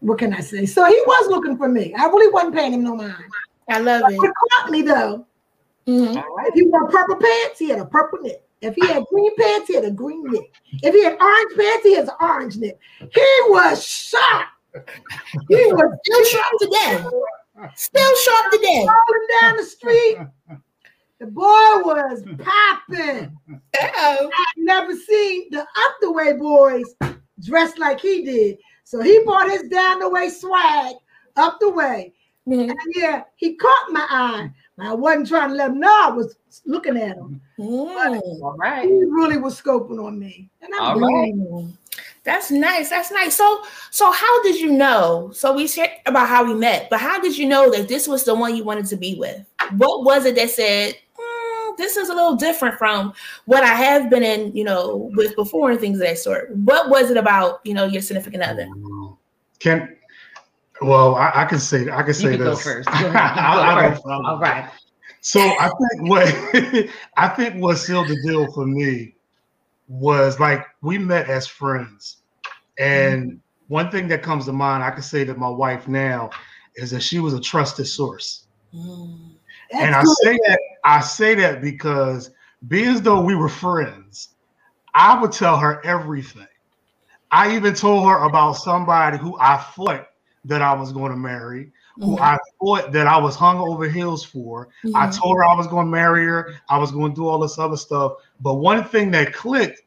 what 0.00 0.18
can 0.18 0.34
I 0.34 0.40
say?" 0.40 0.66
So 0.66 0.84
he 0.84 1.00
was 1.06 1.30
looking 1.30 1.56
for 1.56 1.68
me. 1.68 1.94
I 1.94 2.06
really 2.06 2.32
wasn't 2.32 2.54
paying 2.54 2.74
him 2.74 2.82
no 2.82 2.94
mind. 2.96 3.32
I 3.68 3.78
love 3.78 4.02
But 4.02 4.12
it. 4.12 4.20
he 4.20 4.26
caught 4.26 4.70
me 4.70 4.82
though. 4.82 5.26
Mhm. 5.86 6.14
Right. 6.16 6.46
If 6.48 6.54
he 6.54 6.62
wore 6.66 6.88
purple 6.88 7.16
pants, 7.16 7.58
he 7.58 7.68
had 7.68 7.80
a 7.80 7.84
purple 7.86 8.20
knit. 8.20 8.44
If 8.60 8.74
he 8.76 8.86
had 8.86 9.04
green 9.06 9.34
pants, 9.36 9.66
he 9.68 9.74
had 9.74 9.84
a 9.84 9.90
green 9.90 10.22
knit. 10.24 10.44
If 10.82 10.94
he 10.94 11.02
had 11.04 11.20
orange 11.20 11.56
pants, 11.56 11.82
he 11.84 11.94
has 11.96 12.08
an 12.08 12.14
orange 12.20 12.56
knit. 12.56 12.78
He 13.00 13.26
was 13.48 13.84
sharp. 13.84 14.48
He 14.72 14.80
was 15.72 15.98
Still 16.04 16.24
sharp 16.24 16.58
today. 16.60 17.04
Still 17.76 18.16
sharp 18.16 18.52
today. 18.52 18.86
rolling 18.86 19.28
down 19.40 19.56
the 19.56 19.64
street. 19.64 20.18
The 21.18 21.26
boy 21.26 21.42
was 21.84 22.22
popping. 22.38 23.36
I'd 23.80 24.28
never 24.56 24.94
seen 24.96 25.48
the 25.50 25.60
up 25.60 25.96
the 26.00 26.10
way 26.12 26.32
boys 26.34 26.94
dressed 27.40 27.78
like 27.78 28.00
he 28.00 28.24
did. 28.24 28.58
So 28.84 29.00
he 29.00 29.22
brought 29.24 29.50
his 29.50 29.64
down 29.68 29.98
the 30.00 30.08
way 30.08 30.28
swag 30.30 30.94
up 31.36 31.58
the 31.60 31.70
way. 31.70 32.14
Mhm. 32.48 32.70
And 32.70 32.78
yeah, 32.94 33.22
he 33.36 33.54
caught 33.56 33.90
my 33.92 34.04
eye. 34.08 34.50
I 34.78 34.94
wasn't 34.94 35.28
trying 35.28 35.50
to 35.50 35.54
let 35.54 35.70
him 35.70 35.80
know 35.80 36.08
I 36.08 36.10
was 36.10 36.36
looking 36.64 36.96
at 36.96 37.16
him. 37.16 37.40
Mm. 37.58 38.20
All 38.42 38.56
right. 38.56 38.88
He 38.88 39.04
really 39.04 39.36
was 39.36 39.60
scoping 39.60 40.04
on 40.04 40.18
me. 40.18 40.48
And 40.62 40.72
I'm 40.74 40.82
All 40.82 41.00
right. 41.00 41.34
Mm. 41.34 41.72
That's 42.24 42.50
nice. 42.50 42.88
That's 42.88 43.10
nice. 43.10 43.36
So, 43.36 43.64
so 43.90 44.10
how 44.10 44.42
did 44.42 44.60
you 44.60 44.72
know? 44.72 45.30
So 45.34 45.54
we 45.54 45.66
shared 45.66 45.90
about 46.06 46.28
how 46.28 46.44
we 46.44 46.54
met, 46.54 46.88
but 46.88 47.00
how 47.00 47.20
did 47.20 47.36
you 47.36 47.48
know 47.48 47.70
that 47.72 47.88
this 47.88 48.06
was 48.06 48.24
the 48.24 48.34
one 48.34 48.56
you 48.56 48.64
wanted 48.64 48.86
to 48.86 48.96
be 48.96 49.16
with? 49.16 49.44
What 49.76 50.04
was 50.04 50.24
it 50.24 50.36
that 50.36 50.50
said 50.50 50.94
"Mm, 51.18 51.76
this 51.76 51.96
is 51.96 52.08
a 52.08 52.14
little 52.14 52.36
different 52.36 52.78
from 52.78 53.12
what 53.46 53.64
I 53.64 53.74
have 53.74 54.08
been 54.08 54.22
in, 54.22 54.54
you 54.56 54.62
know, 54.62 55.10
with 55.16 55.34
before 55.34 55.72
and 55.72 55.80
things 55.80 55.98
of 55.98 56.06
that 56.06 56.18
sort? 56.18 56.54
What 56.56 56.90
was 56.90 57.10
it 57.10 57.16
about, 57.16 57.60
you 57.64 57.74
know, 57.74 57.86
your 57.86 58.02
significant 58.02 58.44
other? 58.44 58.68
Can 59.58 59.96
well, 60.84 61.14
I, 61.16 61.32
I 61.34 61.44
can 61.44 61.58
say 61.58 61.88
I 61.90 61.98
can 62.02 62.08
You 62.08 62.12
say 62.14 62.36
can 62.36 62.44
this. 62.44 62.62
first. 62.62 62.88
Go 63.00 63.12
I'll- 63.14 63.74
go 63.74 63.80
first. 63.90 64.02
first. 64.02 64.06
All 64.06 64.38
right. 64.40 64.70
So 65.20 65.40
I 65.40 65.68
think 65.68 66.08
what 66.08 66.88
I 67.16 67.28
think 67.28 67.62
what 67.62 67.76
sealed 67.76 68.08
the 68.08 68.16
deal 68.26 68.50
for 68.52 68.66
me 68.66 69.14
was 69.88 70.40
like 70.40 70.64
we 70.82 70.98
met 70.98 71.28
as 71.28 71.46
friends, 71.46 72.18
and 72.78 73.40
one 73.68 73.90
thing 73.90 74.08
that 74.08 74.22
comes 74.22 74.46
to 74.46 74.52
mind, 74.52 74.82
I 74.82 74.90
can 74.90 75.02
say 75.02 75.22
that 75.24 75.38
my 75.38 75.48
wife 75.48 75.86
now 75.86 76.30
is 76.76 76.90
that 76.90 77.02
she 77.02 77.18
was 77.20 77.34
a 77.34 77.40
trusted 77.40 77.86
source, 77.86 78.46
Mm. 78.74 79.30
And 79.72 79.94
I 79.94 80.02
good. 80.02 80.16
say 80.24 80.38
that 80.48 80.60
I 80.84 81.00
say 81.00 81.34
that 81.36 81.60
because 81.62 82.30
being 82.68 82.88
as 82.88 83.02
though 83.02 83.20
we 83.20 83.34
were 83.34 83.48
friends, 83.48 84.30
I 84.94 85.20
would 85.20 85.32
tell 85.32 85.56
her 85.58 85.84
everything. 85.84 86.46
I 87.30 87.54
even 87.54 87.74
told 87.74 88.08
her 88.08 88.24
about 88.24 88.54
somebody 88.54 89.18
who 89.18 89.38
I 89.38 89.56
thought 89.58 90.06
that 90.44 90.62
I 90.62 90.72
was 90.74 90.92
going 90.92 91.12
to 91.12 91.16
marry, 91.16 91.70
who 91.96 92.16
Mhm. 92.16 92.20
I 92.20 92.38
thought 92.60 92.92
that 92.92 93.06
I 93.06 93.18
was 93.18 93.36
hung 93.36 93.58
over 93.58 93.88
heels 93.88 94.24
for. 94.24 94.68
I 94.94 95.06
Mhm. 95.06 95.20
told 95.20 95.36
her 95.36 95.44
I 95.44 95.54
was 95.54 95.66
going 95.66 95.86
to 95.86 95.90
marry 95.90 96.26
her. 96.26 96.54
I 96.68 96.78
was 96.78 96.90
going 96.90 97.12
to 97.12 97.16
do 97.16 97.28
all 97.28 97.38
this 97.38 97.58
other 97.58 97.76
stuff. 97.76 98.14
But 98.40 98.54
one 98.54 98.84
thing 98.84 99.10
that 99.12 99.32
clicked 99.34 99.82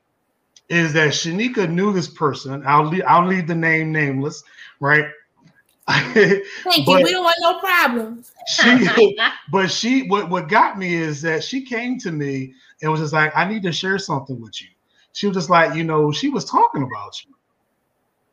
is 0.70 0.94
that 0.94 1.10
Shanika 1.10 1.70
knew 1.70 1.92
this 1.92 2.08
person. 2.08 2.64
I'll 2.66 2.86
leave, 2.86 3.04
I'll 3.08 3.28
leave 3.28 3.48
the 3.48 3.56
name 3.56 3.92
nameless, 3.92 4.44
right? 4.80 5.06
Thank 5.88 6.88
you. 6.88 7.04
We 7.04 7.12
don't 7.12 7.24
want 7.24 7.38
no 7.42 7.60
problems. 7.60 8.32
she, 8.48 9.18
but 9.52 9.70
she, 9.70 10.08
what 10.08 10.30
what 10.30 10.50
got 10.50 10.80
me 10.80 10.96
is 10.96 11.22
that 11.22 11.44
she 11.44 11.64
came 11.64 12.00
to 12.00 12.12
me 12.12 12.54
and 12.82 12.92
was 12.92 13.02
just 13.02 13.14
like, 13.14 13.36
"I 13.36 13.48
need 13.48 13.62
to 13.64 13.72
share 13.72 14.00
something 14.00 14.42
with 14.42 14.60
you." 14.62 14.70
She 15.14 15.28
was 15.28 15.36
just 15.36 15.50
like, 15.50 15.76
you 15.76 15.84
know, 15.84 16.12
she 16.12 16.30
was 16.30 16.44
talking 16.44 16.82
about 16.82 17.24
you, 17.24 17.36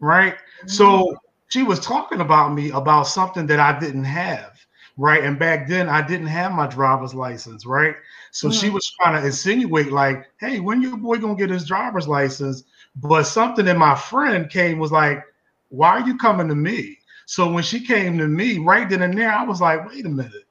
right? 0.01 0.37
So 0.67 1.15
she 1.53 1.73
was 1.73 1.85
talking 1.85 2.23
about 2.23 2.59
me 2.59 2.73
about 2.73 3.09
something 3.09 3.47
that 3.49 3.61
I 3.61 3.79
didn't 3.79 4.05
have, 4.05 4.67
right? 4.99 5.25
And 5.25 5.39
back 5.39 5.69
then 5.69 5.89
I 5.89 6.07
didn't 6.07 6.29
have 6.29 6.53
my 6.53 6.67
driver's 6.69 7.15
license, 7.15 7.67
right? 7.67 7.97
So 8.33 8.51
she 8.51 8.71
Mhm. 8.71 8.81
was 8.81 8.93
trying 9.01 9.21
to 9.21 9.27
insinuate, 9.27 9.93
like, 9.93 10.37
hey, 10.41 10.61
when 10.61 10.83
your 10.83 10.97
boy 10.97 11.19
gonna 11.19 11.37
get 11.37 11.51
his 11.51 11.67
driver's 11.67 12.09
license? 12.09 12.65
But 12.97 13.25
something 13.25 13.67
that 13.67 13.77
my 13.79 13.95
friend 13.97 14.49
came 14.51 14.79
was 14.79 14.93
like, 14.93 15.25
why 15.71 15.91
are 15.91 16.07
you 16.07 16.17
coming 16.19 16.49
to 16.49 16.55
me? 16.55 16.99
So 17.27 17.51
when 17.51 17.65
she 17.65 17.85
came 17.87 18.19
to 18.19 18.29
me 18.29 18.59
right 18.59 18.89
then 18.89 19.03
and 19.03 19.17
there, 19.19 19.33
I 19.33 19.45
was 19.45 19.61
like, 19.61 19.89
wait 19.89 20.07
a 20.07 20.11
minute. 20.11 20.47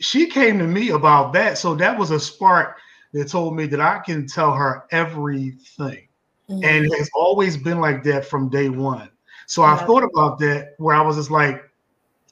She 0.00 0.26
came 0.26 0.58
to 0.58 0.66
me 0.66 0.90
about 0.90 1.32
that. 1.34 1.58
So 1.58 1.74
that 1.76 1.98
was 1.98 2.10
a 2.10 2.20
spark 2.20 2.78
that 3.12 3.28
told 3.28 3.56
me 3.56 3.66
that 3.66 3.80
I 3.80 3.98
can 4.00 4.26
tell 4.26 4.54
her 4.54 4.84
everything 4.92 6.08
Mhm. 6.48 6.82
and 6.82 6.86
it's 6.92 7.10
always 7.14 7.56
been 7.56 7.80
like 7.80 8.04
that 8.04 8.24
from 8.26 8.48
day 8.50 8.68
one. 8.70 9.10
So 9.46 9.62
I 9.62 9.76
thought 9.76 10.02
about 10.04 10.38
that 10.40 10.74
where 10.78 10.94
I 10.94 11.02
was 11.02 11.16
just 11.16 11.30
like, 11.30 11.62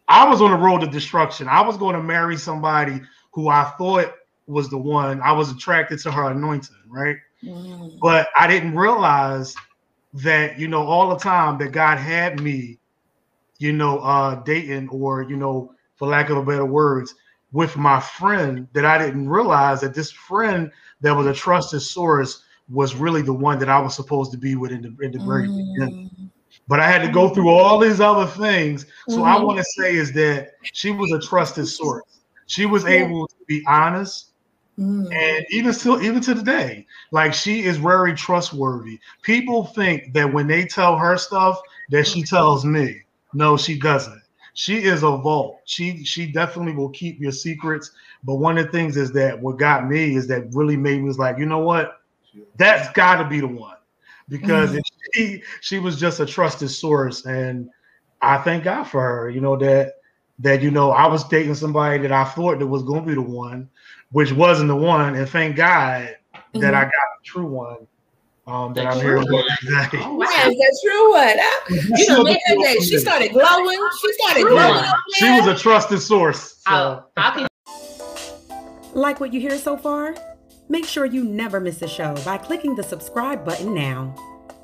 I 0.09 0.29
was 0.29 0.40
on 0.42 0.51
the 0.51 0.57
road 0.57 0.81
to 0.81 0.87
destruction. 0.87 1.49
I 1.49 1.61
was 1.62 1.77
going 1.77 1.96
to 1.96 2.03
marry 2.03 2.37
somebody 2.37 3.01
who 3.33 3.49
I 3.49 3.64
thought 3.79 4.12
was 4.46 4.68
the 4.70 4.79
one. 4.79 5.20
I 5.23 5.33
was 5.33 5.51
attracted 5.51 5.99
to 6.01 6.11
her 6.11 6.30
anointing, 6.30 6.76
right? 6.89 7.16
Mhm. 7.45 7.99
But 8.01 8.28
I 8.39 8.47
didn't 8.47 8.76
realize 8.76 9.55
that, 10.14 10.59
you 10.59 10.68
know, 10.68 10.82
all 10.85 11.11
the 11.11 11.16
time 11.16 11.59
that 11.59 11.72
God 11.72 11.99
had 11.99 12.41
me, 12.41 12.78
you 13.59 13.72
know, 13.72 13.99
uh 14.01 14.37
dating 14.43 14.89
or, 14.91 15.22
you 15.22 15.37
know, 15.37 15.72
for 15.97 16.09
lack 16.09 16.30
of 16.30 16.39
a 16.39 16.45
better 16.45 16.64
words, 16.66 17.14
with 17.53 17.76
my 17.76 18.01
friend 18.01 18.66
that 18.72 18.85
I 18.85 18.99
didn't 18.99 19.28
realize 19.28 19.80
that 19.80 19.95
this 19.95 20.11
friend 20.11 20.70
that 21.01 21.14
was 21.16 21.26
a 21.26 21.35
trusted 21.35 21.82
source 21.82 22.45
was 22.68 22.95
really 22.97 23.22
the 23.22 23.35
one 23.35 23.59
that 23.59 23.68
I 23.68 23.80
was 23.80 23.95
supposed 23.95 24.32
to 24.32 24.39
be 24.39 24.57
with 24.57 24.72
in 24.72 24.82
the, 24.82 24.97
in 25.05 25.12
the 25.12 25.18
very 25.20 25.49
beginning. 25.57 25.95
But 26.68 26.80
I 26.80 26.88
had 26.88 27.03
to 27.03 27.09
go 27.09 27.28
through 27.28 27.48
all 27.48 27.78
these 27.78 28.01
other 28.01 28.26
things. 28.26 28.86
So 29.09 29.22
I 29.24 29.36
Mhm. 29.36 29.42
want 29.42 29.59
to 29.59 29.64
say 29.64 29.94
is 29.94 30.12
that 30.14 30.51
she 30.72 30.90
was 30.92 31.12
a 31.12 31.20
trusted 31.20 31.68
source. 31.68 32.05
She 32.46 32.66
was 32.66 32.84
Yeah. 32.86 33.09
able 33.09 33.26
to 33.26 33.34
be 33.48 33.62
honest, 33.66 34.32
Mhm. 34.78 35.20
and 35.20 35.44
even 35.51 35.72
still, 35.72 36.01
even 36.03 36.20
to 36.22 36.34
the 36.34 36.42
day, 36.42 36.86
like 37.12 37.32
she 37.34 37.62
is 37.64 37.76
very 37.76 38.14
trustworthy. 38.14 38.98
People 39.22 39.66
think 39.66 40.12
that 40.14 40.32
when 40.32 40.46
they 40.46 40.64
tell 40.64 40.96
her 40.96 41.16
stuff, 41.16 41.59
that 41.90 42.07
she 42.07 42.22
tells 42.22 42.64
me. 42.64 43.03
No, 43.32 43.57
she 43.57 43.78
doesn't. 43.78 44.20
she 44.55 44.82
is 44.82 45.03
a 45.03 45.11
vault. 45.16 45.61
She 45.64 46.05
she 46.05 46.26
definitely 46.32 46.74
will 46.74 46.90
keep 46.90 47.20
your 47.20 47.32
secrets. 47.32 47.90
But 48.24 48.36
one 48.36 48.59
of 48.59 48.66
the 48.66 48.72
things 48.72 48.96
is 48.96 49.12
that 49.12 49.40
what 49.40 49.59
got 49.59 49.88
me 49.88 50.16
is 50.16 50.26
that 50.28 50.53
really 50.55 50.76
made 50.76 51.01
me 51.01 51.07
was 51.07 51.18
like, 51.18 51.38
you 51.38 51.46
know 51.46 51.59
what? 51.61 52.01
That's 52.57 52.90
got 52.92 53.16
to 53.22 53.28
be 53.28 53.40
the 53.40 53.46
one 53.48 53.76
because 54.28 54.72
mm-hmm. 54.72 54.89
She 55.15 55.43
she 55.61 55.79
was 55.79 55.99
just 55.99 56.21
a 56.21 56.27
trusted 56.27 56.71
source, 56.71 57.25
and 57.27 57.71
I 58.23 58.39
thank 58.39 58.65
God 58.65 58.85
for 58.85 59.01
her. 59.01 59.31
You 59.31 59.41
know 59.41 59.57
that 59.57 59.95
that 60.39 60.63
you 60.63 60.71
know 60.71 60.91
I 60.91 61.07
was 61.07 61.25
dating 61.25 61.55
somebody 61.55 61.99
that 61.99 62.13
I 62.13 62.25
thought 62.25 62.59
that 62.59 62.67
was 62.67 62.83
going 62.83 63.03
to 63.03 63.07
be 63.07 63.15
the 63.15 63.23
one, 63.23 63.69
which 64.13 64.33
wasn't 64.33 64.69
the 64.69 64.77
one, 64.77 65.15
and 65.15 65.29
thank 65.29 65.57
God 65.57 66.17
mm-hmm. 66.35 66.61
that 66.61 66.75
I 66.75 66.83
got 66.83 66.91
the 66.91 67.25
true 67.25 67.47
one 67.47 67.87
um, 68.47 68.75
that 68.75 68.87
I'm 68.87 69.01
here 69.01 69.19
with 69.19 69.29
today. 69.61 69.89
Oh, 69.95 70.15
wow, 70.15 70.27
that's 70.27 70.83
true 70.83 71.13
one. 71.13 71.37
You 71.99 72.09
know, 72.09 72.25
man, 72.25 72.37
that 72.47 72.83
she 72.83 72.99
started 72.99 73.33
glowing. 73.33 73.79
She 74.01 74.13
started 74.15 74.47
glowing. 74.47 74.85
She 75.15 75.31
was 75.31 75.47
a 75.47 75.55
trusted 75.55 76.01
source. 76.01 76.63
So. 76.67 77.05
can... 77.17 77.47
Like 78.93 79.21
what 79.21 79.33
you 79.33 79.41
hear 79.41 79.59
so 79.59 79.77
far? 79.77 80.17
Make 80.69 80.85
sure 80.85 81.05
you 81.05 81.25
never 81.25 81.61
miss 81.61 81.83
a 81.83 81.89
show 81.89 82.15
by 82.25 82.39
clicking 82.39 82.75
the 82.75 82.83
subscribe 82.83 83.45
button 83.45 83.75
now. 83.75 84.15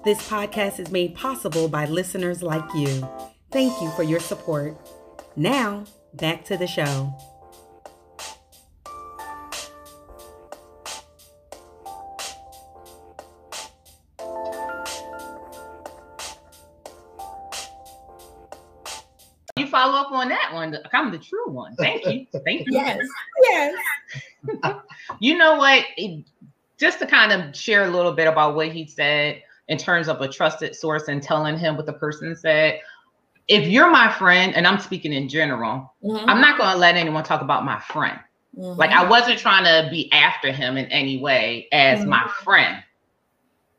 This 0.07 0.29
podcast 0.29 0.79
is 0.79 0.93
made 0.93 1.17
possible 1.17 1.67
by 1.67 1.87
listeners 1.87 2.41
like 2.41 2.63
you. 2.77 3.09
Thank 3.51 3.83
you 3.83 3.91
for 3.97 4.05
your 4.05 4.21
support. 4.21 4.77
Now, 5.35 5.83
back 6.15 6.45
to 6.45 6.57
the 6.57 6.69
show. 6.69 7.13
You 19.57 19.67
follow 19.67 19.99
up 19.99 20.13
on 20.13 20.29
that 20.29 20.51
one. 20.53 20.79
I'm 20.93 21.11
the 21.11 21.19
true 21.19 21.51
one. 21.51 21.75
Thank 21.75 22.07
you. 22.07 22.27
Thank 22.45 22.61
you. 22.61 22.67
yes. 22.69 23.05
Yes. 23.43 23.75
you 25.19 25.37
know 25.37 25.57
what? 25.57 25.85
It, 25.97 26.25
just 26.79 27.01
to 27.01 27.07
kind 27.09 27.33
of 27.33 27.57
share 27.57 27.83
a 27.83 27.91
little 27.91 28.13
bit 28.13 28.29
about 28.29 28.55
what 28.55 28.69
he 28.69 28.87
said 28.87 29.43
in 29.69 29.79
terms 29.79 30.09
of 30.09 30.21
a 30.21 30.29
trusted 30.29 30.75
source 30.75 31.09
and 31.09 31.23
telling 31.23 31.59
him 31.59 31.77
what 31.77 31.87
the 31.87 31.93
person 31.93 32.37
said. 32.37 32.81
If 33.49 33.69
you're 33.69 33.91
my 33.91 34.13
friend, 34.13 34.55
and 34.55 34.67
I'm 34.67 34.81
speaking 34.81 35.13
in 35.13 35.29
general, 35.29 35.95
mm-hmm. 36.03 36.29
I'm 36.29 36.41
not 36.41 36.59
going 36.59 36.73
to 36.73 36.79
let 36.79 36.97
anyone 36.97 37.23
talk 37.23 37.43
about 37.43 37.65
my 37.65 37.79
friend. 37.81 38.19
Mm-hmm. 38.59 38.79
Like 38.79 38.91
I 38.91 39.09
wasn't 39.09 39.39
trying 39.39 39.65
to 39.65 39.91
be 39.91 40.11
after 40.13 40.51
him 40.51 40.77
in 40.77 40.87
any 40.87 41.19
way 41.19 41.69
as 41.73 42.01
mm-hmm. 42.01 42.11
my 42.11 42.31
friend. 42.43 42.83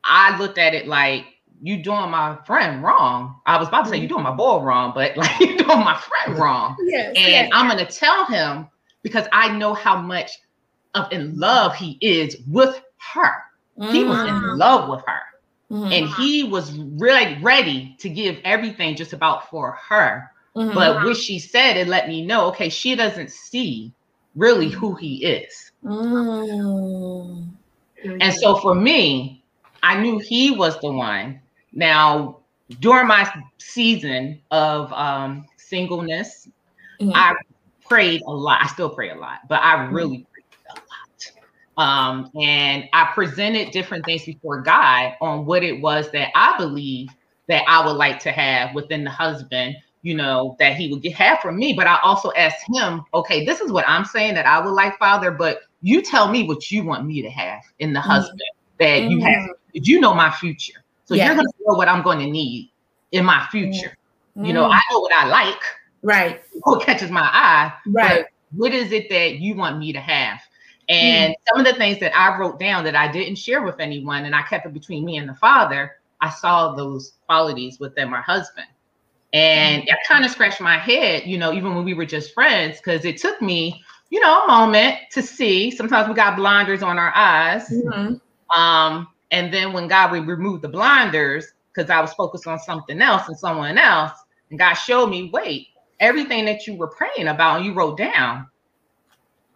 I 0.04 0.38
looked 0.38 0.58
at 0.58 0.74
it 0.74 0.88
like 0.88 1.26
you 1.62 1.82
doing 1.82 2.10
my 2.12 2.38
friend 2.46 2.84
wrong. 2.84 3.42
I 3.46 3.58
was 3.58 3.68
about 3.68 3.86
to 3.86 3.90
say 3.90 3.98
you 3.98 4.08
doing 4.08 4.24
my 4.24 4.34
boy 4.34 4.62
wrong, 4.62 4.92
but 4.94 5.18
like 5.18 5.38
you 5.40 5.58
doing 5.58 5.80
my 5.80 6.00
friend 6.00 6.40
wrong. 6.40 6.78
yes, 6.86 7.08
and 7.08 7.18
yes. 7.18 7.50
I'm 7.54 7.68
gonna 7.68 7.86
tell 7.86 8.26
him 8.26 8.68
because 9.04 9.28
I 9.32 9.58
know 9.58 9.74
how 9.74 10.00
much 10.00 10.32
of 10.94 11.12
in 11.12 11.38
love 11.38 11.76
he 11.76 11.98
is 12.02 12.38
with 12.48 12.82
her. 13.14 13.34
Mm. 13.78 13.92
He 13.92 14.04
was 14.04 14.20
in 14.20 14.34
mm. 14.34 14.58
love 14.58 14.90
with 14.90 15.04
her. 15.06 15.20
Mm. 15.72 15.98
And 15.98 16.10
he 16.16 16.44
was 16.44 16.72
really 16.78 17.38
ready 17.42 17.96
to 18.00 18.10
give 18.10 18.38
everything 18.44 18.96
just 18.96 19.14
about 19.14 19.50
for 19.50 19.78
her. 19.90 20.32
Mm-hmm. 20.56 20.74
But 20.74 21.04
what 21.04 21.18
she 21.18 21.40
said, 21.40 21.78
it 21.78 21.88
let 21.88 22.08
me 22.08 22.26
know, 22.26 22.48
okay, 22.48 22.70
she 22.70 22.96
doesn't 22.96 23.32
see 23.32 23.94
really 24.36 24.70
who 24.70 24.96
he 24.96 25.26
is. 25.26 25.72
Mm. 25.84 27.50
And 28.04 28.34
so 28.34 28.56
for 28.56 28.74
me, 28.74 29.44
I 29.84 30.00
knew 30.00 30.20
he 30.20 30.52
was 30.52 30.80
the 30.80 30.92
one 30.92 31.42
now, 31.78 32.40
during 32.80 33.08
my 33.08 33.32
season 33.60 34.42
of 34.50 34.92
um, 34.94 35.46
singleness, 35.58 36.50
mm-hmm. 37.00 37.12
I 37.14 37.36
prayed 37.88 38.24
a 38.24 38.32
lot. 38.32 38.64
I 38.64 38.68
still 38.68 38.90
pray 38.90 39.12
a 39.12 39.16
lot, 39.16 39.42
but 39.48 39.62
I 39.62 39.76
mm-hmm. 39.76 39.94
really 39.94 40.18
prayed 40.18 40.18
a 40.18 40.22
lot. 40.24 40.37
Um, 41.78 42.32
and 42.36 42.90
I 42.94 43.12
presented 43.14 43.72
different 43.72 44.04
things 44.06 44.26
before 44.26 44.62
God 44.62 45.14
on 45.22 45.46
what 45.46 45.64
it 45.64 45.80
was 45.80 46.10
that 46.12 46.30
I 46.36 46.58
believe 46.58 47.10
that 47.48 47.64
I 47.68 47.86
would 47.86 47.98
like 47.98 48.20
to 48.22 48.32
have 48.32 48.74
within 48.74 49.04
the 49.04 49.12
husband, 49.12 49.76
you 50.02 50.16
know, 50.16 50.56
that 50.60 50.76
he 50.76 50.92
would 50.92 51.02
get 51.02 51.14
have 51.14 51.40
from 51.40 51.58
me. 51.58 51.74
But 51.74 51.88
I 51.88 52.00
also 52.04 52.32
asked 52.36 52.66
him, 52.74 53.04
okay, 53.14 53.46
this 53.46 53.62
is 53.62 53.72
what 53.72 53.88
I'm 53.88 54.06
saying 54.06 54.34
that 54.34 54.46
I 54.46 54.60
would 54.60 54.72
like, 54.72 54.98
Father, 54.98 55.32
but 55.32 55.60
you 55.82 56.02
tell 56.02 56.30
me 56.30 56.44
what 56.44 56.72
you 56.72 56.84
want 56.84 57.06
me 57.06 57.22
to 57.22 57.30
have 57.30 57.62
in 57.80 57.94
the 57.94 58.00
mm-hmm. 58.00 58.10
husband 58.10 58.42
that 58.80 59.04
you 59.04 59.20
have. 59.22 59.32
Mm-hmm. 59.34 59.80
You 59.84 60.00
know 60.00 60.14
my 60.14 60.32
future. 60.32 60.84
So 61.06 61.16
you're 61.16 61.36
going 61.36 61.46
to 61.46 61.54
know 61.66 61.78
what 61.78 61.88
I'm 61.88 62.04
going 62.04 62.20
to 62.20 62.28
need 62.28 62.72
in 63.12 63.24
my 63.24 63.48
future. 63.50 63.96
Mm. 64.36 64.48
You 64.48 64.54
know, 64.54 64.66
I 64.66 64.80
know 64.92 65.00
what 65.00 65.14
I 65.14 65.28
like. 65.28 65.62
Right. 66.02 66.42
What 66.64 66.84
catches 66.84 67.12
my 67.12 67.22
eye. 67.22 67.72
Right. 67.86 68.26
what 68.56 68.74
is 68.74 68.92
it 68.92 69.10
that 69.10 69.36
you 69.36 69.56
want 69.56 69.78
me 69.78 69.94
to 69.94 70.00
have? 70.00 70.40
And 70.90 71.34
mm. 71.34 71.36
some 71.48 71.60
of 71.60 71.66
the 71.66 71.78
things 71.78 72.00
that 72.00 72.18
I 72.18 72.38
wrote 72.38 72.60
down 72.60 72.84
that 72.86 72.96
I 72.96 73.12
didn't 73.12 73.36
share 73.36 73.64
with 73.64 73.80
anyone 73.80 74.26
and 74.26 74.34
I 74.34 74.44
kept 74.44 74.66
it 74.66 74.74
between 74.74 75.04
me 75.04 75.18
and 75.18 75.28
the 75.28 75.36
father, 75.36 75.94
I 76.22 76.30
saw 76.30 76.76
those 76.76 77.14
qualities 77.26 77.80
within 77.80 78.10
my 78.10 78.22
husband. 78.22 78.68
And 79.34 79.84
mm. 79.84 79.92
I 79.92 79.98
kind 80.08 80.24
of 80.24 80.32
scratched 80.32 80.62
my 80.62 80.78
head, 80.78 81.24
you 81.26 81.38
know, 81.38 81.54
even 81.54 81.76
when 81.76 81.84
we 81.84 81.94
were 81.94 82.06
just 82.06 82.34
friends, 82.34 82.78
because 82.78 83.06
it 83.06 83.18
took 83.18 83.42
me, 83.42 83.84
you 84.10 84.20
know, 84.22 84.46
a 84.46 84.48
moment 84.48 84.98
to 85.12 85.22
see. 85.22 85.70
Sometimes 85.72 86.08
we 86.08 86.14
got 86.14 86.38
blinders 86.38 86.82
on 86.82 86.98
our 86.98 87.14
eyes. 87.14 87.70
Mm-hmm. 87.70 88.60
Um, 88.60 89.08
and 89.32 89.54
then 89.54 89.74
when 89.74 89.88
God 89.88 90.12
would 90.12 90.28
remove 90.28 90.62
the 90.62 90.70
blinders, 90.70 91.46
because 91.74 91.90
I 91.90 92.00
was 92.00 92.14
focused 92.14 92.48
on 92.48 92.60
something 92.60 93.02
else 93.02 93.28
and 93.28 93.38
someone 93.38 93.78
else, 93.78 94.14
and 94.50 94.58
God 94.58 94.74
showed 94.76 95.08
me, 95.08 95.30
wait, 95.34 95.68
everything 96.00 96.46
that 96.46 96.66
you 96.66 96.76
were 96.76 96.88
praying 96.88 97.28
about 97.28 97.58
and 97.58 97.66
you 97.66 97.74
wrote 97.74 97.98
down. 97.98 98.48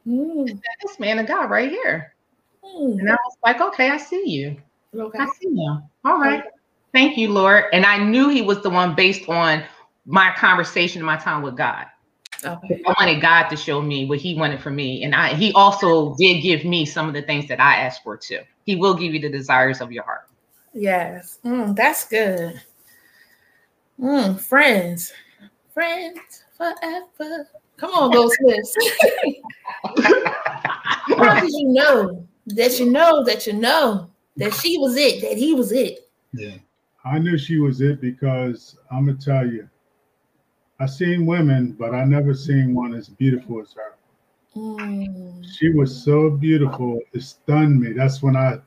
Mm. 0.07 0.61
This 0.81 0.99
man 0.99 1.19
of 1.19 1.27
God 1.27 1.49
right 1.49 1.69
here. 1.69 2.15
Mm. 2.63 2.99
And 2.99 3.09
I 3.09 3.13
was 3.13 3.37
like, 3.43 3.61
okay, 3.61 3.89
I 3.89 3.97
see 3.97 4.23
you. 4.27 4.57
Okay. 4.95 5.19
I 5.19 5.25
see 5.39 5.49
you. 5.49 5.81
All 6.05 6.19
right. 6.19 6.39
Okay. 6.39 6.49
Thank 6.93 7.17
you, 7.17 7.31
Lord. 7.31 7.65
And 7.71 7.85
I 7.85 7.97
knew 7.97 8.29
he 8.29 8.41
was 8.41 8.61
the 8.61 8.69
one 8.69 8.95
based 8.95 9.29
on 9.29 9.63
my 10.05 10.33
conversation, 10.35 11.01
my 11.03 11.17
time 11.17 11.41
with 11.41 11.55
God. 11.55 11.85
Okay. 12.43 12.81
I 12.87 12.93
wanted 12.99 13.21
God 13.21 13.49
to 13.49 13.55
show 13.55 13.81
me 13.81 14.05
what 14.05 14.17
He 14.17 14.33
wanted 14.35 14.61
for 14.61 14.71
me, 14.71 15.03
and 15.03 15.13
I 15.13 15.35
He 15.35 15.53
also 15.53 16.15
did 16.15 16.41
give 16.41 16.65
me 16.65 16.85
some 16.85 17.07
of 17.07 17.13
the 17.13 17.21
things 17.21 17.47
that 17.47 17.59
I 17.59 17.75
asked 17.75 18.03
for 18.03 18.17
too. 18.17 18.39
He 18.65 18.75
will 18.75 18.95
give 18.95 19.13
you 19.13 19.19
the 19.19 19.29
desires 19.29 19.79
of 19.79 19.91
your 19.91 20.03
heart. 20.03 20.27
Yes, 20.73 21.39
mm, 21.45 21.75
that's 21.75 22.07
good. 22.07 22.59
Mm, 23.99 24.39
friends, 24.39 25.13
friends 25.71 26.19
forever. 26.57 27.47
Come 27.81 27.95
on, 27.95 28.11
Goldsmiths. 28.11 28.77
How 31.17 31.39
did 31.39 31.49
you 31.49 31.69
know 31.69 32.27
that 32.45 32.79
you 32.79 32.91
know 32.91 33.23
that 33.23 33.47
you 33.47 33.53
know 33.53 34.11
that 34.37 34.53
she 34.53 34.77
was 34.77 34.95
it, 34.97 35.23
that 35.23 35.35
he 35.35 35.55
was 35.55 35.71
it? 35.71 36.07
Yeah, 36.31 36.57
I 37.03 37.17
knew 37.17 37.39
she 37.39 37.57
was 37.57 37.81
it 37.81 37.99
because 37.99 38.77
I'm 38.91 39.07
gonna 39.07 39.17
tell 39.17 39.47
you, 39.47 39.67
I 40.79 40.85
seen 40.85 41.25
women, 41.25 41.71
but 41.71 41.95
I 41.95 42.05
never 42.05 42.35
seen 42.35 42.75
one 42.75 42.93
as 42.93 43.09
beautiful 43.09 43.59
as 43.59 43.73
her. 43.73 43.95
Mm. 44.55 45.43
She 45.57 45.71
was 45.71 46.03
so 46.03 46.29
beautiful, 46.29 46.99
it 47.13 47.23
stunned 47.23 47.81
me. 47.81 47.93
That's 47.93 48.21
when 48.21 48.35
I 48.35 48.59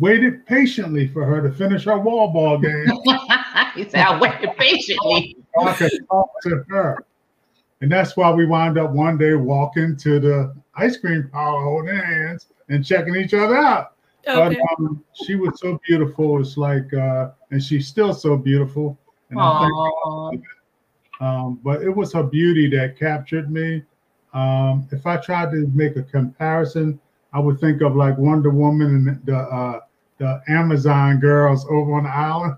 waited 0.00 0.44
patiently 0.44 1.06
for 1.06 1.24
her 1.24 1.40
to 1.40 1.54
finish 1.54 1.84
her 1.84 1.98
wall 1.98 2.32
ball 2.32 2.58
game. 2.58 2.88
he 3.76 3.88
said, 3.88 4.00
I 4.00 4.18
waited 4.18 4.56
patiently. 4.56 5.36
I 5.64 5.72
could 5.74 5.92
talk 6.10 6.30
to 6.42 6.64
her. 6.68 7.05
And 7.80 7.92
that's 7.92 8.16
why 8.16 8.30
we 8.32 8.46
wound 8.46 8.78
up 8.78 8.90
one 8.90 9.18
day 9.18 9.34
walking 9.34 9.96
to 9.98 10.18
the 10.18 10.54
ice 10.74 10.96
cream 10.96 11.28
parlor 11.32 11.62
holding 11.62 11.96
hands 11.96 12.46
and 12.68 12.84
checking 12.84 13.16
each 13.16 13.34
other 13.34 13.56
out. 13.56 13.92
Okay. 14.26 14.56
But 14.58 14.82
um, 14.82 15.04
she 15.24 15.36
was 15.36 15.60
so 15.60 15.78
beautiful. 15.86 16.40
It's 16.40 16.56
like, 16.56 16.92
uh, 16.92 17.30
and 17.50 17.62
she's 17.62 17.86
still 17.86 18.12
so 18.12 18.36
beautiful. 18.36 18.98
And 19.30 19.40
I 19.40 19.68
um, 21.20 21.60
but 21.64 21.82
it 21.82 21.90
was 21.90 22.12
her 22.12 22.22
beauty 22.22 22.68
that 22.76 22.98
captured 22.98 23.50
me. 23.50 23.82
Um, 24.34 24.86
if 24.92 25.06
I 25.06 25.16
tried 25.16 25.50
to 25.52 25.66
make 25.74 25.96
a 25.96 26.02
comparison, 26.02 27.00
I 27.32 27.40
would 27.40 27.58
think 27.58 27.80
of 27.82 27.96
like 27.96 28.18
Wonder 28.18 28.50
Woman 28.50 29.08
and 29.08 29.26
the 29.26 29.38
uh, 29.38 29.80
the 30.18 30.42
Amazon 30.48 31.18
girls 31.20 31.66
over 31.66 31.94
on 31.94 32.04
the 32.04 32.10
island. 32.10 32.56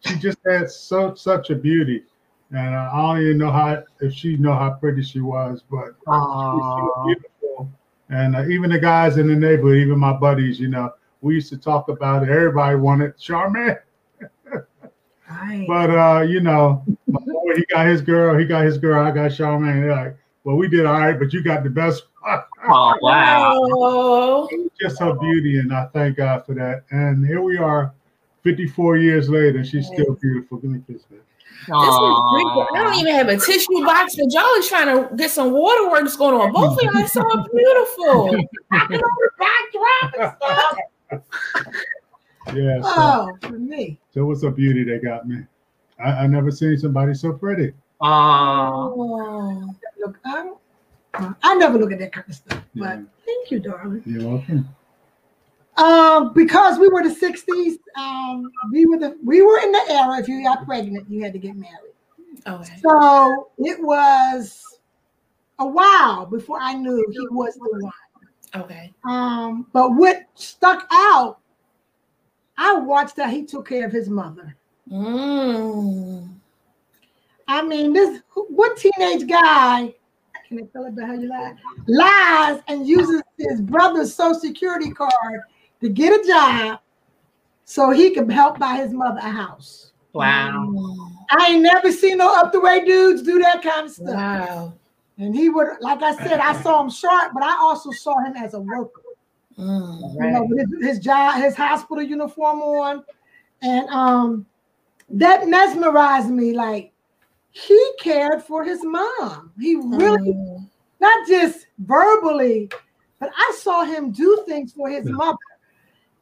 She 0.00 0.16
just 0.16 0.38
had 0.46 0.70
so 0.70 1.14
such 1.14 1.50
a 1.50 1.54
beauty, 1.54 2.04
and 2.50 2.74
I 2.74 2.96
don't 2.96 3.22
even 3.22 3.38
know 3.38 3.50
how 3.50 3.82
if 4.00 4.12
she 4.12 4.36
know 4.36 4.54
how 4.54 4.70
pretty 4.70 5.02
she 5.02 5.20
was, 5.20 5.62
but 5.68 5.86
she 5.86 6.08
was 6.08 7.06
beautiful. 7.06 7.70
And 8.08 8.36
uh, 8.36 8.46
even 8.46 8.70
the 8.70 8.78
guys 8.78 9.16
in 9.16 9.26
the 9.26 9.34
neighborhood, 9.34 9.78
even 9.78 9.98
my 9.98 10.12
buddies, 10.12 10.60
you 10.60 10.68
know, 10.68 10.92
we 11.22 11.34
used 11.34 11.48
to 11.50 11.58
talk 11.58 11.88
about 11.88 12.22
it. 12.22 12.28
Everybody 12.28 12.76
wanted 12.76 13.16
Charmaine. 13.16 13.78
Right. 15.28 15.64
But 15.66 15.90
uh, 15.90 16.22
you 16.22 16.40
know, 16.40 16.84
my 17.08 17.20
boy, 17.20 17.56
he 17.56 17.64
got 17.66 17.86
his 17.86 18.00
girl, 18.00 18.38
he 18.38 18.44
got 18.44 18.64
his 18.64 18.78
girl, 18.78 19.04
I 19.04 19.10
got 19.10 19.32
Charmaine. 19.32 19.82
They're 19.82 19.96
like, 19.96 20.16
well, 20.44 20.56
we 20.56 20.68
did 20.68 20.86
all 20.86 21.00
right, 21.00 21.18
but 21.18 21.32
you 21.32 21.42
got 21.42 21.64
the 21.64 21.70
best. 21.70 22.04
oh 22.68 22.94
wow! 23.00 24.48
Just 24.80 25.00
her 25.00 25.14
beauty, 25.14 25.58
and 25.58 25.72
I 25.72 25.86
thank 25.92 26.16
God 26.16 26.46
for 26.46 26.54
that. 26.54 26.84
And 26.90 27.26
here 27.26 27.40
we 27.40 27.58
are, 27.58 27.92
54 28.42 28.96
years 28.98 29.28
later, 29.28 29.58
and 29.58 29.66
she's 29.66 29.86
still 29.88 30.14
beautiful. 30.14 30.58
Give 30.58 30.70
me 30.70 30.78
a 30.88 30.92
kiss, 30.92 31.02
This 31.02 31.10
is 31.10 31.16
great, 31.16 31.22
but 31.22 31.25
I 31.72 32.68
don't 32.74 32.94
even 32.94 33.14
have 33.14 33.28
a 33.28 33.36
tissue 33.36 33.84
box. 33.84 34.16
And 34.18 34.30
Joe 34.30 34.54
is 34.58 34.68
trying 34.68 34.86
to 34.86 35.14
get 35.16 35.30
some 35.30 35.52
waterworks 35.52 36.16
going 36.16 36.34
on. 36.40 36.52
Both 36.52 36.78
of 36.78 36.82
y'all 36.84 37.02
are 37.02 37.08
so 37.08 37.22
beautiful. 37.54 38.44
Knocking 38.70 39.00
over 39.00 39.32
backdrop 39.38 40.36
and 41.10 41.22
stuff. 41.22 42.54
Yeah. 42.54 42.78
Uh, 42.78 42.82
so, 42.82 42.92
Oh, 42.96 43.38
for 43.48 43.58
me. 43.58 43.98
so 44.12 44.20
it 44.20 44.24
was 44.24 44.42
a 44.44 44.50
beauty 44.50 44.84
that 44.84 45.02
got 45.02 45.26
me. 45.28 45.38
I, 45.98 46.10
I 46.10 46.26
never 46.26 46.50
seen 46.50 46.76
somebody 46.78 47.14
so 47.14 47.32
pretty. 47.32 47.72
Aw. 48.00 48.70
Oh. 48.70 49.74
Look, 49.98 50.18
I, 50.24 50.34
don't- 50.34 51.36
I 51.42 51.54
never 51.54 51.78
look 51.78 51.92
at 51.92 51.98
that 51.98 52.12
kind 52.12 52.28
of 52.28 52.34
stuff. 52.34 52.62
But 52.74 52.98
Yeah. 52.98 53.02
thank 53.24 53.50
you, 53.50 53.58
darling. 53.60 54.02
You're 54.06 54.28
welcome. 54.28 54.68
Um, 55.76 56.32
because 56.32 56.78
we 56.78 56.88
were 56.88 57.02
the 57.02 57.14
'60s, 57.14 57.78
um, 57.96 58.50
we 58.72 58.86
were 58.86 58.98
the 58.98 59.16
we 59.22 59.42
were 59.42 59.58
in 59.58 59.72
the 59.72 59.82
era. 59.90 60.18
If 60.18 60.28
you 60.28 60.42
got 60.42 60.64
pregnant, 60.64 61.10
you 61.10 61.22
had 61.22 61.32
to 61.34 61.38
get 61.38 61.54
married. 61.54 61.92
Okay. 62.46 62.76
So 62.82 63.50
it 63.58 63.82
was 63.82 64.62
a 65.58 65.66
while 65.66 66.26
before 66.26 66.58
I 66.60 66.74
knew 66.74 67.04
he 67.10 67.26
was 67.30 67.54
the 67.54 67.78
one. 67.80 67.92
Okay. 68.64 68.92
Um, 69.04 69.66
but 69.72 69.90
what 69.90 70.24
stuck 70.34 70.86
out, 70.90 71.40
I 72.56 72.74
watched 72.74 73.18
how 73.18 73.28
he 73.28 73.44
took 73.44 73.68
care 73.68 73.86
of 73.86 73.92
his 73.92 74.08
mother. 74.08 74.56
Mm. 74.90 76.28
I 77.48 77.62
mean, 77.62 77.92
this 77.92 78.22
what 78.34 78.78
teenage 78.78 79.28
guy 79.28 79.94
can 80.48 80.60
I 80.60 80.62
tell 80.72 80.84
it 80.84 80.94
how 81.00 81.12
you 81.12 81.28
lie? 81.28 81.54
Lies 81.88 82.62
and 82.68 82.86
uses 82.86 83.22
his 83.36 83.60
brother's 83.60 84.14
social 84.14 84.38
security 84.38 84.90
card 84.90 85.10
to 85.80 85.88
get 85.88 86.18
a 86.18 86.26
job 86.26 86.80
so 87.64 87.90
he 87.90 88.10
could 88.10 88.30
help 88.30 88.58
buy 88.58 88.76
his 88.76 88.92
mother 88.92 89.18
a 89.18 89.30
house. 89.30 89.92
Wow. 90.12 90.72
I 91.30 91.48
ain't 91.50 91.62
never 91.62 91.92
seen 91.92 92.18
no 92.18 92.34
up 92.34 92.52
the 92.52 92.60
way 92.60 92.84
dudes 92.84 93.22
do 93.22 93.38
that 93.40 93.62
kind 93.62 93.86
of 93.86 93.92
stuff. 93.92 94.06
Wow. 94.14 94.74
And 95.18 95.34
he 95.34 95.48
would, 95.48 95.68
like 95.80 96.02
I 96.02 96.14
said, 96.16 96.40
I 96.40 96.60
saw 96.62 96.82
him 96.82 96.90
short, 96.90 97.32
but 97.34 97.42
I 97.42 97.56
also 97.58 97.90
saw 97.90 98.18
him 98.24 98.34
as 98.36 98.54
a 98.54 98.60
worker. 98.60 99.02
Mm. 99.58 100.14
you 100.22 100.30
know, 100.32 100.44
with 100.44 100.70
his, 100.70 100.86
his 100.86 100.98
job, 100.98 101.40
his 101.42 101.56
hospital 101.56 102.02
uniform 102.02 102.60
on, 102.60 103.02
and 103.62 103.88
um, 103.88 104.44
that 105.08 105.48
mesmerized 105.48 106.28
me. 106.28 106.52
Like 106.52 106.92
he 107.52 107.92
cared 107.98 108.42
for 108.42 108.64
his 108.64 108.84
mom. 108.84 109.52
He 109.58 109.76
really, 109.76 110.34
Mm. 110.34 110.68
not 111.00 111.26
just 111.26 111.68
verbally, 111.78 112.68
but 113.18 113.30
I 113.34 113.52
saw 113.58 113.84
him 113.84 114.10
do 114.12 114.44
things 114.46 114.74
for 114.74 114.90
his 114.90 115.06
mother. 115.06 115.38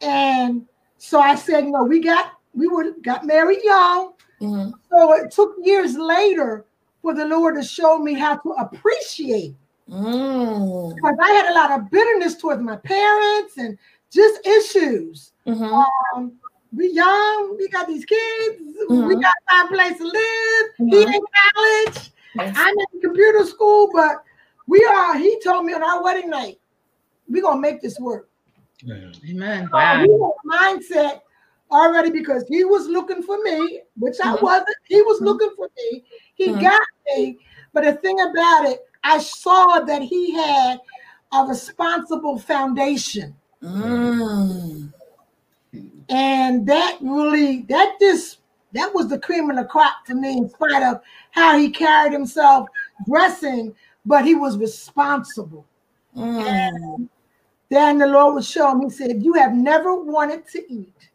And 0.04 0.66
so 0.98 1.20
I 1.20 1.34
said, 1.34 1.64
you 1.64 1.70
know, 1.72 1.84
we 1.84 2.00
got 2.00 2.32
we 2.54 2.68
were 2.68 2.92
got 3.02 3.26
married 3.26 3.60
young, 3.64 4.12
Mhm. 4.40 4.72
so 4.90 5.12
it 5.14 5.30
took 5.32 5.56
years 5.62 5.96
later 5.96 6.64
for 7.02 7.14
the 7.14 7.24
Lord 7.24 7.56
to 7.56 7.62
show 7.62 7.98
me 7.98 8.14
how 8.14 8.36
to 8.36 8.50
appreciate 8.52 9.54
Mm. 9.90 10.94
because 10.94 11.16
I 11.20 11.30
had 11.32 11.50
a 11.50 11.54
lot 11.54 11.78
of 11.78 11.90
bitterness 11.90 12.36
towards 12.36 12.62
my 12.62 12.76
parents 12.76 13.58
and 13.58 13.76
just 14.10 14.46
issues. 14.46 15.32
Mhm. 15.46 15.84
Um, 16.14 16.32
we 16.74 16.88
young, 16.88 17.56
we 17.58 17.68
got 17.68 17.86
these 17.86 18.04
kids, 18.04 18.62
we 18.88 18.96
Mhm. 18.96 19.20
got 19.20 19.34
my 19.50 19.66
place 19.68 19.98
to 19.98 20.04
live. 20.04 20.66
He 20.78 21.04
Mhm. 21.04 21.14
in 21.14 21.22
college, 21.54 22.12
Yes. 22.36 22.54
I'm 22.58 22.74
in 22.78 23.00
computer 23.00 23.44
school, 23.44 23.90
but 23.92 24.24
we 24.66 24.84
are. 24.84 25.16
He 25.16 25.38
told 25.40 25.66
me 25.66 25.74
on 25.74 25.82
our 25.82 26.02
wedding 26.02 26.30
night, 26.30 26.58
we're 27.28 27.42
gonna 27.42 27.60
make 27.60 27.80
this 27.82 27.98
work. 28.00 28.28
Amen. 28.90 29.68
So 29.70 29.76
Wow. 29.76 30.02
we 30.02 30.12
had 30.12 30.80
mindset 30.80 31.20
already 31.70 32.10
because 32.10 32.44
he 32.48 32.64
was 32.64 32.86
looking 32.86 33.22
for 33.22 33.42
me, 33.42 33.80
which 33.98 34.16
I 34.22 34.34
Mhm. 34.34 34.42
wasn't. 34.42 34.76
He 34.88 35.00
was 35.02 35.20
looking 35.20 35.50
for 35.56 35.68
me. 35.76 36.04
He 36.34 36.52
Mhm. 36.52 36.60
got 36.60 36.82
me. 37.16 37.38
But 37.72 37.84
the 37.84 37.94
thing 37.94 38.20
about 38.20 38.66
it, 38.66 38.86
I 39.02 39.18
saw 39.18 39.80
that 39.80 40.02
he 40.02 40.32
had 40.32 40.80
a 41.32 41.44
responsible 41.44 42.38
foundation. 42.38 43.34
Mm. 43.62 44.92
And 46.08 46.66
that 46.66 46.98
really, 47.00 47.62
that 47.62 47.96
just, 47.98 48.38
that 48.72 48.94
was 48.94 49.08
the 49.08 49.18
cream 49.18 49.50
of 49.50 49.56
the 49.56 49.64
crop 49.64 50.06
for 50.06 50.14
me, 50.14 50.36
in 50.36 50.48
spite 50.48 50.82
of 50.82 51.00
how 51.30 51.58
he 51.58 51.70
carried 51.70 52.12
himself 52.12 52.68
dressing, 53.08 53.74
but 54.04 54.24
he 54.24 54.34
was 54.34 54.58
responsible. 54.58 55.64
Mm. 56.16 57.08
Then 57.74 57.98
the 57.98 58.06
Lord 58.06 58.36
would 58.36 58.44
show 58.44 58.70
him, 58.70 58.82
he 58.82 58.88
said, 58.88 59.24
You 59.24 59.32
have 59.32 59.52
never 59.52 60.00
wanted 60.00 60.46
to 60.46 60.72
eat. 60.72 61.10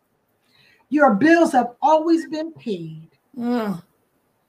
Your 0.89 1.15
bills 1.15 1.53
have 1.53 1.75
always 1.81 2.27
been 2.27 2.51
paid. 2.51 3.07
Mm. 3.37 3.81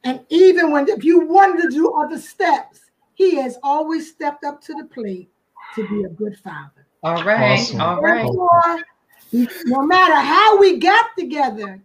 And 0.02 0.20
even 0.28 0.72
when, 0.72 0.88
if 0.88 1.04
you 1.04 1.20
wanted 1.20 1.62
to 1.62 1.70
do 1.70 1.92
other 1.92 2.18
steps, 2.18 2.80
he 3.14 3.36
has 3.36 3.58
always 3.62 4.10
stepped 4.10 4.42
up 4.42 4.60
to 4.62 4.74
the 4.74 4.86
plate 4.86 5.30
to 5.76 5.88
be 5.88 6.02
a 6.02 6.08
good 6.08 6.36
father. 6.38 6.84
All 7.04 7.22
right. 7.22 7.60
Awesome. 7.60 7.80
All 7.80 8.00
right. 8.00 8.24
Therefore, 8.24 8.84
no 9.66 9.82
matter 9.82 10.16
how 10.16 10.58
we 10.58 10.78
got 10.78 11.10
together, 11.16 11.80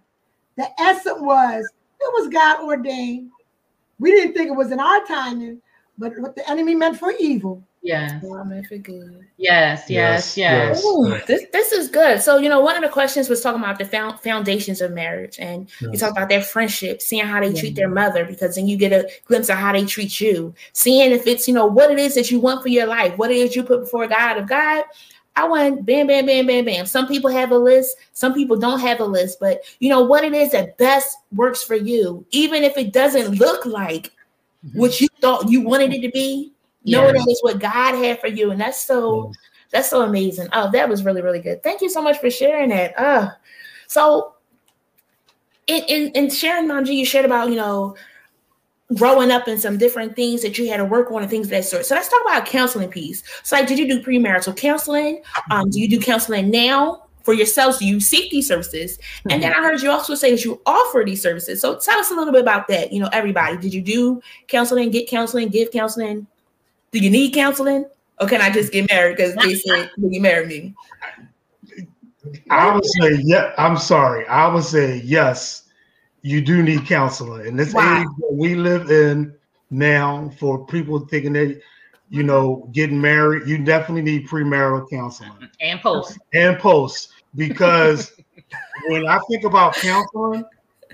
the 0.57 0.67
essence 0.81 1.21
was 1.21 1.63
it 2.01 2.13
was 2.15 2.29
God 2.29 2.63
ordained. 2.63 3.29
We 3.99 4.09
didn't 4.09 4.33
think 4.33 4.47
it 4.47 4.55
was 4.55 4.71
in 4.71 4.79
our 4.79 5.05
timing, 5.05 5.61
but 5.99 6.17
what 6.17 6.35
the 6.35 6.49
enemy 6.49 6.73
meant 6.73 6.97
for 6.97 7.13
evil. 7.19 7.63
Yes. 7.85 8.19
God 8.23 8.49
meant 8.49 8.65
for 8.65 8.77
good. 8.77 9.27
Yes. 9.37 9.83
Yes. 9.87 10.35
Yes, 10.35 10.37
Yes. 10.37 10.81
yes. 10.83 10.85
Ooh, 10.85 11.15
this 11.27 11.45
this 11.53 11.71
is 11.71 11.87
good. 11.87 12.19
So 12.19 12.37
you 12.37 12.49
know, 12.49 12.59
one 12.59 12.75
of 12.75 12.81
the 12.81 12.89
questions 12.89 13.29
was 13.29 13.41
talking 13.41 13.61
about 13.61 13.77
the 13.77 13.85
found, 13.85 14.19
foundations 14.21 14.81
of 14.81 14.91
marriage, 14.91 15.37
and 15.39 15.69
you 15.79 15.95
talk 15.95 16.09
about 16.09 16.29
their 16.29 16.41
friendship, 16.41 16.99
seeing 16.99 17.25
how 17.25 17.39
they 17.39 17.53
treat 17.53 17.75
their 17.75 17.87
mother, 17.87 18.25
because 18.25 18.55
then 18.55 18.67
you 18.67 18.75
get 18.75 18.91
a 18.91 19.07
glimpse 19.25 19.49
of 19.49 19.57
how 19.57 19.71
they 19.71 19.85
treat 19.85 20.19
you, 20.19 20.51
seeing 20.73 21.11
if 21.11 21.27
it's 21.27 21.47
you 21.47 21.53
know 21.53 21.67
what 21.67 21.91
it 21.91 21.99
is 21.99 22.15
that 22.15 22.31
you 22.31 22.39
want 22.39 22.63
for 22.63 22.69
your 22.69 22.87
life, 22.87 23.15
what 23.19 23.29
it 23.29 23.37
is 23.37 23.55
you 23.55 23.61
put 23.61 23.81
before 23.81 24.07
God. 24.07 24.39
If 24.39 24.47
God, 24.47 24.83
I 25.35 25.47
want 25.47 25.85
bam, 25.85 26.07
bam, 26.07 26.25
bam, 26.25 26.47
bam, 26.47 26.65
bam. 26.65 26.87
Some 26.87 27.07
people 27.07 27.29
have 27.29 27.51
a 27.51 27.57
list, 27.57 27.97
some 28.13 28.33
people 28.33 28.57
don't 28.57 28.79
have 28.79 28.99
a 28.99 29.05
list, 29.05 29.39
but 29.39 29.61
you 29.79 29.89
know 29.89 30.01
what 30.03 30.23
it 30.23 30.33
is 30.33 30.53
that 30.53 30.79
best 30.79 31.15
works 31.35 31.61
for 31.61 31.75
you, 31.75 32.25
even 32.31 32.63
if 32.63 32.77
it 32.77 32.93
doesn't 32.93 33.35
look 33.35 33.63
like 33.67 34.11
mm-hmm. 34.65 34.79
what 34.79 34.99
you 34.99 35.07
thought 35.21 35.51
you 35.51 35.61
wanted 35.61 35.93
it 35.93 36.01
to 36.01 36.09
be. 36.09 36.51
Know 36.85 37.07
Yeah. 37.07 37.11
that 37.11 37.25
it's 37.27 37.43
what 37.43 37.59
God 37.59 37.95
had 37.95 38.21
for 38.21 38.27
you, 38.27 38.51
and 38.51 38.61
that's 38.61 38.81
so. 38.81 39.31
That's 39.71 39.89
so 39.89 40.03
amazing. 40.03 40.47
Oh, 40.53 40.71
that 40.71 40.87
was 40.87 41.03
really, 41.03 41.21
really 41.21 41.41
good. 41.41 41.61
Thank 41.61 41.81
you 41.81 41.89
so 41.89 42.01
much 42.01 42.19
for 42.19 42.29
sharing 42.29 42.69
that. 42.69 42.97
Uh, 42.97 43.31
so 43.87 44.35
in, 45.67 45.83
in, 45.89 46.11
in 46.11 46.29
sharing, 46.29 46.69
Manji, 46.69 46.93
you 46.95 47.05
shared 47.05 47.25
about, 47.25 47.49
you 47.49 47.55
know, 47.55 47.97
growing 48.93 49.31
up 49.31 49.47
and 49.47 49.59
some 49.59 49.77
different 49.77 50.15
things 50.15 50.43
that 50.43 50.57
you 50.57 50.69
had 50.69 50.77
to 50.77 50.85
work 50.85 51.11
on 51.11 51.23
and 51.23 51.29
things 51.29 51.47
of 51.47 51.51
that 51.51 51.65
sort. 51.65 51.85
So 51.85 51.95
let's 51.95 52.07
talk 52.07 52.21
about 52.25 52.45
counseling 52.45 52.89
piece. 52.89 53.23
So 53.43 53.57
like, 53.57 53.67
did 53.67 53.77
you 53.79 53.87
do 53.87 54.01
premarital 54.01 54.55
counseling? 54.55 55.23
Um, 55.51 55.69
do 55.71 55.81
you 55.81 55.89
do 55.89 55.99
counseling 55.99 56.51
now 56.51 57.07
for 57.23 57.33
yourselves? 57.33 57.79
Do 57.79 57.85
you 57.85 57.99
seek 57.99 58.31
these 58.31 58.47
services? 58.47 58.97
And 59.29 59.43
then 59.43 59.51
I 59.51 59.57
heard 59.57 59.81
you 59.81 59.89
also 59.89 60.15
say 60.15 60.31
that 60.31 60.45
you 60.45 60.61
offer 60.65 61.03
these 61.05 61.21
services. 61.21 61.59
So 61.59 61.77
tell 61.79 61.99
us 61.99 62.11
a 62.11 62.13
little 62.13 62.31
bit 62.31 62.43
about 62.43 62.67
that. 62.69 62.93
You 62.93 63.01
know, 63.01 63.09
everybody, 63.11 63.57
did 63.57 63.73
you 63.73 63.81
do 63.81 64.21
counseling, 64.47 64.91
get 64.91 65.09
counseling, 65.09 65.49
give 65.49 65.71
counseling? 65.71 66.27
Do 66.95 67.01
you 67.01 67.09
need 67.09 67.33
counseling? 67.33 67.83
Or 68.21 68.27
can 68.29 68.39
I 68.39 68.49
just 68.49 68.71
get 68.71 68.89
married 68.89 69.17
because 69.17 69.35
they 69.35 69.55
said, 69.55 69.91
will 69.97 70.13
you 70.13 70.21
marry 70.21 70.47
me? 70.47 70.73
I 72.49 72.73
would 72.73 72.85
say, 72.85 73.19
yeah, 73.21 73.51
I'm 73.57 73.75
sorry. 73.75 74.25
I 74.27 74.47
would 74.47 74.63
say, 74.63 75.01
yes, 75.03 75.63
you 76.21 76.39
do 76.39 76.63
need 76.63 76.85
counseling. 76.85 77.47
In 77.47 77.57
this 77.57 77.73
Wow. 77.73 77.99
age 77.99 78.07
that 78.19 78.31
we 78.31 78.55
live 78.55 78.91
in 78.91 79.35
now, 79.71 80.31
for 80.39 80.65
people 80.67 80.99
thinking 80.99 81.33
that, 81.33 81.59
you 82.07 82.23
know, 82.23 82.69
getting 82.71 83.01
married, 83.01 83.45
you 83.45 83.57
definitely 83.57 84.03
need 84.03 84.29
premarital 84.29 84.89
counseling 84.89 85.49
And 85.59 85.81
post. 85.81 86.17
and 86.31 86.57
post 86.57 87.09
because 87.35 88.13
when 88.87 89.05
I 89.05 89.19
think 89.29 89.43
about 89.43 89.75
counseling, 89.81 90.45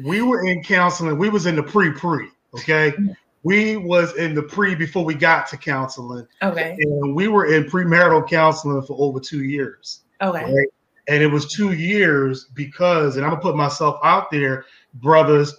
we 0.04 0.24
were 0.24 0.48
in 0.48 0.64
counseling, 0.64 1.20
we 1.20 1.30
was 1.30 1.46
in 1.46 1.56
the 1.56 1.64
pre-pre, 1.64 2.28
okay? 2.56 2.92
We 3.44 3.78
was 3.78 4.16
in 4.18 4.36
the 4.36 4.44
pre 4.44 4.76
before 4.76 5.04
we 5.04 5.16
got 5.16 5.48
to 5.48 5.58
counseling, 5.58 6.28
Okay. 6.44 6.78
and 6.80 7.16
we 7.16 7.28
were 7.28 7.54
in 7.54 7.66
premarital 7.66 8.28
counseling 8.30 8.84
for 8.84 8.96
over 9.00 9.20
two 9.20 9.44
years 9.44 10.02
Okay. 10.22 10.44
right? 10.44 10.68
And 11.08 11.24
it 11.24 11.28
was 11.28 11.52
two 11.52 11.74
years 11.74 12.46
because, 12.54 13.18
and 13.18 13.26
I'm 13.26 13.32
gonna 13.32 13.42
put 13.42 13.56
myself 13.56 14.00
out 14.04 14.30
there, 14.30 14.66
brothers, 14.96 15.56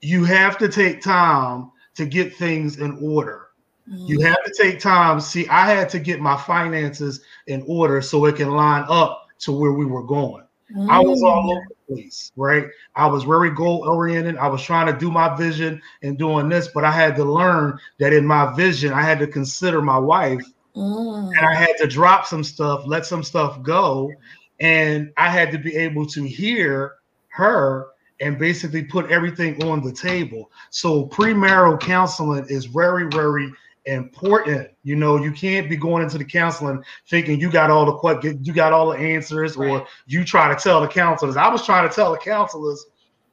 you 0.00 0.24
have 0.24 0.56
to 0.58 0.68
take 0.68 1.02
time 1.02 1.70
to 1.96 2.06
get 2.06 2.34
things 2.34 2.78
in 2.78 2.98
order. 3.02 3.48
You 3.86 4.18
mm-hmm. 4.18 4.26
have 4.26 4.44
to 4.44 4.52
take 4.56 4.80
time. 4.80 5.18
See, 5.20 5.48
I 5.48 5.66
had 5.66 5.88
to 5.90 5.98
get 5.98 6.20
my 6.20 6.36
finances 6.36 7.22
in 7.46 7.64
order 7.66 8.02
so 8.02 8.24
it 8.26 8.36
can 8.36 8.50
line 8.50 8.84
up 8.88 9.28
to 9.40 9.52
where 9.52 9.72
we 9.72 9.86
were 9.86 10.02
going. 10.02 10.44
I 10.88 11.00
was 11.00 11.22
all 11.22 11.50
over 11.50 11.66
the 11.68 11.94
place, 11.94 12.32
right? 12.36 12.66
I 12.94 13.06
was 13.06 13.24
very 13.24 13.50
goal 13.50 13.88
oriented. 13.88 14.36
I 14.36 14.48
was 14.48 14.62
trying 14.62 14.92
to 14.92 14.98
do 14.98 15.10
my 15.10 15.34
vision 15.36 15.80
and 16.02 16.18
doing 16.18 16.48
this, 16.48 16.68
but 16.68 16.84
I 16.84 16.90
had 16.90 17.16
to 17.16 17.24
learn 17.24 17.78
that 17.98 18.12
in 18.12 18.26
my 18.26 18.54
vision, 18.54 18.92
I 18.92 19.02
had 19.02 19.18
to 19.20 19.26
consider 19.26 19.80
my 19.80 19.98
wife 19.98 20.44
Mm. 20.78 21.36
and 21.36 21.46
I 21.46 21.54
had 21.54 21.76
to 21.78 21.88
drop 21.88 22.26
some 22.26 22.44
stuff, 22.44 22.84
let 22.86 23.04
some 23.04 23.24
stuff 23.24 23.62
go, 23.62 24.12
and 24.60 25.12
I 25.16 25.28
had 25.28 25.50
to 25.52 25.58
be 25.58 25.74
able 25.74 26.06
to 26.06 26.22
hear 26.22 26.94
her 27.28 27.88
and 28.20 28.38
basically 28.38 28.84
put 28.84 29.10
everything 29.10 29.62
on 29.64 29.82
the 29.82 29.92
table. 29.92 30.50
So 30.70 31.06
premarital 31.06 31.80
counseling 31.80 32.46
is 32.48 32.66
very, 32.66 33.08
very 33.08 33.52
important. 33.88 34.68
You 34.84 34.96
know, 34.96 35.16
you 35.16 35.32
can't 35.32 35.68
be 35.68 35.76
going 35.76 36.02
into 36.02 36.18
the 36.18 36.24
counseling 36.24 36.82
thinking 37.08 37.40
you 37.40 37.50
got 37.50 37.70
all 37.70 37.86
the 37.86 38.38
you 38.42 38.52
got 38.52 38.72
all 38.72 38.90
the 38.90 38.98
answers, 38.98 39.56
right. 39.56 39.70
or 39.70 39.86
you 40.06 40.24
try 40.24 40.52
to 40.54 40.60
tell 40.60 40.80
the 40.80 40.88
counselors. 40.88 41.36
I 41.36 41.48
was 41.48 41.64
trying 41.64 41.88
to 41.88 41.94
tell 41.94 42.12
the 42.12 42.18
counselors, 42.18 42.86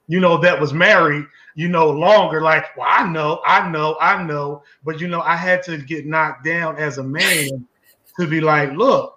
you 0.08 0.20
know, 0.20 0.38
that 0.38 0.60
was 0.60 0.74
married, 0.74 1.26
you 1.56 1.68
know, 1.68 1.90
longer. 1.90 2.42
Like, 2.42 2.76
well, 2.78 2.88
I 2.90 3.08
know, 3.08 3.42
I 3.46 3.70
know, 3.70 3.98
I 4.00 4.24
know, 4.24 4.64
but 4.84 5.00
you 5.00 5.08
know, 5.08 5.22
I 5.22 5.36
had 5.36 5.62
to 5.64 5.78
get 5.78 6.06
knocked 6.06 6.46
down 6.46 6.78
as 6.78 6.98
a 6.98 7.04
man 7.04 7.68
to 8.20 8.28
be 8.28 8.42
like, 8.42 8.72
look. 8.72 9.12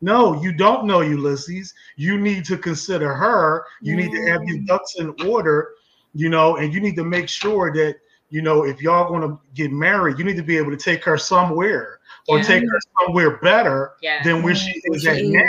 No, 0.00 0.42
you 0.42 0.52
don't 0.52 0.86
know 0.86 1.00
Ulysses. 1.00 1.72
You 1.96 2.20
need 2.20 2.44
to 2.46 2.58
consider 2.58 3.14
her. 3.14 3.64
You 3.80 3.96
need 3.96 4.10
to 4.10 4.26
have 4.26 4.42
your 4.44 4.58
mm. 4.58 4.66
ducks 4.66 4.96
in 4.98 5.14
order, 5.26 5.70
you 6.12 6.28
know, 6.28 6.56
and 6.56 6.74
you 6.74 6.80
need 6.80 6.96
to 6.96 7.04
make 7.04 7.26
sure 7.26 7.72
that 7.72 7.96
you 8.30 8.42
know, 8.42 8.64
if 8.64 8.82
y'all 8.82 9.08
going 9.08 9.22
to 9.22 9.38
get 9.54 9.72
married, 9.72 10.18
you 10.18 10.24
need 10.24 10.36
to 10.36 10.42
be 10.42 10.56
able 10.56 10.70
to 10.70 10.76
take 10.76 11.04
her 11.04 11.16
somewhere 11.16 12.00
or 12.28 12.38
yeah. 12.38 12.44
take 12.44 12.62
her 12.62 12.80
somewhere 13.00 13.36
better 13.38 13.92
yeah. 14.02 14.22
than 14.22 14.42
where 14.42 14.54
she 14.54 14.72
is 14.84 15.06
at 15.06 15.22
now 15.22 15.42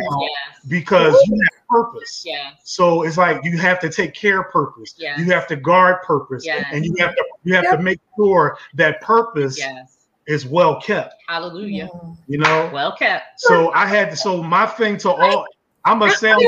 because 0.68 1.16
you 1.28 1.36
have 1.36 1.68
purpose. 1.68 2.24
Yeah. 2.26 2.52
So 2.64 3.04
it's 3.04 3.18
like 3.18 3.44
you 3.44 3.58
have 3.58 3.80
to 3.80 3.90
take 3.90 4.14
care 4.14 4.42
of 4.42 4.52
purpose. 4.52 4.94
Yeah. 4.98 5.18
You 5.18 5.26
have 5.26 5.48
to 5.48 5.56
guard 5.56 6.02
purpose. 6.04 6.46
And 6.48 6.86
you 6.86 6.94
have 7.00 7.16
to 7.16 7.26
you 7.44 7.56
have 7.56 7.64
yep. 7.64 7.78
to 7.78 7.84
make 7.84 8.00
sure 8.18 8.58
that 8.74 9.02
purpose 9.02 9.58
yes. 9.58 10.08
is 10.28 10.46
well 10.46 10.80
kept. 10.82 11.16
Hallelujah. 11.28 11.90
You 12.28 12.40
know, 12.40 12.70
well 12.74 12.96
kept. 12.96 13.40
So 13.40 13.72
I 13.74 13.86
had 13.86 14.10
to, 14.12 14.16
so 14.16 14.44
my 14.44 14.66
thing 14.66 14.98
to 15.00 15.12
all 15.12 15.46
I'm 15.86 16.00
gonna 16.00 16.12
sound 16.12 16.42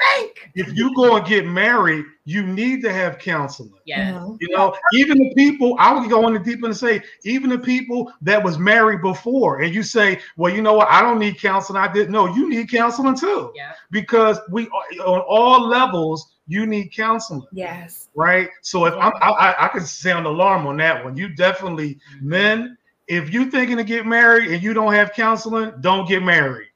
you 0.00 0.30
if 0.54 0.74
you 0.74 0.94
go 0.94 1.16
and 1.16 1.26
get 1.26 1.46
married, 1.46 2.04
you 2.24 2.42
need 2.42 2.82
to 2.82 2.92
have 2.92 3.18
counseling. 3.18 3.72
Yeah. 3.84 4.12
Mm-hmm. 4.12 4.36
You 4.40 4.56
know, 4.56 4.76
even 4.94 5.18
the 5.18 5.32
people, 5.34 5.76
I 5.78 5.92
would 5.98 6.08
go 6.08 6.26
in 6.26 6.34
the 6.34 6.40
deep 6.40 6.62
and 6.62 6.76
say, 6.76 7.02
even 7.24 7.50
the 7.50 7.58
people 7.58 8.12
that 8.22 8.42
was 8.42 8.58
married 8.58 9.02
before, 9.02 9.60
and 9.60 9.74
you 9.74 9.82
say, 9.82 10.20
well, 10.36 10.52
you 10.52 10.62
know 10.62 10.74
what, 10.74 10.88
I 10.88 11.00
don't 11.02 11.18
need 11.18 11.38
counseling. 11.38 11.80
I 11.80 11.92
didn't 11.92 12.12
know 12.12 12.34
you 12.34 12.48
need 12.48 12.70
counseling 12.70 13.16
too. 13.16 13.52
Yeah. 13.54 13.72
Because 13.90 14.38
we 14.50 14.68
on 14.68 15.20
all 15.20 15.66
levels, 15.66 16.32
you 16.46 16.66
need 16.66 16.92
counseling. 16.92 17.46
Yes. 17.52 18.08
Right. 18.14 18.48
So 18.62 18.86
if 18.86 18.94
I'm 18.94 19.12
I, 19.20 19.54
I 19.58 19.68
can 19.68 19.84
sound 19.84 20.26
alarm 20.26 20.66
on 20.66 20.76
that 20.78 21.04
one. 21.04 21.16
You 21.16 21.34
definitely 21.34 21.94
mm-hmm. 21.94 22.28
men, 22.28 22.78
if 23.08 23.30
you're 23.30 23.50
thinking 23.50 23.76
to 23.76 23.84
get 23.84 24.06
married 24.06 24.50
and 24.50 24.62
you 24.62 24.72
don't 24.72 24.92
have 24.94 25.12
counseling, 25.12 25.72
don't 25.80 26.08
get 26.08 26.22
married. 26.22 26.68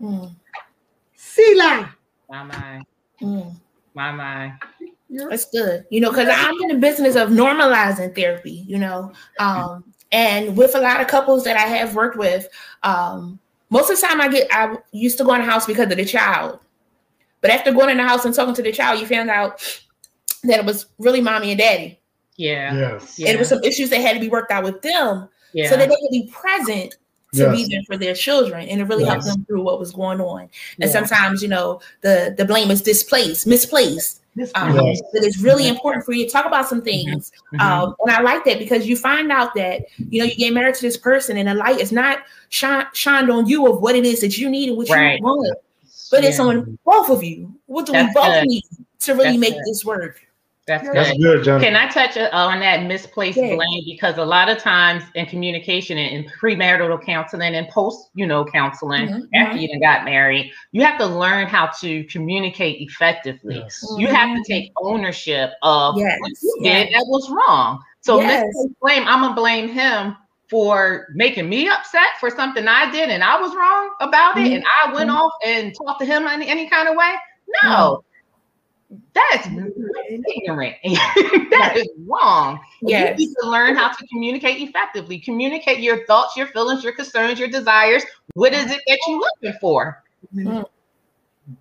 Mm. 0.00 0.34
Selah. 1.14 1.94
My 2.30 2.44
mind. 2.44 2.86
Mm. 3.20 3.56
My 3.94 4.12
mind. 4.12 4.52
That's 5.10 5.46
good. 5.46 5.84
You 5.90 6.00
know, 6.00 6.10
because 6.10 6.28
I'm 6.30 6.54
in 6.62 6.68
the 6.68 6.78
business 6.78 7.16
of 7.16 7.30
normalizing 7.30 8.14
therapy, 8.14 8.64
you 8.66 8.78
know. 8.78 9.12
Um, 9.40 9.84
and 10.12 10.56
with 10.56 10.76
a 10.76 10.80
lot 10.80 11.00
of 11.00 11.08
couples 11.08 11.44
that 11.44 11.56
I 11.56 11.62
have 11.62 11.96
worked 11.96 12.16
with, 12.16 12.48
um, 12.84 13.40
most 13.70 13.90
of 13.90 14.00
the 14.00 14.06
time 14.06 14.20
I 14.20 14.28
get 14.28 14.48
I 14.52 14.76
used 14.92 15.18
to 15.18 15.24
go 15.24 15.34
in 15.34 15.40
the 15.40 15.50
house 15.50 15.66
because 15.66 15.90
of 15.90 15.96
the 15.96 16.04
child. 16.04 16.60
But 17.40 17.50
after 17.50 17.72
going 17.72 17.90
in 17.90 17.96
the 17.96 18.06
house 18.06 18.24
and 18.24 18.34
talking 18.34 18.54
to 18.54 18.62
the 18.62 18.72
child, 18.72 19.00
you 19.00 19.06
found 19.06 19.30
out 19.30 19.60
that 20.44 20.60
it 20.60 20.64
was 20.64 20.86
really 20.98 21.20
mommy 21.20 21.50
and 21.50 21.58
daddy. 21.58 22.00
Yeah. 22.36 22.74
Yes. 22.74 23.18
And 23.18 23.28
it 23.28 23.38
was 23.38 23.48
some 23.48 23.62
issues 23.64 23.90
that 23.90 24.00
had 24.00 24.14
to 24.14 24.20
be 24.20 24.28
worked 24.28 24.52
out 24.52 24.64
with 24.64 24.82
them. 24.82 25.28
Yeah. 25.52 25.68
So 25.68 25.76
that 25.76 25.88
they 25.88 25.96
could 25.96 26.10
be 26.10 26.30
present 26.32 26.96
to 27.32 27.38
yes. 27.38 27.56
be 27.56 27.74
there 27.74 27.82
for 27.86 27.96
their 27.96 28.14
children 28.14 28.68
and 28.68 28.80
it 28.80 28.84
really 28.84 29.04
yes. 29.04 29.12
helped 29.12 29.26
them 29.26 29.44
through 29.44 29.62
what 29.62 29.78
was 29.78 29.92
going 29.92 30.20
on. 30.20 30.48
And 30.80 30.90
sometimes, 30.90 31.42
you 31.42 31.48
know, 31.48 31.80
the 32.00 32.34
the 32.36 32.44
blame 32.44 32.70
is 32.70 32.82
displaced, 32.82 33.46
misplaced. 33.46 34.20
Um, 34.54 34.74
yes. 34.76 35.00
But 35.12 35.24
it's 35.24 35.40
really 35.40 35.68
important 35.68 36.04
for 36.04 36.12
you 36.12 36.24
to 36.24 36.30
talk 36.30 36.46
about 36.46 36.68
some 36.68 36.82
things. 36.82 37.32
Mm-hmm. 37.52 37.60
Um, 37.60 37.94
and 38.00 38.16
I 38.16 38.20
like 38.22 38.44
that 38.44 38.58
because 38.58 38.86
you 38.86 38.96
find 38.96 39.30
out 39.30 39.54
that, 39.54 39.82
you 39.98 40.20
know, 40.20 40.24
you 40.24 40.36
get 40.36 40.54
married 40.54 40.76
to 40.76 40.82
this 40.82 40.96
person 40.96 41.36
and 41.36 41.48
the 41.48 41.54
light 41.54 41.80
is 41.80 41.92
not 41.92 42.20
shine, 42.48 42.86
shined 42.94 43.30
on 43.30 43.46
you 43.46 43.66
of 43.66 43.80
what 43.80 43.96
it 43.96 44.06
is 44.06 44.20
that 44.20 44.38
you 44.38 44.48
need 44.48 44.68
and 44.68 44.78
what 44.78 44.88
right. 44.88 45.18
you 45.18 45.24
want, 45.24 45.58
but 46.10 46.22
yeah. 46.22 46.28
it's 46.28 46.38
on 46.38 46.78
both 46.84 47.10
of 47.10 47.22
you. 47.22 47.54
What 47.66 47.86
do 47.86 47.92
That's 47.92 48.08
we 48.08 48.14
both 48.14 48.40
good. 48.40 48.46
need 48.46 48.64
to 49.00 49.14
really 49.14 49.36
That's 49.36 49.40
make 49.40 49.54
good. 49.54 49.64
this 49.66 49.84
work? 49.84 50.20
That's 50.66 50.86
good. 50.86 50.96
That's 50.96 51.18
good, 51.18 51.62
Can 51.62 51.74
I 51.74 51.88
touch 51.88 52.16
on 52.16 52.60
that 52.60 52.86
misplaced 52.86 53.38
yeah. 53.38 53.54
blame? 53.54 53.82
Because 53.86 54.18
a 54.18 54.24
lot 54.24 54.48
of 54.48 54.58
times 54.58 55.02
in 55.14 55.26
communication 55.26 55.98
and 55.98 56.24
in 56.24 56.30
premarital 56.30 57.04
counseling 57.04 57.54
and 57.54 57.68
post, 57.68 58.10
you 58.14 58.26
know, 58.26 58.44
counseling 58.44 59.08
mm-hmm. 59.08 59.34
after 59.34 59.54
mm-hmm. 59.54 59.58
you 59.58 59.68
done 59.68 59.80
got 59.80 60.04
married, 60.04 60.52
you 60.72 60.82
have 60.82 60.98
to 60.98 61.06
learn 61.06 61.46
how 61.46 61.70
to 61.80 62.04
communicate 62.04 62.80
effectively. 62.80 63.56
Yes. 63.56 63.84
You 63.96 64.06
mm-hmm. 64.06 64.14
have 64.14 64.28
to 64.28 64.34
mm-hmm. 64.34 64.42
take 64.52 64.72
ownership 64.82 65.50
of 65.62 65.96
yes. 65.96 66.18
what 66.20 66.30
you 66.42 66.58
did 66.62 66.90
yes. 66.90 66.92
that 66.92 67.06
was 67.08 67.30
wrong. 67.30 67.82
So 68.02 68.20
yes. 68.20 68.44
misplaced 68.44 68.80
blame, 68.80 69.08
I'm 69.08 69.22
gonna 69.22 69.34
blame 69.34 69.68
him 69.68 70.16
for 70.48 71.08
making 71.14 71.48
me 71.48 71.68
upset 71.68 72.08
for 72.18 72.28
something 72.28 72.66
I 72.66 72.90
did 72.90 73.08
and 73.08 73.22
I 73.22 73.40
was 73.40 73.54
wrong 73.54 73.90
about 74.00 74.36
it, 74.36 74.40
mm-hmm. 74.40 74.54
and 74.54 74.64
I 74.84 74.92
went 74.92 75.08
mm-hmm. 75.08 75.18
off 75.18 75.32
and 75.44 75.74
talked 75.74 76.00
to 76.00 76.06
him 76.06 76.26
in 76.26 76.42
any 76.42 76.68
kind 76.68 76.88
of 76.88 76.96
way. 76.96 77.14
No, 77.64 78.04
that's 79.14 79.46
ignorant. 79.46 80.76
that 80.84 81.74
is 81.76 81.88
wrong. 82.06 82.58
Yes. 82.82 83.18
You 83.18 83.26
need 83.26 83.34
to 83.42 83.48
learn 83.48 83.76
how 83.76 83.88
to 83.88 84.06
communicate 84.08 84.60
effectively. 84.68 85.18
Communicate 85.20 85.78
your 85.78 86.04
thoughts, 86.06 86.36
your 86.36 86.48
feelings, 86.48 86.82
your 86.82 86.94
concerns, 86.94 87.38
your 87.38 87.48
desires. 87.48 88.02
What 88.34 88.52
is 88.52 88.70
it 88.70 88.80
that 88.86 88.98
you're 89.06 89.18
looking 89.18 89.58
for? 89.60 90.02
Mm. 90.34 90.64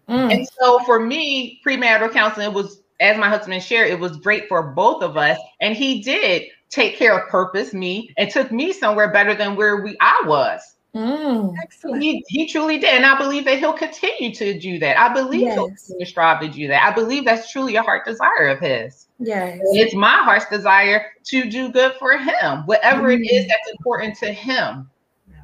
Mm. 0.07 0.33
And 0.33 0.47
so 0.59 0.79
for 0.85 0.99
me, 0.99 1.61
premarital 1.65 2.11
counseling 2.11 2.53
was, 2.53 2.81
as 2.99 3.17
my 3.17 3.29
husband 3.29 3.61
shared, 3.61 3.89
it 3.89 3.99
was 3.99 4.17
great 4.17 4.47
for 4.47 4.73
both 4.73 5.03
of 5.03 5.15
us. 5.17 5.37
And 5.61 5.75
he 5.75 6.01
did 6.01 6.43
take 6.69 6.97
care 6.97 7.17
of 7.17 7.29
purpose, 7.29 7.73
me, 7.73 8.13
and 8.17 8.29
took 8.29 8.51
me 8.51 8.73
somewhere 8.73 9.11
better 9.11 9.35
than 9.35 9.55
where 9.55 9.81
we 9.81 9.97
I 10.01 10.23
was. 10.25 10.61
Mm. 10.95 11.53
Excellent. 11.61 12.01
He, 12.01 12.23
he 12.27 12.47
truly 12.47 12.79
did. 12.79 12.95
And 12.95 13.05
I 13.05 13.17
believe 13.17 13.45
that 13.45 13.59
he'll 13.59 13.73
continue 13.73 14.33
to 14.33 14.59
do 14.59 14.79
that. 14.79 14.99
I 14.99 15.13
believe 15.13 15.41
yes. 15.41 15.53
he'll 15.53 15.67
continue 15.67 16.05
to 16.05 16.09
strive 16.09 16.41
to 16.41 16.49
do 16.49 16.67
that. 16.67 16.83
I 16.83 16.93
believe 16.93 17.25
that's 17.25 17.51
truly 17.51 17.75
a 17.75 17.83
heart 17.83 18.05
desire 18.05 18.47
of 18.47 18.59
his. 18.59 19.07
Yes. 19.19 19.59
It's 19.73 19.93
my 19.93 20.17
heart's 20.23 20.49
desire 20.49 21.05
to 21.25 21.49
do 21.49 21.71
good 21.71 21.93
for 21.99 22.17
him, 22.17 22.65
whatever 22.65 23.09
mm. 23.09 23.19
it 23.19 23.31
is 23.31 23.45
mm. 23.45 23.47
that's 23.49 23.69
important 23.71 24.17
to 24.17 24.33
him. 24.33 24.89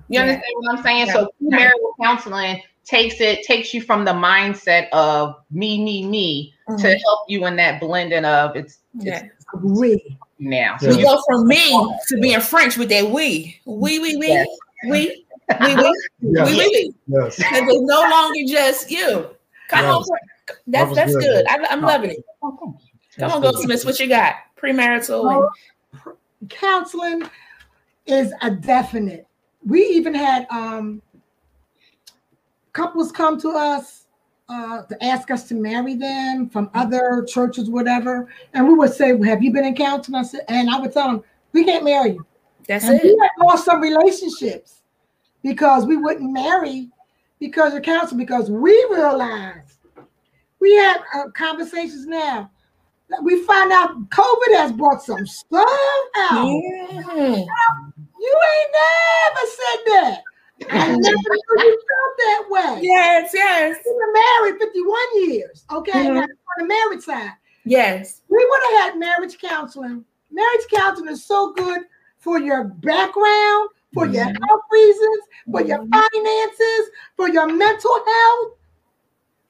You 0.07 0.19
yeah. 0.19 0.21
understand 0.21 0.53
what 0.55 0.77
I'm 0.77 0.83
saying? 0.83 1.07
Yeah. 1.07 1.13
So 1.13 1.33
marital 1.39 1.93
counseling 2.01 2.61
takes 2.83 3.19
it, 3.19 3.43
takes 3.43 3.73
you 3.73 3.81
from 3.81 4.05
the 4.05 4.13
mindset 4.13 4.89
of 4.93 5.35
me, 5.51 5.83
me, 5.83 6.07
me 6.07 6.53
mm. 6.69 6.81
to 6.81 6.87
help 6.87 7.19
you 7.27 7.45
in 7.45 7.55
that 7.57 7.79
blending 7.79 8.25
of 8.25 8.55
it's, 8.55 8.79
yeah. 8.99 9.23
we 9.61 10.17
now. 10.39 10.77
So 10.77 10.91
you 10.91 11.03
go 11.03 11.21
from 11.27 11.47
me 11.47 11.69
to 12.07 12.17
being 12.19 12.39
French 12.41 12.77
with 12.77 12.89
that 12.89 13.09
we. 13.09 13.59
We, 13.65 13.99
we, 13.99 14.17
we, 14.17 14.27
yes. 14.27 14.47
we. 14.87 15.24
We 15.61 15.75
will. 15.75 15.93
Yes. 16.21 16.49
We 16.49 16.57
will. 16.57 17.23
Yes. 17.23 17.37
Because 17.37 17.63
it's 17.67 17.81
no 17.81 18.01
longer 18.01 18.39
just 18.47 18.91
you. 18.91 19.29
Come 19.69 19.85
yes. 19.85 19.93
on. 19.93 20.05
That's 20.67 20.89
that 20.89 20.95
that's 20.95 21.13
good. 21.13 21.21
good. 21.21 21.47
I, 21.47 21.73
am 21.73 21.81
loving 21.81 22.11
it. 22.11 22.25
Come 22.41 23.31
on, 23.31 23.41
Goldsmith. 23.41 23.85
What 23.85 23.99
you 23.99 24.07
got? 24.07 24.35
Premarital. 24.61 25.23
Well, 25.23 25.51
and- 26.05 26.49
counseling 26.49 27.29
is 28.05 28.33
a 28.41 28.51
definite. 28.51 29.27
We 29.65 29.83
even 29.87 30.13
had 30.13 30.47
um 30.49 31.01
couples 32.73 33.11
come 33.11 33.39
to 33.41 33.49
us 33.49 34.05
uh, 34.47 34.83
to 34.83 35.03
ask 35.03 35.31
us 35.31 35.47
to 35.47 35.55
marry 35.55 35.95
them 35.95 36.47
from 36.49 36.69
other 36.75 37.25
churches, 37.27 37.69
whatever, 37.69 38.27
and 38.53 38.67
we 38.67 38.75
would 38.75 38.93
say, 38.93 39.13
well, 39.13 39.27
"Have 39.27 39.41
you 39.41 39.51
been 39.51 39.65
in 39.65 39.75
counseling?" 39.75 40.19
I 40.19 40.23
said, 40.23 40.41
and 40.47 40.69
I 40.69 40.79
would 40.79 40.93
tell 40.93 41.07
them, 41.07 41.23
"We 41.51 41.63
can't 41.63 41.83
marry 41.83 42.11
you." 42.11 42.25
That's 42.67 42.85
and 42.85 42.95
it. 42.95 43.03
We 43.03 43.17
had 43.19 43.43
lost 43.43 43.65
some 43.65 43.81
relationships 43.81 44.81
because 45.45 45.85
we 45.85 45.95
wouldn't 45.95 46.33
marry 46.33 46.89
because 47.39 47.75
of 47.75 47.83
counsel 47.83 48.17
because 48.17 48.49
we 48.49 48.71
realized 48.89 49.77
we 50.59 50.73
had 50.73 50.97
uh, 51.13 51.29
conversations 51.35 52.07
now 52.07 52.49
that 53.09 53.23
we 53.23 53.43
find 53.43 53.71
out 53.71 54.09
COVID 54.09 54.57
has 54.57 54.71
brought 54.71 55.03
some 55.03 55.25
stuff 55.27 55.69
out. 56.17 56.47
Yeah. 56.47 57.45
You 58.19 58.39
ain't 58.55 58.71
never 58.73 59.45
said 59.45 59.81
that. 59.85 60.21
I 60.71 60.87
never 60.95 60.97
knew 60.97 61.63
you 61.63 61.81
felt 61.91 62.17
that 62.17 62.45
way. 62.49 62.79
Yes, 62.81 63.29
yes. 63.31 63.77
We 63.85 63.93
were 63.93 64.13
married 64.13 64.59
51 64.59 65.29
years. 65.29 65.65
Okay, 65.71 66.05
mm-hmm. 66.05 66.17
on 66.17 66.27
the 66.57 66.65
married 66.65 67.03
side. 67.03 67.33
Yes. 67.65 68.21
We 68.29 68.37
would 68.37 68.61
have 68.63 68.93
had 68.93 68.99
marriage 68.99 69.37
counseling. 69.37 70.03
Marriage 70.31 70.65
counseling 70.73 71.09
is 71.09 71.23
so 71.23 71.53
good 71.53 71.81
for 72.17 72.39
your 72.39 72.63
background, 72.63 73.69
for 73.95 74.05
your 74.05 74.25
mm-hmm. 74.25 74.43
health 74.43 74.61
reasons, 74.71 75.19
for 75.49 75.61
your 75.61 75.79
mm-hmm. 75.79 75.89
finances, 75.91 76.91
for 77.15 77.29
your 77.29 77.47
mental 77.47 77.95
health, 77.95 78.57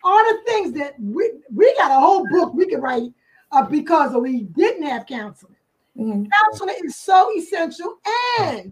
all 0.04 0.24
the 0.24 0.40
things 0.46 0.72
that 0.74 0.94
we 1.02 1.32
we 1.54 1.76
got 1.78 1.92
a 1.92 2.00
whole 2.00 2.26
book 2.30 2.54
we 2.54 2.68
could 2.68 2.82
write 2.82 3.12
uh, 3.52 3.64
because 3.64 4.16
we 4.16 4.44
didn't 4.44 4.84
have 4.84 5.06
counseling. 5.08 5.56
Mm-hmm. 5.98 6.26
Counseling 6.44 6.76
is 6.86 6.96
so 6.96 7.30
essential, 7.36 7.98
and 8.40 8.72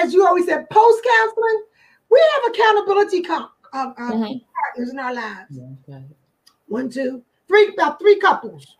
as 0.00 0.14
you 0.14 0.24
always 0.26 0.46
said, 0.46 0.70
post 0.70 1.04
counseling, 1.04 1.64
we 2.10 2.22
have 2.34 2.54
accountability 2.54 3.22
com- 3.22 3.50
uh, 3.72 3.92
uh, 3.98 4.12
mm-hmm. 4.12 4.38
partners 4.54 4.92
in 4.92 4.98
our 4.98 5.14
lives. 5.14 5.58
One, 6.68 6.88
two, 6.88 7.22
three 7.48 7.72
about 7.74 7.98
three 7.98 8.18
couples 8.18 8.76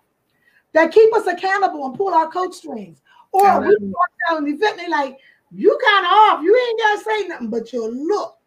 that 0.73 0.93
keep 0.93 1.13
us 1.15 1.27
accountable 1.27 1.87
and 1.87 1.97
pull 1.97 2.15
our 2.15 2.31
coat 2.31 2.55
strings. 2.55 3.03
Or 3.33 3.61
we 3.61 3.77
walk 3.81 4.11
down 4.29 4.45
the 4.45 4.51
event 4.51 4.79
and 4.79 4.81
they 4.81 4.91
like, 4.91 5.19
you 5.55 5.79
kind 5.87 6.07
of 6.07 6.13
off. 6.13 6.43
You 6.43 6.57
ain't 6.57 6.81
gotta 6.81 7.01
say 7.03 7.29
nothing, 7.29 7.49
but 7.49 7.73
your 7.73 7.91
look. 7.91 8.39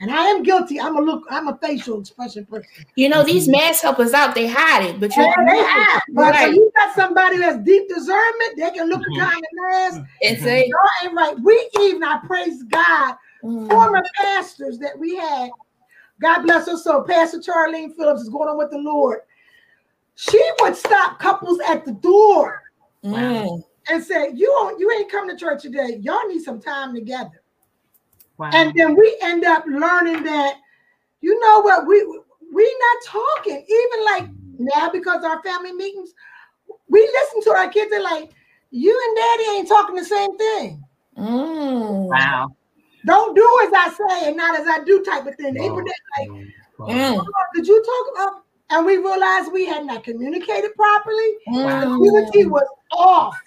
And 0.00 0.10
I 0.10 0.24
am 0.26 0.42
guilty. 0.42 0.80
I'm 0.80 0.96
a 0.96 1.00
look, 1.00 1.24
I'm 1.30 1.48
a 1.48 1.56
facial 1.62 2.00
expression 2.00 2.44
person. 2.46 2.68
You 2.96 3.08
know, 3.08 3.22
these 3.22 3.48
masks 3.48 3.82
help 3.82 4.00
us 4.00 4.12
out. 4.12 4.34
They 4.34 4.46
hide 4.46 4.84
it, 4.84 5.00
but 5.00 5.14
you 5.16 5.22
Yeah, 5.22 5.32
they 5.48 5.56
have. 5.56 6.02
But 6.12 6.34
Right. 6.34 6.48
if 6.50 6.54
you 6.56 6.72
got 6.76 6.94
somebody 6.94 7.38
that's 7.38 7.58
deep 7.64 7.88
discernment, 7.88 8.56
they 8.56 8.70
can 8.72 8.88
look 8.88 9.00
Mhm. 9.00 9.14
behind 9.14 9.42
the 9.52 9.62
mask. 9.62 10.00
and 10.22 10.38
say, 10.38 10.66
Y'all 10.66 11.06
ain't 11.08 11.14
right. 11.16 11.38
We 11.40 11.68
even 11.80 12.02
I 12.02 12.18
praise 12.26 12.62
God 12.64 13.16
mm, 13.42 13.68
former 13.68 14.02
pastors 14.16 14.78
that 14.78 14.98
we 14.98 15.16
had. 15.16 15.52
God 16.20 16.42
bless 16.42 16.68
her 16.68 16.76
So 16.76 17.02
Pastor 17.02 17.38
Charlene 17.38 17.94
Phillips 17.94 18.22
is 18.22 18.28
going 18.28 18.48
on 18.48 18.58
with 18.58 18.70
the 18.70 18.78
Lord. 18.78 19.20
She 20.16 20.40
would 20.60 20.76
stop 20.76 21.18
couples 21.18 21.60
at 21.68 21.84
the 21.84 21.92
door 21.92 22.62
mm, 23.04 23.62
and 23.88 24.02
say, 24.02 24.30
"You 24.34 24.46
don't, 24.46 24.78
you 24.78 24.90
ain't 24.92 25.10
come 25.10 25.28
to 25.28 25.36
church 25.36 25.62
today. 25.62 25.98
Y'all 26.00 26.26
need 26.28 26.42
some 26.42 26.60
time 26.60 26.94
together." 26.94 27.42
Wow. 28.38 28.50
And 28.52 28.72
then 28.74 28.96
we 28.96 29.16
end 29.22 29.44
up 29.44 29.64
learning 29.66 30.24
that, 30.24 30.56
you 31.20 31.38
know 31.40 31.60
what, 31.60 31.86
we 31.86 32.02
we 32.52 32.78
not 32.80 33.22
talking 33.22 33.64
even 33.68 34.04
like 34.04 34.28
now 34.58 34.90
because 34.90 35.24
our 35.24 35.42
family 35.42 35.72
meetings, 35.72 36.12
we 36.88 37.00
listen 37.00 37.42
to 37.42 37.58
our 37.58 37.68
kids. 37.68 37.90
They're 37.90 38.02
like, 38.02 38.30
"You 38.70 39.00
and 39.08 39.16
Daddy 39.16 39.58
ain't 39.58 39.68
talking 39.68 39.96
the 39.96 40.04
same 40.04 40.36
thing." 40.36 40.84
mm, 41.16 42.08
wow. 42.08 42.48
Don't 43.06 43.36
do 43.36 43.58
as 43.64 43.72
I 43.74 43.90
say 43.90 44.28
and 44.28 44.36
not 44.36 44.58
as 44.58 44.66
I 44.66 44.82
do 44.84 45.02
type 45.04 45.26
of 45.26 45.36
thing. 45.36 45.54
They 45.54 45.70
were 45.70 45.84
like, 45.84 46.28
mm, 46.28 47.18
"Oh, 47.18 47.26
did 47.54 47.66
you 47.66 47.82
talk 47.82 48.14
about? 48.14 48.44
And 48.70 48.86
we 48.86 48.96
realized 48.96 49.52
we 49.52 49.66
had 49.66 49.84
not 49.84 50.02
communicated 50.04 50.74
properly. 50.74 51.34
mm. 51.48 51.82
Community 51.82 52.46
was 52.46 52.66
off. 52.92 53.38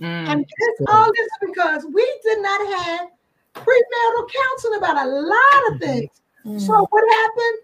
Mm. 0.00 0.28
And 0.28 0.44
this 0.44 0.86
all 0.88 1.06
this 1.06 1.26
is 1.26 1.38
because 1.48 1.86
we 1.92 2.20
did 2.24 2.42
not 2.42 2.60
have 2.74 3.08
premarital 3.54 4.28
counseling 4.42 4.78
about 4.78 5.06
a 5.06 5.08
lot 5.08 5.72
of 5.72 5.80
things. 5.80 6.10
Mm. 6.44 6.60
So 6.60 6.86
what 6.90 7.04
happened? 7.08 7.58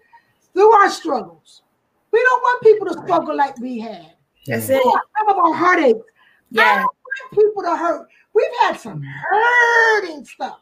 Through 0.53 0.71
our 0.71 0.89
struggles. 0.89 1.61
We 2.11 2.21
don't 2.21 2.41
want 2.41 2.63
people 2.63 2.87
to 2.87 2.93
struggle 3.05 3.35
like 3.35 3.57
we 3.59 3.79
had. 3.79 4.13
That's 4.47 4.67
We 4.67 4.75
it. 4.75 4.85
want 4.85 5.03
some 5.17 5.29
of 5.29 5.37
our 5.37 5.53
heartaches. 5.53 6.01
I 6.01 6.03
Yeah. 6.51 6.75
don't 6.75 6.83
want 6.83 7.31
people 7.33 7.63
to 7.63 7.75
hurt. 7.77 8.07
We've 8.33 8.55
had 8.61 8.79
some 8.79 9.01
hurting 9.01 10.25
stuff. 10.25 10.59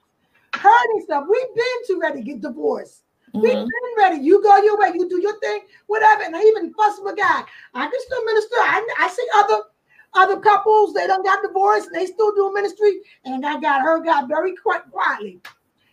Hurting 0.54 1.02
stuff. 1.06 1.26
We've 1.30 1.56
been 1.56 1.78
too 1.88 2.00
ready 2.00 2.20
to 2.20 2.24
get 2.26 2.42
divorced. 2.42 3.04
We've 3.34 3.44
Mhm. 3.54 3.68
been 3.68 3.94
ready. 3.98 4.18
You 4.18 4.42
go 4.44 4.58
your 4.58 4.78
way, 4.78 4.92
you 4.94 5.08
do 5.08 5.22
your 5.22 5.40
thing, 5.40 5.62
whatever. 5.88 6.24
And 6.24 6.36
I 6.36 6.42
even 6.42 6.74
fuss 6.74 7.00
with 7.00 7.14
a 7.14 7.16
guy. 7.16 7.44
I 7.74 7.88
can 7.88 8.00
still 8.00 8.26
minister. 8.26 8.56
I, 8.58 8.88
I 9.00 9.08
see 9.10 9.28
other 9.36 9.64
other 10.14 10.40
couples, 10.40 10.94
they 10.94 11.08
don't 11.08 11.24
got 11.24 11.44
divorced 11.44 11.88
and 11.88 11.96
they 11.96 12.06
still 12.06 12.34
do 12.34 12.52
ministry. 12.54 13.00
And 13.26 13.46
I 13.46 13.60
got 13.60 13.82
her 13.82 14.00
God 14.00 14.28
very 14.28 14.56
qui- 14.56 14.92
quietly. 14.92 15.40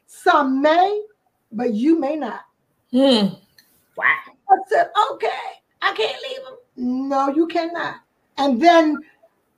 Some 0.06 0.62
may, 0.62 1.02
but 1.52 1.74
you 1.74 1.98
may 1.98 2.16
not. 2.16 2.40
Mm. 2.92 3.38
Wow. 3.96 4.04
I 4.50 4.56
said, 4.68 4.90
okay, 5.12 5.28
I 5.82 5.92
can't 5.94 6.22
leave 6.22 6.38
him. 6.38 7.08
No, 7.08 7.28
you 7.28 7.46
cannot. 7.46 7.96
And 8.38 8.60
then 8.60 8.98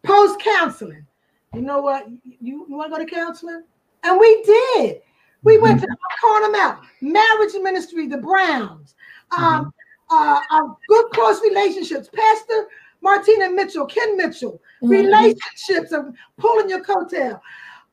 post 0.04 0.40
counseling. 0.40 1.06
You 1.54 1.62
know 1.62 1.80
what? 1.80 2.08
You, 2.24 2.66
you 2.68 2.76
want 2.76 2.92
to 2.92 2.98
go 2.98 3.04
to 3.04 3.10
counseling? 3.10 3.62
And 4.02 4.18
we 4.18 4.42
did. 4.42 5.00
We 5.42 5.58
went 5.58 5.80
to 5.80 5.88
calling 6.20 6.52
them 6.52 6.60
out. 6.60 6.80
Marriage 7.00 7.54
ministry, 7.60 8.06
the 8.06 8.18
Browns, 8.18 8.94
um, 9.36 9.72
uh, 10.10 10.40
our 10.50 10.76
good 10.88 11.06
close 11.12 11.40
relationships, 11.42 12.08
Pastor 12.12 12.68
Martina 13.00 13.50
Mitchell, 13.50 13.86
Ken 13.86 14.16
Mitchell, 14.16 14.60
Mhm. 14.82 14.90
relationships 14.90 15.92
of 15.92 16.14
pulling 16.36 16.68
your 16.68 16.82
coattail. 16.84 17.40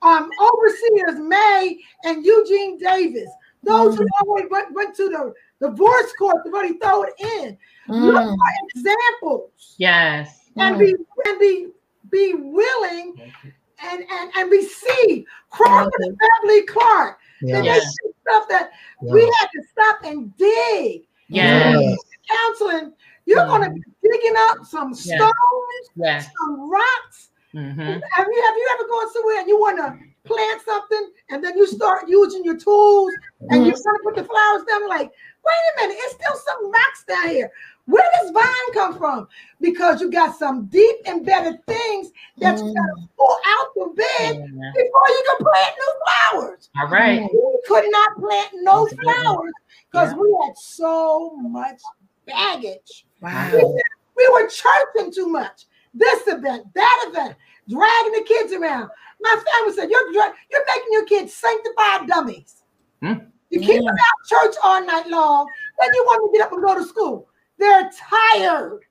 Um, 0.02 0.30
overseers 0.40 1.20
May 1.20 1.80
and 2.04 2.24
Eugene 2.24 2.78
Davis. 2.78 3.30
Those 3.64 3.98
who 3.98 4.06
always 4.20 4.46
went, 4.52 4.72
went 4.74 4.96
to 4.96 5.10
the 5.10 5.34
divorce 5.68 6.14
court 6.18 6.44
to 6.46 6.52
really 6.52 6.78
throw 6.78 7.04
it 7.04 7.14
in. 7.20 7.58
Look 7.88 8.16
Mm. 8.16 8.36
for 8.36 8.70
examples 8.76 9.76
Yes. 9.78 10.50
and 10.58 10.78
be 10.78 10.94
and 11.26 11.40
be 11.40 11.72
be 12.12 12.34
willing 12.36 13.34
and 13.80 14.06
and, 14.10 14.32
and 14.36 14.52
receive. 14.52 15.26
Crawford 15.50 15.94
and 16.00 16.18
Beverly 16.18 16.64
Clark. 16.64 17.20
Yeah. 17.42 17.58
And 17.58 17.66
Yeah. 17.66 17.80
stuff 18.22 18.48
that 18.50 18.72
we 19.02 19.22
had 19.22 19.48
to 19.54 19.64
stop 19.72 20.04
and 20.04 20.36
dig. 20.38 21.08
Yes. 21.28 21.76
Yes. 21.80 21.98
Counseling, 22.30 22.94
you're 23.26 23.40
mm-hmm. 23.40 23.50
gonna 23.50 23.74
be 23.74 23.82
digging 24.04 24.36
up 24.50 24.66
some 24.66 24.90
Yeah. 24.90 25.18
stones, 25.18 25.90
Yes. 25.96 26.30
some 26.40 26.70
rocks. 26.70 27.30
hmm 27.52 27.80
Have 27.80 28.28
you 28.28 28.44
have 28.48 28.56
you 28.58 28.70
ever 28.74 28.88
gone 28.88 29.12
somewhere 29.14 29.40
and 29.40 29.48
you 29.48 29.60
want 29.60 29.78
to 29.78 29.98
plant 30.26 30.62
something 30.66 31.12
and 31.30 31.44
then 31.44 31.58
you 31.58 31.66
start 31.68 32.10
using 32.10 32.44
your 32.44 32.58
tools 32.58 33.14
and 33.50 33.66
you're 33.66 33.76
mm-hmm. 33.76 33.84
trying 33.84 33.98
to 33.98 34.04
put 34.04 34.16
the 34.16 34.24
flowers 34.24 34.66
down? 34.68 34.88
Like, 34.90 35.12
wait 35.46 35.64
a 35.74 35.82
minute, 35.82 35.98
it's 36.02 36.16
still 36.16 36.36
some 36.36 36.72
rocks 36.72 37.06
down 37.08 37.30
here. 37.30 37.52
Where 37.86 38.04
does 38.20 38.32
vine 38.32 38.74
come 38.74 38.98
from? 38.98 39.28
Because 39.62 40.02
you 40.02 40.10
got 40.10 40.36
some 40.36 40.66
deep 40.66 40.96
embedded 41.06 41.64
things 41.68 42.12
that 42.40 42.58
you 42.58 42.74
gotta 42.74 42.96
mm. 43.00 43.10
pull 43.18 43.38
out 43.46 43.68
the 43.76 43.94
bed 43.96 44.36
Yeah. 44.38 44.72
before 44.74 45.08
you 45.10 45.24
can 45.30 45.46
plant 45.46 45.76
new 45.78 45.94
flowers. 46.04 46.70
All 46.82 46.88
right. 46.88 47.22
We 47.22 47.60
could 47.68 47.86
not 47.92 48.18
plant 48.18 48.50
no 48.64 48.88
flowers 48.88 49.54
because 49.92 50.12
Yeah. 50.12 50.18
we 50.18 50.38
had 50.46 50.58
so 50.58 51.36
much 51.38 51.80
baggage. 52.26 53.06
Wow. 53.22 53.76
We 54.18 54.30
were 54.32 54.48
chirping 54.48 55.12
too 55.14 55.28
much. 55.28 55.66
This 55.94 56.28
event, 56.28 56.74
that 56.74 57.06
event, 57.08 57.36
dragging 57.70 58.12
the 58.14 58.26
kids 58.28 58.54
around. 58.54 58.90
My 59.22 59.36
family 59.54 59.74
said, 59.74 59.90
"You're 59.90 60.12
dra- 60.12 60.34
you're 60.52 60.66
making 60.68 60.92
your 60.92 61.06
kids 61.06 61.34
sanctified 61.34 62.08
dummies. 62.08 62.64
Hmm. 63.02 63.14
You 63.50 63.60
keep 63.60 63.80
them 63.80 63.88
out 63.88 64.28
church 64.44 64.56
all 64.64 64.86
night 64.86 65.08
long, 65.08 65.48
then 65.80 65.90
you 65.94 66.04
want 66.06 66.22
them 66.22 66.32
to 66.32 66.38
get 66.38 66.46
up 66.48 66.54
and 66.54 66.64
go 66.64 66.76
to 66.76 66.86
school. 66.86 67.30
They're 67.58 67.90
tired. 67.98 68.82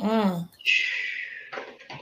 Mm. 0.00 0.48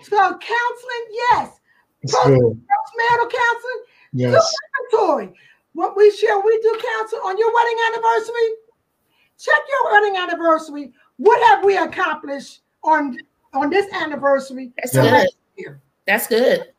So 0.03 0.17
counseling, 0.17 1.07
yes. 1.13 1.61
It's 2.03 2.15
good. 2.15 2.25
Counseling, 2.33 3.85
Yes. 4.13 4.57
inventory. 4.93 5.35
What 5.75 5.97
we 5.97 6.11
share, 6.11 6.41
we 6.41 6.59
do 6.63 6.81
counsel 6.97 7.21
on 7.25 7.37
your 7.37 7.53
wedding 7.53 7.77
anniversary. 7.89 8.49
Check 9.41 9.61
your 9.69 9.93
wedding 9.93 10.17
anniversary. 10.17 10.93
What 11.17 11.43
have 11.49 11.65
we 11.65 11.77
accomplished 11.77 12.61
on 12.85 13.19
on 13.55 13.71
this 13.71 13.93
anniversary? 13.93 14.73
That's 14.77 14.93
good. 14.93 15.29
Here. 15.57 15.81
That's 16.07 16.27
good. 16.27 16.71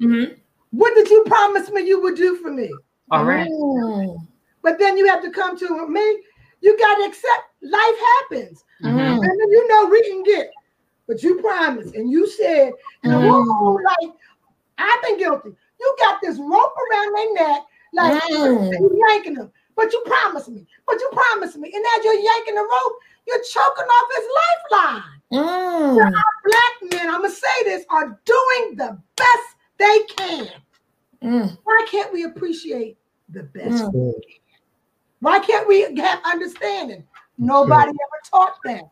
Mhm. 0.00 0.38
What 0.70 0.94
did 0.94 1.08
you 1.08 1.22
promise 1.24 1.70
me 1.70 1.82
you 1.82 2.00
would 2.02 2.16
do 2.16 2.36
for 2.36 2.50
me? 2.50 2.70
All 3.10 3.24
right. 3.24 3.48
Mm. 3.48 4.26
But 4.62 4.78
then 4.78 4.96
you 4.96 5.06
have 5.06 5.22
to 5.22 5.30
come 5.30 5.56
to 5.58 5.88
me. 5.88 6.22
You 6.60 6.76
got 6.78 6.96
to 6.96 7.04
accept 7.04 7.44
life 7.62 7.98
happens. 8.20 8.64
Mhm. 8.82 8.98
And 8.98 9.22
then 9.22 9.50
you 9.50 9.68
know 9.68 9.86
we 9.86 10.02
can 10.08 10.22
get, 10.24 10.50
but 11.06 11.22
you 11.22 11.40
promised 11.40 11.94
and 11.94 12.10
you 12.10 12.26
said, 12.26 12.72
and 13.04 13.12
Mm. 13.12 13.28
whoa, 13.28 13.72
like 13.74 14.12
I've 14.78 15.02
been 15.02 15.18
guilty. 15.18 15.54
You 15.80 15.96
got 16.00 16.20
this 16.20 16.38
rope 16.38 16.74
around 16.90 17.14
their 17.14 17.34
neck, 17.34 17.62
like 17.92 18.22
Mm. 18.24 18.72
you 18.72 19.04
yanking 19.08 19.34
them. 19.34 19.52
But 19.78 19.92
you 19.92 20.02
promised 20.06 20.48
me, 20.48 20.66
but 20.88 20.98
you 20.98 21.08
promised 21.12 21.56
me. 21.56 21.70
And 21.72 21.84
as 21.96 22.04
you're 22.04 22.14
yanking 22.14 22.56
the 22.56 22.62
rope, 22.62 22.98
you're 23.28 23.44
choking 23.44 23.84
off 23.84 24.08
his 24.16 24.26
lifeline. 24.72 25.02
Mm. 25.32 26.12
Black 26.44 26.92
men, 26.92 27.14
I'm 27.14 27.22
gonna 27.22 27.32
say 27.32 27.62
this, 27.62 27.86
are 27.88 28.20
doing 28.24 28.74
the 28.74 28.98
best 29.14 29.56
they 29.78 30.00
can. 30.16 30.48
Mm. 31.22 31.58
Why 31.62 31.86
can't 31.88 32.12
we 32.12 32.24
appreciate 32.24 32.98
the 33.28 33.44
best? 33.44 33.84
Mm. 33.84 33.92
Good. 33.92 34.22
Why 35.20 35.38
can't 35.38 35.68
we 35.68 35.82
have 35.82 36.22
understanding? 36.24 37.06
Nobody 37.38 37.90
ever 37.90 38.20
taught 38.28 38.56
that. 38.64 38.82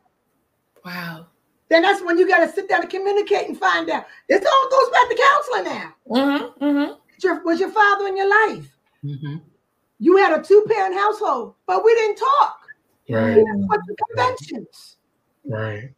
Wow. 0.85 1.27
Then 1.69 1.83
that's 1.83 2.01
when 2.01 2.17
you 2.17 2.29
got 2.29 2.47
to 2.47 2.53
sit 2.53 2.69
down 2.69 2.83
and 2.83 2.91
communicate 2.91 3.49
and 3.49 3.59
find 3.59 3.91
out. 3.91 4.07
This 4.29 4.47
all 4.47 4.71
goes 4.71 4.91
back 4.91 5.09
to 5.09 5.17
counseling 5.17 5.65
now. 5.65 5.95
Mm-hmm. 6.09 6.65
Mm-hmm. 6.65 6.93
Was 6.93 7.25
your, 7.25 7.43
was 7.43 7.59
your 7.59 7.71
father 7.73 8.07
in 8.07 8.17
your 8.17 8.31
life? 8.31 8.79
Mhm. 9.05 9.41
You 9.99 10.17
had 10.17 10.39
a 10.39 10.43
two 10.43 10.65
parent 10.69 10.95
household, 10.95 11.55
but 11.67 11.85
we 11.85 11.95
didn't 11.95 12.17
talk. 12.17 12.61
Right. 13.09 13.29
We 13.29 13.35
didn't 13.35 13.67
go 13.67 13.77
to 13.77 13.97
conventions. 14.09 14.99
Right. 15.45 15.95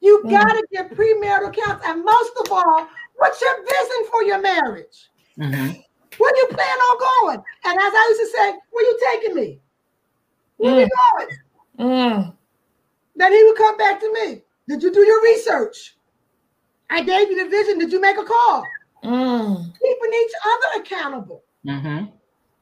You 0.00 0.22
Mm. 0.24 0.30
got 0.30 0.52
to 0.52 0.66
get 0.72 0.90
premarital 0.90 1.52
counseling. 1.54 1.90
And 1.90 2.04
most 2.04 2.32
of 2.44 2.50
all, 2.50 2.88
what's 3.16 3.40
your 3.40 3.62
vision 3.62 4.10
for 4.10 4.22
your 4.24 4.38
marriage? 4.40 5.10
Mhm. 5.38 5.84
Where 6.18 6.36
you 6.36 6.46
plan 6.48 6.78
on 6.78 6.98
going? 6.98 7.44
And 7.64 7.78
as 7.78 7.92
I 7.94 8.06
used 8.08 8.20
to 8.32 8.38
say, 8.38 8.58
where 8.70 8.84
you 8.84 8.98
taking 9.12 9.34
me? 9.36 9.60
Where 10.56 10.80
you 10.80 10.88
going? 11.16 11.28
Mm. 11.78 12.36
Then 13.16 13.32
he 13.32 13.44
would 13.44 13.56
come 13.56 13.76
back 13.76 14.00
to 14.00 14.12
me. 14.12 14.42
Did 14.68 14.82
you 14.82 14.90
do 14.92 15.04
your 15.04 15.22
research? 15.22 15.96
I 16.88 17.02
gave 17.02 17.30
you 17.30 17.44
the 17.44 17.48
vision. 17.50 17.78
Did 17.78 17.92
you 17.92 18.00
make 18.00 18.18
a 18.18 18.24
call? 18.24 18.64
Mm. 19.04 19.72
Keeping 19.78 20.12
each 20.14 20.32
other 20.44 20.82
accountable. 20.82 21.44
Mhm. 21.64 22.12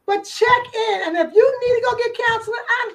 But 0.09 0.24
check 0.24 0.74
in. 0.74 1.02
And 1.04 1.16
if 1.18 1.34
you 1.34 1.61
need 1.61 1.74
to 1.74 1.82
go 1.84 1.94
get 1.98 2.16
counseling, 2.26 2.64
I'm 2.80 2.94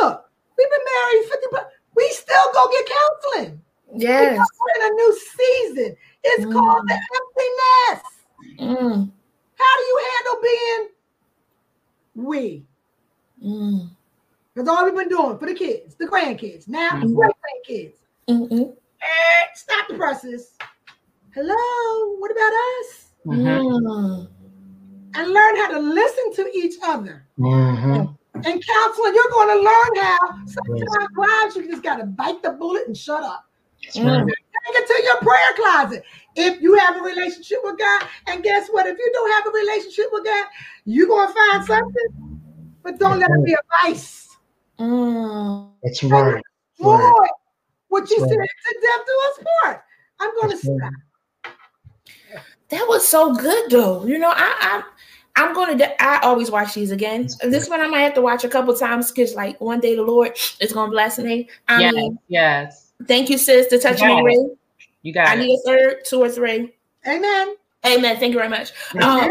look, 0.00 0.24
we've 0.56 0.70
been 0.70 0.86
married 0.94 1.28
50, 1.28 1.46
but 1.52 1.70
we 1.94 2.08
still 2.08 2.52
go 2.54 2.70
get 2.72 2.88
counseling. 2.88 3.60
Yes. 3.94 4.38
We're 4.58 4.86
in 4.86 4.90
a 4.90 4.94
new 4.94 5.18
season. 5.36 5.96
It's 6.24 6.46
Mm. 6.46 6.52
called 6.52 6.88
the 6.88 6.98
emptiness. 7.18 8.04
Mm, 8.60 9.12
How 9.58 9.76
do 9.76 9.82
you 9.82 10.00
handle 10.08 10.42
being 10.42 10.88
we? 12.14 12.66
mm, 13.44 13.90
That's 14.54 14.68
all 14.70 14.84
we've 14.86 14.94
been 14.94 15.08
doing 15.10 15.38
for 15.38 15.46
the 15.46 15.54
kids, 15.54 15.96
the 15.96 16.06
grandkids, 16.06 16.66
now 16.66 16.92
Mhm. 16.92 17.14
great 17.14 17.34
grandkids. 17.44 17.96
mm, 18.26 18.48
mm, 18.48 18.76
Eh, 19.02 19.46
stop 19.54 19.86
the 19.88 19.94
presses. 19.94 20.56
Hello, 21.34 22.16
what 22.20 22.30
about 22.30 22.52
us? 22.52 23.12
Mhm. 23.26 24.28
And 25.14 25.32
learn 25.32 25.56
how 25.56 25.72
to 25.72 25.78
listen 25.78 26.32
to 26.34 26.50
each 26.56 26.74
other. 26.82 27.26
Mhm. 27.38 28.16
In 28.34 28.60
counseling, 28.60 29.14
you're 29.14 29.30
going 29.30 29.48
to 29.48 29.64
learn 29.64 30.04
how 30.04 30.18
sometimes 30.46 31.08
wives, 31.16 31.56
you 31.56 31.68
just 31.68 31.82
got 31.82 31.96
to 31.96 32.04
bite 32.04 32.42
the 32.42 32.50
bullet 32.50 32.86
and 32.86 32.96
shut 32.96 33.22
up. 33.24 33.46
That's 33.82 33.98
right. 33.98 34.26
Take 34.26 34.76
it 34.76 34.86
to 34.86 35.02
your 35.04 35.16
prayer 35.18 35.54
closet. 35.56 36.04
If 36.36 36.60
you 36.60 36.74
have 36.74 36.96
a 36.96 37.00
relationship 37.00 37.58
with 37.64 37.78
God, 37.78 38.06
and 38.26 38.42
guess 38.42 38.68
what? 38.68 38.86
If 38.86 38.98
you 38.98 39.10
don't 39.12 39.30
have 39.32 39.46
a 39.46 39.56
relationship 39.56 40.06
with 40.12 40.24
God, 40.24 40.46
you're 40.84 41.08
going 41.08 41.28
to 41.28 41.34
find 41.34 41.64
something, 41.64 42.40
but 42.82 42.98
don't 42.98 43.18
let 43.18 43.30
it 43.30 43.44
be 43.44 43.54
a 43.54 43.58
vice. 43.82 44.36
Mm. 44.78 45.70
That's 45.82 46.04
right. 46.04 46.42
Boy, 46.78 47.10
what 47.88 48.08
you 48.10 48.20
That's 48.20 48.30
said 48.30 48.38
right. 48.38 48.48
to 48.66 48.80
death 48.80 49.06
do 49.06 49.12
us 49.26 49.46
part. 49.62 49.82
I'm 50.20 50.34
going 50.34 50.50
to 50.50 50.56
That's 50.56 50.68
right. 50.68 50.92
Stop. 52.68 52.78
That 52.80 52.88
was 52.88 53.06
so 53.06 53.34
good 53.34 53.70
though. 53.70 54.04
You 54.06 54.18
know, 54.18 54.30
I 54.30 54.54
I 54.60 54.82
I'm 55.36 55.54
gonna 55.54 55.76
de- 55.76 56.02
I 56.02 56.18
always 56.20 56.50
watch 56.50 56.74
these 56.74 56.90
again. 56.90 57.28
This 57.42 57.68
one 57.68 57.80
I 57.80 57.86
might 57.86 58.00
have 58.00 58.14
to 58.14 58.22
watch 58.22 58.44
a 58.44 58.48
couple 58.48 58.74
times 58.74 59.12
because 59.12 59.34
like 59.34 59.60
one 59.60 59.80
day 59.80 59.94
the 59.94 60.02
Lord 60.02 60.36
is 60.60 60.72
gonna 60.72 60.90
bless 60.90 61.18
me. 61.18 61.48
I 61.68 61.80
yes, 61.80 61.94
mean, 61.94 62.18
yes. 62.28 62.92
thank 63.06 63.30
you, 63.30 63.38
sis, 63.38 63.68
to 63.68 63.78
touch 63.78 64.00
me, 64.00 64.08
Yes. 64.08 64.24
Ray. 64.24 64.46
You 65.02 65.12
got 65.12 65.28
I 65.28 65.34
it. 65.34 65.38
need 65.38 65.54
a 65.54 65.62
third, 65.64 65.96
two 66.04 66.20
or 66.20 66.28
three. 66.28 66.74
Amen. 67.06 67.54
Amen. 67.86 68.18
Thank 68.18 68.32
you 68.32 68.38
very 68.38 68.48
much. 68.48 68.72
Um, 69.00 69.30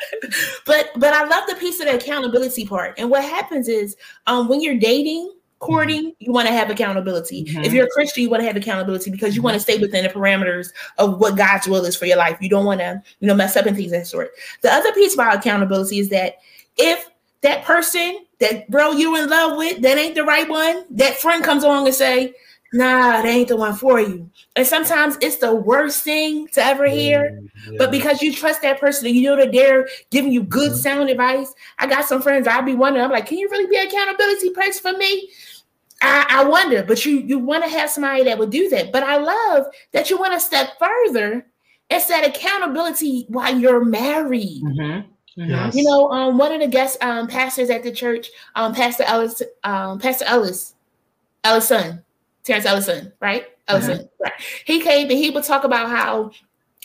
but 0.66 0.90
but 0.96 1.12
I 1.12 1.24
love 1.24 1.48
the 1.48 1.56
piece 1.56 1.80
of 1.80 1.86
the 1.86 1.96
accountability 1.96 2.64
part. 2.64 2.94
And 2.98 3.10
what 3.10 3.24
happens 3.24 3.66
is 3.68 3.96
um 4.28 4.48
when 4.48 4.60
you're 4.60 4.78
dating, 4.78 5.32
courting, 5.62 6.12
you 6.18 6.32
want 6.32 6.48
to 6.48 6.52
have 6.52 6.68
accountability. 6.68 7.44
Mhm. 7.44 7.64
If 7.64 7.72
you're 7.72 7.86
a 7.86 7.90
Christian, 7.90 8.22
you 8.22 8.28
want 8.28 8.42
to 8.42 8.46
have 8.46 8.56
accountability 8.56 9.10
because 9.10 9.34
you 9.34 9.42
want 9.42 9.54
to 9.54 9.60
stay 9.60 9.78
within 9.78 10.04
the 10.04 10.10
parameters 10.10 10.68
of 10.98 11.18
what 11.18 11.36
God's 11.36 11.66
will 11.66 11.84
is 11.84 11.96
for 11.96 12.06
your 12.06 12.18
life. 12.18 12.36
You 12.40 12.48
don't 12.48 12.66
want 12.66 12.80
to, 12.80 13.02
you 13.20 13.28
know, 13.28 13.34
mess 13.34 13.56
up 13.56 13.66
and 13.66 13.76
things 13.76 13.92
of 13.92 14.00
that 14.00 14.06
sort. 14.06 14.32
The 14.60 14.72
other 14.72 14.92
piece 14.92 15.14
about 15.14 15.36
accountability 15.36 15.98
is 16.00 16.08
that 16.10 16.34
if 16.76 17.08
that 17.40 17.64
person 17.64 18.26
that 18.40 18.68
bro 18.68 18.92
you 18.92 19.16
in 19.16 19.30
love 19.30 19.56
with 19.56 19.80
that 19.82 19.96
ain't 19.98 20.16
the 20.16 20.24
right 20.24 20.48
one, 20.48 20.84
that 20.90 21.16
friend 21.18 21.44
comes 21.44 21.62
along 21.62 21.86
and 21.86 21.94
say, 21.94 22.34
nah, 22.72 23.22
that 23.22 23.26
ain't 23.26 23.48
the 23.48 23.56
one 23.56 23.74
for 23.74 24.00
you. 24.00 24.28
And 24.56 24.66
sometimes 24.66 25.16
it's 25.20 25.36
the 25.36 25.54
worst 25.54 26.02
thing 26.02 26.48
to 26.48 26.64
ever 26.64 26.86
hear. 26.86 27.42
But 27.78 27.90
because 27.90 28.22
you 28.22 28.32
trust 28.32 28.62
that 28.62 28.80
person 28.80 29.06
and 29.06 29.14
you 29.14 29.22
know 29.22 29.36
that 29.36 29.52
they're 29.52 29.88
giving 30.10 30.32
you 30.32 30.42
good 30.42 30.74
sound 30.74 31.10
advice, 31.10 31.52
I 31.78 31.86
got 31.86 32.06
some 32.06 32.22
friends 32.22 32.48
I'd 32.48 32.64
be 32.64 32.74
wondering, 32.74 33.04
I'm 33.04 33.10
like, 33.10 33.26
can 33.26 33.38
you 33.38 33.48
really 33.50 33.66
be 33.66 33.76
accountability 33.76 34.50
person 34.50 34.92
for 34.92 34.98
me? 34.98 35.28
I, 36.02 36.26
I 36.28 36.44
wonder, 36.44 36.82
but 36.82 37.04
you 37.06 37.18
you 37.20 37.38
want 37.38 37.64
to 37.64 37.70
have 37.70 37.90
somebody 37.90 38.24
that 38.24 38.38
would 38.38 38.50
do 38.50 38.68
that. 38.70 38.92
But 38.92 39.02
I 39.04 39.16
love 39.18 39.66
that 39.92 40.10
you 40.10 40.18
want 40.18 40.32
to 40.34 40.40
step 40.40 40.70
further 40.78 41.46
and 41.90 42.02
set 42.02 42.26
accountability 42.26 43.26
while 43.28 43.56
you're 43.56 43.84
married. 43.84 44.62
Mhm. 44.62 45.04
Mhm. 45.38 45.48
Yes. 45.48 45.74
You 45.74 45.84
know, 45.84 46.10
um, 46.10 46.36
one 46.38 46.52
of 46.52 46.60
the 46.60 46.66
guest 46.66 47.02
um, 47.02 47.26
pastors 47.26 47.70
at 47.70 47.82
the 47.82 47.92
church, 47.92 48.30
um, 48.54 48.74
Pastor 48.74 49.04
Ellis, 49.04 49.42
um, 49.64 49.98
Pastor 49.98 50.24
Ellis, 50.26 50.74
Ellison, 51.44 52.02
Terrence 52.44 52.66
Ellison, 52.66 53.12
right? 53.20 53.46
Ellison, 53.68 54.08
right? 54.20 54.32
He 54.64 54.80
came 54.80 55.08
and 55.08 55.18
he 55.18 55.30
would 55.30 55.44
talk 55.44 55.64
about 55.64 55.88
how, 55.88 56.32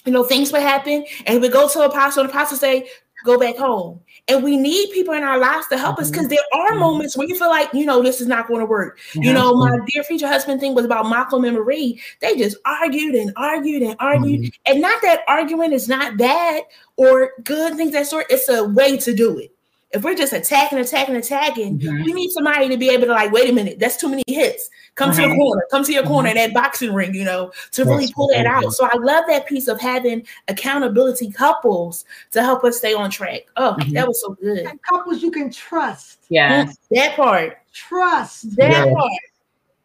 you 0.05 0.11
know, 0.11 0.24
things 0.24 0.51
would 0.51 0.61
happen, 0.61 1.05
and 1.26 1.34
he 1.34 1.39
would 1.39 1.51
go 1.51 1.68
to 1.68 1.78
the 1.80 1.86
Apostle, 1.86 2.22
and 2.22 2.30
the 2.30 2.34
Apostle 2.34 2.57
say, 2.57 2.88
"Go 3.26 3.38
back 3.38 3.57
home." 3.57 3.99
And 4.30 4.43
we 4.43 4.57
need 4.57 4.91
people 4.91 5.13
in 5.13 5.23
our 5.23 5.38
lives 5.38 5.67
to 5.67 5.78
help 5.78 5.99
us 5.99 6.11
because 6.11 6.28
there 6.28 6.38
are 6.53 6.71
Mhm. 6.73 6.80
moments 6.80 7.15
where 7.15 7.28
you 7.28 7.36
feel 7.36 7.47
like, 7.47 7.73
you 7.73 7.86
know, 7.86 8.03
this 8.03 8.19
is 8.19 8.28
not 8.28 8.47
going 8.47 8.59
to 8.59 8.65
work. 8.65 8.99
You 9.13 9.32
Mhm. 9.32 9.36
know, 9.36 9.55
my 9.55 9.78
dear 9.88 10.03
future 10.03 10.28
husband 10.28 10.59
thing 10.59 10.75
was 10.75 10.84
about 10.84 11.09
Malcolm 11.09 11.45
and 11.45 11.55
Marie. 11.55 12.01
They 12.19 12.36
just 12.36 12.57
argued 12.65 13.15
and 13.15 13.32
argued 13.38 13.84
and 13.84 13.95
argued. 13.99 14.41
Mhm. 14.41 14.51
And 14.65 14.82
not 14.82 15.01
that 15.01 15.21
arguing 15.30 15.71
is 15.71 15.88
not 15.88 16.17
bad 16.17 16.63
or 16.97 17.32
good, 17.43 17.75
things 17.75 17.93
that 17.93 18.07
sort. 18.07 18.25
It's 18.30 18.49
a 18.49 18.65
way 18.65 18.97
to 18.97 19.13
do 19.13 19.38
it. 19.38 19.51
If 19.91 20.03
we're 20.03 20.15
just 20.15 20.33
attacking, 20.33 20.79
attacking, 20.79 21.15
attacking, 21.15 21.79
Mhm. 21.79 22.03
we 22.03 22.11
need 22.13 22.29
somebody 22.31 22.67
to 22.67 22.75
be 22.75 22.89
able 22.89 23.05
to 23.07 23.13
like, 23.13 23.31
wait 23.31 23.49
a 23.49 23.53
minute, 23.53 23.79
that's 23.79 23.95
too 23.95 24.09
many 24.09 24.21
hits. 24.27 24.69
Come 24.95 25.11
to 25.15 25.21
the 25.21 25.33
corner, 25.35 25.65
come 25.71 25.83
to 25.85 25.93
your 25.93 26.03
corner, 26.03 26.27
in 26.29 26.35
that 26.35 26.53
boxing 26.53 26.93
ring, 26.93 27.13
you 27.13 27.23
know, 27.23 27.51
to 27.71 27.85
really 27.85 28.01
That's 28.05 28.11
pull 28.11 28.27
that 28.33 28.45
right. 28.45 28.65
out. 28.65 28.73
So 28.73 28.85
I 28.91 28.97
love 28.97 29.23
that 29.27 29.45
piece 29.47 29.69
of 29.69 29.79
having 29.79 30.27
accountability 30.49 31.31
couples 31.31 32.03
to 32.31 32.41
help 32.43 32.65
us 32.65 32.79
stay 32.79 32.93
on 32.93 33.09
track. 33.09 33.43
Oh, 33.55 33.77
Mhm. 33.79 33.93
that 33.93 34.07
was 34.07 34.19
so 34.21 34.33
good. 34.41 34.65
And 34.65 34.81
couples 34.81 35.23
you 35.23 35.31
can 35.31 35.49
trust. 35.49 36.19
Yes. 36.29 36.75
That 36.91 37.15
part, 37.15 37.57
Trust. 37.73 38.57
that 38.57 38.69
Yeah. 38.88 38.93
part, 38.93 39.11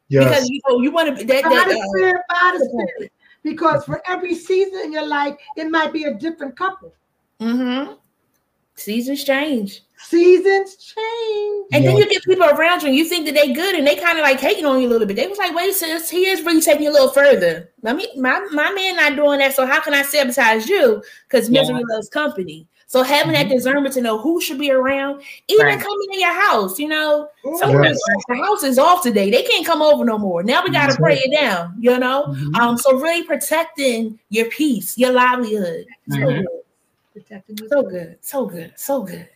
Yes. 0.08 0.24
because 0.24 0.50
you 0.50 0.60
know 0.68 0.80
you 0.80 0.90
want 0.90 1.10
to 1.10 1.14
be 1.14 1.22
that. 1.32 1.44
By 1.44 1.50
that 1.50 1.68
the 1.68 1.78
uh, 1.78 1.86
spirit, 1.96 2.22
by 2.28 2.58
spirit. 2.58 3.12
Because 3.44 3.84
for 3.84 4.02
every 4.08 4.34
season 4.34 4.80
in 4.80 4.92
your 4.92 5.06
life, 5.06 5.36
it 5.56 5.70
might 5.70 5.92
be 5.92 6.04
a 6.04 6.14
different 6.14 6.56
couple. 6.56 6.92
mhm. 7.40 7.96
Seasons 8.74 9.24
change. 9.24 9.82
Seasons 9.98 10.76
change. 10.76 11.66
And 11.72 11.84
then 11.84 11.96
you 11.96 12.08
get 12.08 12.22
people 12.24 12.44
around 12.44 12.82
you 12.82 12.88
and 12.88 12.96
you 12.96 13.04
think 13.04 13.24
that 13.26 13.34
they 13.34 13.52
good 13.52 13.74
and 13.76 13.86
they 13.86 13.96
kind 13.96 14.18
of 14.18 14.22
like 14.22 14.40
hating 14.40 14.64
on 14.66 14.80
you 14.80 14.88
a 14.88 14.90
little 14.90 15.06
bit. 15.06 15.16
They 15.16 15.26
was 15.28 15.38
like, 15.38 15.54
wait, 15.54 15.74
sis, 15.74 16.10
he 16.10 16.26
is 16.26 16.42
really 16.42 16.60
taking 16.60 16.82
you 16.84 16.90
a 16.90 16.92
little 16.92 17.08
further. 17.10 17.70
I 17.84 17.92
mean, 17.92 18.08
my, 18.20 18.40
my 18.52 18.72
man 18.72 18.96
not 18.96 19.16
doing 19.16 19.38
that. 19.38 19.54
So 19.54 19.64
how 19.66 19.80
can 19.80 19.94
I 19.94 20.02
sabotage 20.02 20.66
you? 20.68 21.02
Because 21.28 21.48
misery 21.50 21.82
loves 21.88 22.08
company. 22.08 22.66
So 22.88 23.02
having 23.02 23.32
that 23.32 23.48
discernment 23.48 23.94
to 23.94 24.02
know 24.02 24.18
who 24.18 24.38
should 24.40 24.58
be 24.58 24.70
around, 24.70 25.22
even 25.48 25.64
Right. 25.64 25.80
coming 25.80 26.08
in 26.12 26.20
your 26.20 26.34
house, 26.34 26.78
you 26.78 26.88
know, 26.88 27.28
some 27.58 27.70
Ooh. 27.74 27.82
Yes. 27.82 27.98
the 28.28 28.34
house 28.36 28.62
is 28.64 28.78
off 28.78 29.02
today. 29.02 29.30
They 29.30 29.44
can't 29.44 29.64
come 29.64 29.80
over 29.80 30.04
no 30.04 30.18
more. 30.18 30.42
Now 30.42 30.62
we 30.62 30.70
got 30.70 30.82
to 30.82 30.86
That's 30.88 30.96
pray 30.96 31.14
right. 31.14 31.24
it 31.24 31.40
down, 31.40 31.74
you 31.80 31.96
know? 31.98 32.24
Mhm. 32.28 32.54
Um, 32.56 32.76
so 32.76 32.98
really 32.98 33.22
protecting 33.22 34.18
your 34.28 34.44
peace, 34.46 34.98
your 34.98 35.12
livelihood. 35.12 35.86
So 36.10 36.16
Mhm. 36.18 36.38
good. 36.42 36.46
Protecting 37.12 37.58
you. 37.58 37.68
So 37.68 37.82
good. 37.82 38.18
So 38.20 38.46
good. 38.46 38.72
So 38.76 39.02
good. 39.02 39.28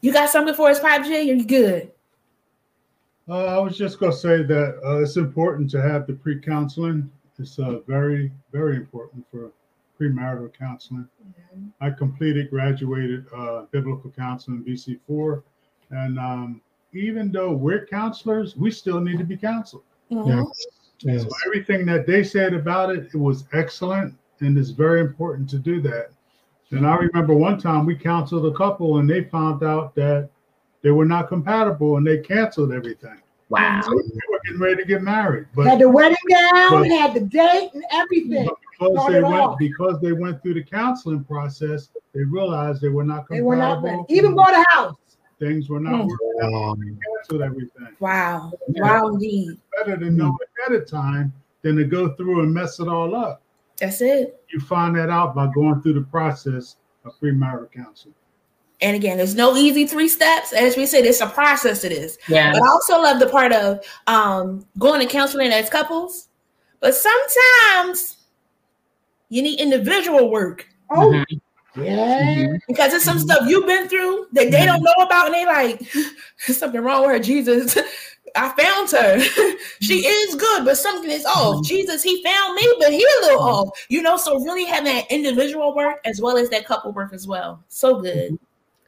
You 0.00 0.12
got 0.12 0.30
something 0.30 0.54
for 0.54 0.68
us, 0.68 0.80
Pop 0.80 1.04
G? 1.04 1.16
Are 1.16 1.20
you 1.20 1.44
good? 1.44 1.90
Uh, 3.28 3.46
I 3.46 3.58
was 3.58 3.76
just 3.76 3.98
going 3.98 4.12
to 4.12 4.18
say 4.18 4.42
that 4.44 4.80
uh, 4.84 4.98
it's 5.02 5.16
important 5.16 5.68
to 5.70 5.82
have 5.82 6.06
the 6.06 6.12
pre-counseling. 6.12 7.10
It's 7.38 7.58
uh, 7.58 7.80
very, 7.86 8.30
very 8.52 8.76
important 8.76 9.26
for 9.30 9.50
premarital 10.00 10.56
counseling. 10.56 11.08
I 11.80 11.90
completed, 11.90 12.50
graduated 12.50 13.26
uh, 13.34 13.62
biblical 13.70 14.10
counseling 14.10 14.62
BC4, 14.62 15.42
and 15.90 16.18
um, 16.18 16.60
even 16.92 17.32
though 17.32 17.52
we're 17.52 17.86
counselors, 17.86 18.56
we 18.56 18.70
still 18.70 19.00
need 19.00 19.18
to 19.18 19.24
be 19.24 19.36
counseled. 19.36 19.82
Mhm. 20.10 20.28
Yes. 20.28 20.66
Yes. 21.00 21.22
So 21.22 21.28
everything 21.46 21.84
that 21.86 22.06
they 22.06 22.22
said 22.22 22.54
about 22.54 22.94
it, 22.94 23.08
it 23.12 23.16
was 23.16 23.44
excellent, 23.52 24.14
and 24.40 24.56
it's 24.56 24.70
very 24.70 25.00
important 25.00 25.48
to 25.50 25.58
do 25.58 25.80
that. 25.82 26.10
And 26.70 26.86
I 26.86 26.96
remember 26.96 27.34
one 27.34 27.58
time 27.58 27.86
we 27.86 27.94
counseled 27.94 28.46
a 28.52 28.56
couple, 28.56 28.98
and 28.98 29.08
they 29.08 29.24
found 29.24 29.62
out 29.62 29.94
that 29.94 30.28
they 30.82 30.90
were 30.90 31.04
not 31.04 31.28
compatible, 31.28 31.96
and 31.96 32.06
they 32.06 32.18
canceled 32.18 32.72
everything. 32.72 33.20
Wow. 33.48 33.80
So 33.84 33.90
they 33.90 33.96
were 34.30 34.40
getting 34.44 34.60
ready 34.60 34.76
to 34.82 34.84
get 34.84 35.02
married, 35.02 35.46
but 35.54 35.66
Had 35.66 35.78
the 35.78 35.88
wedding 35.88 36.16
gown, 36.28 36.70
But- 36.70 36.88
had 36.88 37.14
the 37.14 37.20
date 37.20 37.70
and 37.74 37.84
everything. 37.92 38.48
because 38.78 39.06
they 39.12 39.22
went 39.22 39.58
because 39.58 40.00
they 40.00 40.12
went 40.12 40.42
through 40.42 40.54
the 40.54 40.64
counseling 40.64 41.22
process, 41.22 41.88
they 42.12 42.24
realized 42.24 42.82
they 42.82 42.88
were 42.88 43.04
not 43.04 43.28
compatible. 43.28 43.36
They 43.36 43.42
were 43.42 43.56
not 43.56 43.82
ready. 43.84 44.02
Even 44.08 44.34
bought 44.34 44.52
a 44.54 44.64
house. 44.70 44.96
things 45.38 45.68
were 45.68 45.78
not 45.80 45.92
Mm. 45.92 46.08
working 46.08 46.54
out. 46.54 46.78
They 46.80 46.96
canceled 47.18 47.42
everything. 47.42 47.88
Wow. 48.00 48.52
Yeah. 48.68 48.82
Wow, 48.82 49.08
indeed. 49.08 49.58
Better 49.76 49.98
to 49.98 50.10
know 50.10 50.34
ahead 50.58 50.80
of 50.80 50.88
time 50.88 51.30
than 51.60 51.76
to 51.76 51.84
go 51.84 52.08
through 52.14 52.40
and 52.42 52.54
mess 52.54 52.80
it 52.80 52.88
all 52.88 53.14
up. 53.14 53.42
That's 53.78 54.00
it. 54.00 54.35
You 54.56 54.62
find 54.62 54.96
that 54.96 55.10
out 55.10 55.34
by 55.34 55.48
going 55.52 55.82
through 55.82 55.92
the 55.92 56.06
process 56.06 56.76
of 57.04 57.12
premarital 57.20 57.70
counseling. 57.72 58.14
And 58.80 58.96
again, 58.96 59.18
there's 59.18 59.34
no 59.34 59.54
easy 59.54 59.86
three 59.86 60.08
steps. 60.08 60.54
As 60.54 60.78
we 60.78 60.86
said, 60.86 61.04
it's 61.04 61.20
a 61.20 61.26
process 61.26 61.84
It 61.84 61.92
is. 61.92 62.16
Yeah. 62.26 62.52
But 62.54 62.62
I 62.62 62.66
also 62.68 62.94
love 63.02 63.20
the 63.20 63.26
part 63.28 63.52
of 63.52 63.80
um, 64.06 64.64
going 64.78 65.02
to 65.02 65.06
counseling 65.06 65.52
as 65.52 65.68
couples. 65.68 66.28
But 66.80 66.94
sometimes 66.94 68.16
you 69.28 69.42
need 69.42 69.60
individual 69.60 70.30
work 70.30 70.66
Oh, 70.88 71.10
Mhm. 71.10 71.40
yeah. 71.76 72.46
because 72.66 72.94
it's 72.94 73.04
some 73.04 73.18
stuff 73.18 73.46
you've 73.46 73.66
been 73.66 73.90
through 73.90 74.28
that 74.32 74.50
they 74.50 74.64
don't 74.64 74.82
know 74.82 75.04
about, 75.04 75.26
and 75.26 75.34
they 75.34 75.44
like, 75.44 75.80
"There's 76.46 76.56
something 76.58 76.80
wrong 76.80 77.02
with 77.02 77.10
her, 77.10 77.18
Jesus. 77.18 77.76
I 78.36 78.52
found 78.60 78.90
her. 78.90 79.20
she 79.80 80.06
is 80.06 80.34
good, 80.34 80.64
but 80.64 80.76
something 80.76 81.10
is 81.10 81.24
off. 81.24 81.64
Jesus, 81.64 82.02
he 82.02 82.22
found 82.22 82.54
me, 82.54 82.74
but 82.78 82.92
he 82.92 83.02
a 83.02 83.26
little 83.26 83.42
off. 83.42 83.86
You 83.88 84.02
know, 84.02 84.16
so 84.16 84.38
really 84.40 84.64
having 84.64 84.92
that 84.94 85.10
individual 85.10 85.74
work 85.74 86.00
as 86.04 86.20
well 86.20 86.36
as 86.36 86.50
that 86.50 86.66
couple 86.66 86.92
work 86.92 87.12
as 87.12 87.26
well. 87.26 87.62
So 87.68 88.00
good. 88.00 88.38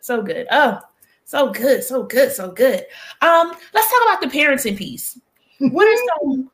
So 0.01 0.23
good. 0.23 0.47
Oh, 0.51 0.81
so 1.25 1.51
good, 1.51 1.85
so 1.85 2.05
good, 2.05 2.33
so 2.33 2.51
good. 2.51 2.87
Um, 3.21 3.53
let's 3.75 3.91
talk 3.91 4.03
about 4.05 4.21
the 4.23 4.39
parenting 4.39 4.77
piece. 4.77 5.21
what 5.59 5.87
are 5.87 6.05
some 6.23 6.51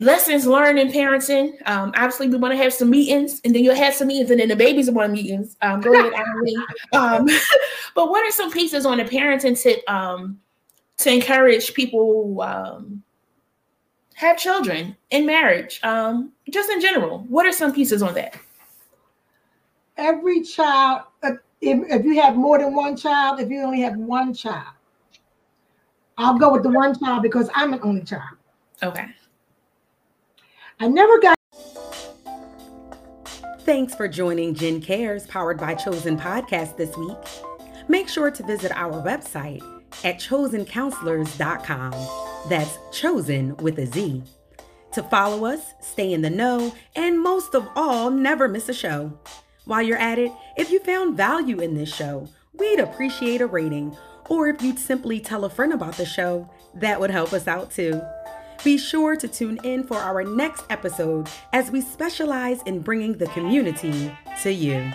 lessons 0.00 0.46
learned 0.46 0.78
in 0.78 0.88
parenting? 0.88 1.54
Um, 1.66 1.92
obviously, 1.96 2.28
we 2.28 2.36
want 2.36 2.52
to 2.52 2.58
have 2.58 2.74
some 2.74 2.90
meetings, 2.90 3.40
and 3.44 3.54
then 3.54 3.64
you'll 3.64 3.74
have 3.74 3.94
some 3.94 4.08
meetings, 4.08 4.30
and 4.30 4.40
then 4.40 4.48
the 4.48 4.56
babies 4.56 4.90
want 4.90 5.12
meetings. 5.12 5.56
Um, 5.62 5.80
go 5.80 5.92
ahead, 5.92 6.12
Emily. 6.12 6.54
Um, 6.92 7.26
but 7.94 8.10
what 8.10 8.26
are 8.26 8.30
some 8.30 8.52
pieces 8.52 8.86
on 8.86 8.98
the 8.98 9.04
parenting 9.04 9.60
tip 9.60 9.82
um, 9.90 10.40
to 10.98 11.12
encourage 11.12 11.74
people 11.74 12.40
um, 12.40 13.02
have 14.14 14.38
children 14.38 14.96
in 15.10 15.26
marriage? 15.26 15.80
Um, 15.82 16.32
just 16.50 16.70
in 16.70 16.80
general, 16.80 17.20
what 17.28 17.46
are 17.46 17.52
some 17.52 17.72
pieces 17.72 18.02
on 18.02 18.14
that? 18.14 18.38
Every 19.96 20.42
child, 20.42 21.02
uh, 21.22 21.32
if, 21.60 21.78
if 21.90 22.04
you 22.04 22.20
have 22.20 22.36
more 22.36 22.58
than 22.58 22.74
one 22.74 22.96
child, 22.96 23.40
if 23.40 23.50
you 23.50 23.62
only 23.62 23.80
have 23.80 23.96
one 23.96 24.34
child, 24.34 24.74
I'll 26.18 26.38
go 26.38 26.52
with 26.52 26.62
the 26.62 26.70
one 26.70 26.98
child 26.98 27.22
because 27.22 27.50
I'm 27.54 27.72
an 27.72 27.80
only 27.82 28.02
child. 28.02 28.36
Okay. 28.82 29.06
I 30.80 30.88
never 30.88 31.18
got. 31.18 31.36
Thanks 33.60 33.94
for 33.94 34.06
joining 34.06 34.54
Jen 34.54 34.80
Cares, 34.80 35.26
powered 35.26 35.58
by 35.58 35.74
Chosen 35.74 36.18
Podcast 36.18 36.76
this 36.76 36.96
week. 36.96 37.16
Make 37.88 38.08
sure 38.08 38.30
to 38.30 38.42
visit 38.42 38.72
our 38.72 39.02
website 39.02 39.75
at 40.04 40.18
chozencounselors.com. 40.18 42.48
That's 42.48 42.78
chosen 42.92 43.56
with 43.56 43.78
a 43.78 43.86
Z. 43.86 44.22
To 44.92 45.02
follow 45.02 45.44
us, 45.44 45.74
stay 45.80 46.12
in 46.12 46.22
the 46.22 46.30
know, 46.30 46.74
and 46.94 47.20
most 47.20 47.54
of 47.54 47.68
all, 47.76 48.10
never 48.10 48.48
miss 48.48 48.68
a 48.68 48.74
show. 48.74 49.18
While 49.64 49.82
you're 49.82 49.98
at 49.98 50.18
it, 50.18 50.32
if 50.56 50.70
you 50.70 50.80
found 50.80 51.16
value 51.16 51.60
in 51.60 51.74
this 51.74 51.94
show, 51.94 52.28
we'd 52.54 52.80
appreciate 52.80 53.40
a 53.40 53.46
rating, 53.46 53.96
or 54.28 54.48
if 54.48 54.62
you'd 54.62 54.78
simply 54.78 55.20
tell 55.20 55.44
a 55.44 55.50
friend 55.50 55.72
about 55.72 55.96
the 55.96 56.06
show, 56.06 56.48
that 56.74 57.00
would 57.00 57.10
help 57.10 57.32
us 57.32 57.46
out 57.46 57.70
too. 57.70 58.00
Be 58.64 58.78
sure 58.78 59.16
to 59.16 59.28
tune 59.28 59.58
in 59.64 59.84
for 59.84 59.96
our 59.96 60.24
next 60.24 60.64
episode 60.70 61.28
as 61.52 61.70
we 61.70 61.80
specialize 61.80 62.62
in 62.62 62.80
bringing 62.80 63.18
the 63.18 63.26
community 63.26 64.16
to 64.42 64.52
you. 64.52 64.90